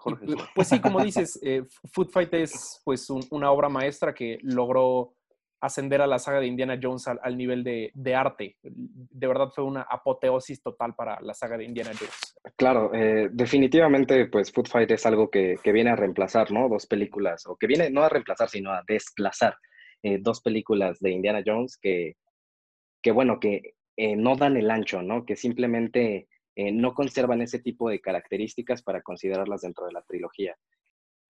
Pues, 0.02 0.18
pues, 0.56 0.68
sí, 0.68 0.80
como 0.80 1.04
dices, 1.04 1.38
eh, 1.44 1.62
Food 1.92 2.08
Fight 2.08 2.34
es 2.34 2.82
pues 2.84 3.08
una 3.10 3.52
obra 3.52 3.68
maestra 3.68 4.12
que 4.12 4.40
logró 4.42 5.14
ascender 5.62 6.02
a 6.02 6.08
la 6.08 6.18
saga 6.18 6.40
de 6.40 6.48
Indiana 6.48 6.78
Jones 6.82 7.06
al, 7.06 7.38
nivel 7.38 7.62
de, 7.62 8.14
arte. 8.14 8.56
De 8.62 9.26
verdad 9.28 9.50
fue 9.54 9.62
una 9.62 9.82
apoteosis 9.82 10.60
total 10.60 10.96
para 10.96 11.20
la 11.20 11.34
saga 11.34 11.56
de 11.56 11.64
Indiana 11.64 11.92
Jones. 11.96 12.36
Claro, 12.56 12.92
eh, 12.92 13.28
definitivamente 13.32 14.26
pues 14.26 14.52
Food 14.52 14.66
Fight 14.66 14.90
es 14.90 15.06
algo 15.06 15.30
que, 15.30 15.56
viene 15.64 15.90
a 15.90 15.96
reemplazar, 15.96 16.50
¿no? 16.50 16.68
Dos 16.68 16.86
películas, 16.86 17.46
o 17.46 17.56
que 17.56 17.68
viene 17.68 17.90
no 17.90 18.02
a 18.02 18.08
reemplazar, 18.08 18.48
sino 18.48 18.72
a 18.72 18.82
desplazar 18.86 19.54
eh, 20.02 20.18
dos 20.20 20.42
películas 20.42 20.98
de 20.98 21.12
Indiana 21.12 21.44
Jones 21.46 21.78
que, 21.80 22.16
que 23.00 23.12
bueno, 23.12 23.38
que 23.38 23.76
eh, 23.96 24.16
no 24.16 24.34
dan 24.34 24.56
el 24.56 24.68
ancho, 24.68 25.00
¿no? 25.00 25.24
Que 25.24 25.36
simplemente 25.36 26.28
no 26.54 26.92
conservan 26.92 27.40
ese 27.40 27.60
tipo 27.60 27.88
de 27.88 27.98
características 27.98 28.82
para 28.82 29.00
considerarlas 29.00 29.62
dentro 29.62 29.86
de 29.86 29.92
la 29.92 30.02
trilogía. 30.02 30.54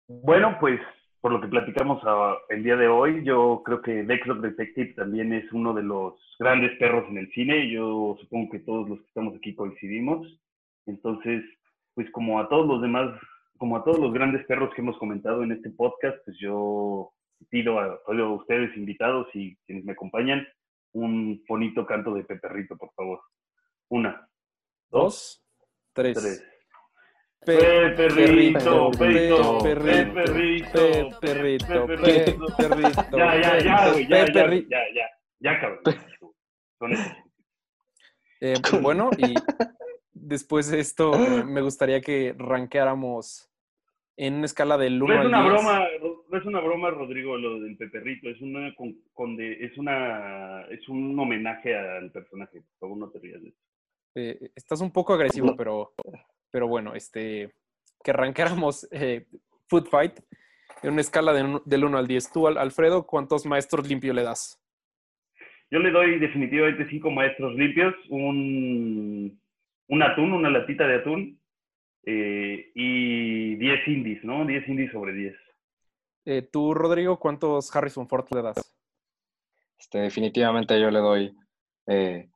Bueno, 0.09 0.57
pues 0.59 0.81
por 1.23 1.31
lo 1.31 1.41
que 1.41 1.47
platicamos 1.47 2.03
el 2.49 2.65
día 2.65 2.75
de 2.75 2.89
hoy, 2.89 3.23
yo 3.25 3.63
creo 3.65 3.81
que 3.81 4.03
Dexter 4.03 4.41
Detective 4.41 4.95
también 4.95 5.33
es 5.33 5.51
uno 5.53 5.73
de 5.73 5.85
los 5.85 6.15
grandes 6.37 6.77
perros 6.81 7.09
en 7.09 7.19
el 7.19 7.31
cine. 7.31 7.71
Yo 7.71 8.17
supongo 8.21 8.51
que 8.51 8.59
todos 8.59 8.89
los 8.89 8.99
que 8.99 9.07
estamos 9.07 9.37
aquí 9.37 9.55
coincidimos. 9.55 10.27
Entonces, 10.85 11.45
pues 11.95 12.11
como 12.11 12.41
a 12.41 12.49
todos 12.49 12.67
los 12.67 12.83
demás, 12.83 13.17
como 13.57 13.77
a 13.77 13.85
todos 13.85 14.01
los 14.01 14.13
grandes 14.13 14.45
perros 14.47 14.75
que 14.75 14.83
hemos 14.83 14.99
comentado 14.99 15.45
en 15.45 15.53
este 15.53 15.71
podcast, 15.71 16.19
pues 16.25 16.37
yo 16.41 17.13
pido 17.51 17.79
a 17.79 18.01
todos 18.05 18.41
ustedes 18.41 18.77
invitados 18.77 19.29
y 19.33 19.55
quienes 19.65 19.85
me 19.85 19.93
acompañan 19.93 20.45
un 20.93 21.41
bonito 21.47 21.87
canto 21.87 22.15
de 22.15 22.25
Peperrito, 22.25 22.77
por 22.77 22.93
favor. 22.95 23.21
Una, 23.89 24.29
dos, 24.91 25.41
tres. 25.93 26.19
tres. 26.19 26.52
Perrito, 27.45 28.91
perrito, 28.97 29.59
perrito, 29.63 31.19
perrito, 31.21 31.87
perrito, 31.87 33.17
Ya, 33.17 33.41
ya, 33.41 33.59
ya, 33.59 33.91
güey, 33.91 34.07
ya, 34.07 34.27
ya, 34.27 34.47
ya, 34.47 34.81
ya, 34.95 35.07
ya, 35.41 35.61
cabrón. 35.61 35.81
Eh, 38.41 38.55
bueno, 38.81 39.11
y 39.19 39.35
después 40.13 40.71
de 40.71 40.81
esto, 40.81 41.13
me 41.47 41.63
gustaría 41.63 42.01
que 42.01 42.35
rankeáramos 42.39 43.53
en 44.17 44.35
una 44.35 44.47
escala 44.47 44.79
del 44.79 45.03
1 45.03 45.15
no 45.15 45.21
es 45.21 45.27
una 45.27 45.45
broma, 45.45 45.89
no 46.29 46.39
es 46.39 46.45
una 46.45 46.61
broma, 46.61 46.91
Rodrigo, 46.91 47.37
lo 47.37 47.61
del 47.61 47.77
Peperrito, 47.77 48.29
es 48.29 48.41
una 48.41 48.73
con, 48.75 49.41
es 49.41 49.77
una 49.79 50.65
es 50.71 50.89
un 50.89 51.19
homenaje 51.19 51.75
al 51.75 52.11
personaje, 52.13 52.61
por 52.61 52.89
favor 52.89 52.99
no 52.99 53.11
te 53.11 53.19
rías 53.19 53.43
de 53.43 53.49
eso. 53.49 53.59
Eh, 54.15 54.51
estás 54.55 54.81
un 54.81 54.93
poco 54.93 55.15
agresivo, 55.15 55.57
pero 55.57 55.95
pero 56.53 56.69
bueno, 56.69 56.95
este, 56.95 57.53
que 58.05 58.13
arrancáramos 58.13 58.87
eh, 58.93 59.27
Food 59.69 59.89
Fight 59.89 60.21
en 60.83 60.93
una 60.93 61.01
escala 61.01 61.33
del 61.33 61.85
1 61.85 61.99
al 61.99 62.07
10. 62.07 62.33
Tú, 62.33 62.47
Alfredo, 62.47 63.07
¿cuántos 63.07 63.47
maestros 63.47 63.89
limpio 63.89 64.13
le 64.13 64.23
das? 64.23 64.59
Yo 65.71 65.79
le 65.79 65.91
doy 65.91 66.19
definitivamente 66.19 66.87
cinco 66.91 67.11
maestros 67.11 67.55
limpios, 67.55 67.95
un, 68.11 69.41
un 69.89 70.03
atún, 70.03 70.33
una 70.33 70.51
latita 70.51 70.87
de 70.87 70.97
atún 70.97 71.41
eh, 72.05 72.71
y 72.75 73.55
10 73.57 73.89
indies, 73.89 74.25
¿no? 74.25 74.45
10 74.45 74.69
indies 74.69 74.93
sobre 74.93 75.15
10. 75.15 75.35
Eh, 76.27 76.43
Tú, 76.43 76.75
Rodrigo, 76.75 77.19
¿cuántos 77.19 77.75
Harrison 77.75 78.07
Ford 78.07 78.27
le 78.35 78.43
das? 78.43 78.57
Este, 79.79 79.99
definitivamente 79.99 80.79
yo 80.81 80.91
le 80.91 80.99
doy 80.99 81.35
eh, 81.87 82.29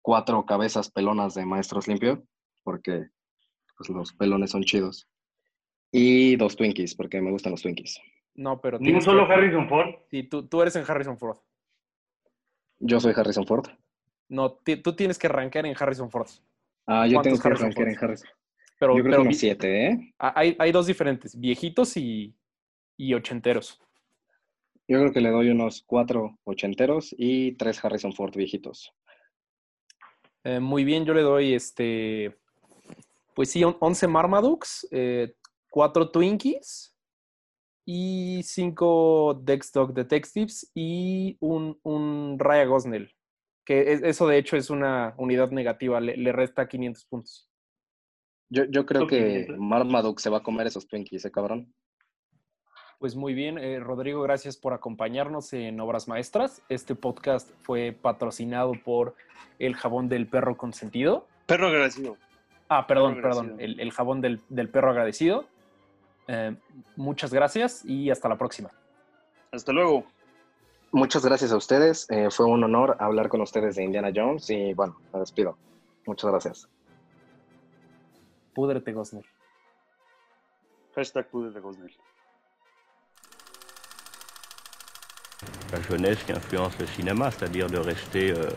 cuatro 0.00 0.46
cabezas 0.46 0.90
pelonas 0.90 1.34
de 1.34 1.44
maestros 1.44 1.88
limpio, 1.88 2.22
porque 2.62 3.08
pues, 3.76 3.88
los 3.90 4.12
pelones 4.12 4.50
son 4.50 4.62
chidos. 4.64 5.08
Y 5.92 6.36
dos 6.36 6.56
Twinkies, 6.56 6.94
porque 6.94 7.20
me 7.20 7.30
gustan 7.30 7.52
los 7.52 7.62
Twinkies. 7.62 8.00
No, 8.34 8.60
pero... 8.60 8.78
Ni 8.78 8.92
un 8.92 9.00
solo 9.02 9.26
que- 9.26 9.32
Harrison 9.34 9.68
Ford. 9.68 9.94
Sí, 10.10 10.24
tú, 10.24 10.46
tú 10.46 10.60
eres 10.62 10.76
en 10.76 10.84
Harrison 10.86 11.16
Ford. 11.18 11.38
Yo 12.78 13.00
soy 13.00 13.14
Harrison 13.16 13.46
Ford. 13.46 13.66
No, 14.28 14.52
tú 14.82 14.94
tienes 14.96 15.18
que 15.18 15.28
rankear 15.28 15.64
en 15.66 15.74
Harrison 15.78 16.10
Ford. 16.10 16.28
Ah, 16.86 17.06
yo 17.06 17.20
tengo 17.22 17.36
¿Cuántos 17.38 17.40
que 17.42 17.48
Harrison 17.48 17.66
rankear 17.70 17.88
en? 17.88 17.98
Harrison. 18.04 18.30
Pero, 18.78 18.96
Yo 18.96 19.02
creo 19.02 19.12
pero 19.12 19.16
que 19.22 19.28
unos 19.28 19.34
vi- 19.34 19.38
siete, 19.40 19.86
¿eh? 19.86 20.14
ah, 20.18 20.32
hay, 20.36 20.54
hay 20.58 20.70
dos 20.72 20.86
diferentes, 20.86 21.38
viejitos 21.40 21.96
y, 21.96 22.36
y 22.98 23.14
ochenteros. 23.14 23.80
Yo 24.86 24.98
creo 25.00 25.12
que 25.12 25.20
le 25.22 25.30
doy 25.30 25.48
unos 25.48 25.82
cuatro 25.86 26.38
ochenteros 26.44 27.14
y 27.16 27.52
tres 27.52 27.82
Harrison 27.82 28.12
Ford 28.12 28.36
viejitos. 28.36 28.92
Eh, 30.44 30.60
muy 30.60 30.84
bien, 30.84 31.06
yo 31.06 31.14
le 31.14 31.22
doy 31.22 31.54
este, 31.54 32.36
pues 33.36 33.50
sí, 33.50 33.62
on- 33.62 33.76
11 33.80 34.08
Marmadukes, 34.08 34.88
eh, 34.90 35.36
4 35.70 36.10
Twinkies 36.10 36.96
y 37.84 38.40
5 38.42 39.40
Dexdog 39.44 39.92
Detectives 39.92 40.70
y 40.74 41.36
un, 41.40 41.78
un 41.82 42.38
Raya 42.38 42.64
Gosnell. 42.64 43.12
Que 43.66 43.92
es- 43.92 44.02
eso 44.02 44.26
de 44.26 44.38
hecho 44.38 44.56
es 44.56 44.70
una 44.70 45.14
unidad 45.18 45.50
negativa, 45.50 46.00
le, 46.00 46.16
le 46.16 46.32
resta 46.32 46.66
500 46.66 47.04
puntos. 47.04 47.50
Yo, 48.48 48.64
yo 48.64 48.86
creo 48.86 49.06
que 49.06 49.46
Marmaduke 49.58 50.20
se 50.22 50.30
va 50.30 50.38
a 50.38 50.42
comer 50.42 50.66
esos 50.68 50.86
Twinkies, 50.88 51.24
¿eh, 51.26 51.30
cabrón? 51.30 51.74
Pues 52.98 53.14
muy 53.14 53.34
bien, 53.34 53.58
eh, 53.58 53.78
Rodrigo, 53.80 54.22
gracias 54.22 54.56
por 54.56 54.72
acompañarnos 54.72 55.52
en 55.52 55.78
Obras 55.80 56.08
Maestras. 56.08 56.62
Este 56.70 56.94
podcast 56.94 57.50
fue 57.62 57.92
patrocinado 57.92 58.72
por 58.82 59.14
el 59.58 59.74
jabón 59.74 60.08
del 60.08 60.26
perro 60.26 60.56
consentido. 60.56 61.26
Perro 61.44 61.66
agradecido. 61.68 62.16
Ah, 62.68 62.86
perdón, 62.86 63.20
perdón, 63.22 63.56
el, 63.58 63.78
el 63.78 63.92
jabón 63.92 64.20
del, 64.20 64.40
del 64.48 64.68
perro 64.68 64.90
agradecido. 64.90 65.44
Eh, 66.28 66.56
muchas 66.96 67.32
gracias 67.32 67.84
y 67.84 68.10
hasta 68.10 68.28
la 68.28 68.36
próxima. 68.36 68.70
Hasta 69.52 69.72
luego. 69.72 70.04
Muchas 70.92 71.24
gracias 71.24 71.52
a 71.52 71.56
ustedes. 71.56 72.06
eh, 72.10 72.28
fue 72.30 72.46
un 72.46 72.64
honor 72.64 72.96
hablar 72.98 73.28
con 73.28 73.40
ustedes 73.40 73.76
de 73.76 73.84
Indiana 73.84 74.10
Jones 74.14 74.50
y 74.50 74.74
bueno, 74.74 74.96
me 75.12 75.20
despido. 75.20 75.56
Muchas 76.06 76.30
gracias. 76.30 76.68
Púdrete, 78.54 78.92
Gosner. 78.92 79.24
Hashtag 80.94 81.28
Pude 81.28 81.50
de 81.50 81.60
Gosnell. 81.60 81.94
la 85.72 85.80
jeunesse 85.82 86.24
qui 86.24 86.32
influence 86.32 86.78
le 86.78 86.86
cinéma, 86.86 87.30
c'est-à-dire 87.30 87.68
de 87.68 87.78
rester 87.78 88.30
euh, 88.30 88.48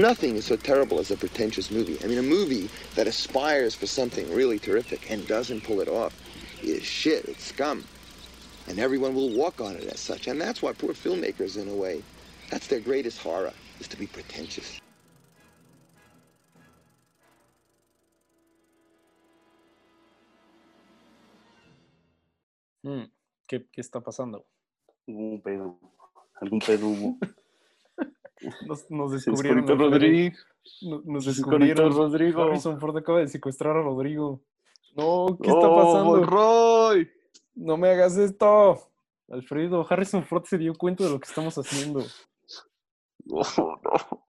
Nothing 0.00 0.36
is 0.36 0.44
so 0.44 0.54
terrible 0.54 1.00
as 1.00 1.10
a 1.10 1.16
pretentious 1.16 1.72
movie. 1.72 1.98
I 2.04 2.06
mean, 2.06 2.18
a 2.18 2.22
movie 2.22 2.70
that 2.94 3.08
aspires 3.08 3.74
for 3.74 3.86
something 3.86 4.32
really 4.32 4.60
terrific 4.60 5.10
and 5.10 5.26
doesn't 5.26 5.64
pull 5.64 5.80
it 5.80 5.88
off 5.88 6.14
is 6.62 6.84
shit, 6.84 7.24
it's 7.24 7.46
scum. 7.46 7.84
And 8.68 8.78
everyone 8.78 9.12
will 9.12 9.30
walk 9.30 9.60
on 9.60 9.74
it 9.74 9.84
as 9.92 9.98
such. 9.98 10.28
And 10.28 10.40
that's 10.40 10.62
why 10.62 10.72
poor 10.72 10.92
filmmakers, 10.94 11.60
in 11.60 11.68
a 11.68 11.74
way, 11.74 12.04
that's 12.48 12.68
their 12.68 12.78
greatest 12.78 13.18
horror, 13.18 13.52
is 13.80 13.88
to 13.88 13.96
be 13.96 14.06
pretentious. 14.06 14.78
Mm, 22.84 23.10
¿qué, 23.48 23.66
qué 23.72 23.80
está 23.80 24.00
pasando? 24.00 24.44
Hubo 25.08 25.32
un 25.32 25.42
pedo. 25.42 25.76
Algún 26.40 26.60
pedo 26.60 26.86
hubo. 26.86 27.18
Nos, 28.66 28.90
nos 28.90 29.10
Se 29.22 29.30
descubrieron. 29.30 29.66
Rodrigo. 29.66 30.36
No- 30.82 31.02
Nos 31.04 31.24
Se 31.24 31.30
descubrieron. 31.30 31.92
Rodrigo. 31.92 32.42
Harrison 32.42 32.78
Ford 32.80 32.96
acaba 32.96 33.18
de 33.20 33.28
secuestrar 33.28 33.76
a 33.76 33.82
Rodrigo. 33.82 34.40
No, 34.96 35.38
¿qué 35.42 35.48
está 35.48 35.68
¡Oh, 35.68 35.76
pasando? 35.76 36.24
Roy! 36.26 37.10
No 37.54 37.76
me 37.76 37.88
hagas 37.90 38.16
esto. 38.16 38.78
Alfredo, 39.30 39.86
Harrison 39.88 40.24
Ford 40.24 40.44
se 40.44 40.56
dio 40.58 40.74
cuenta 40.74 41.04
de 41.04 41.10
lo 41.10 41.20
que 41.20 41.28
estamos 41.28 41.56
haciendo. 41.58 42.02
Oh, 43.30 43.44
no. 43.84 44.24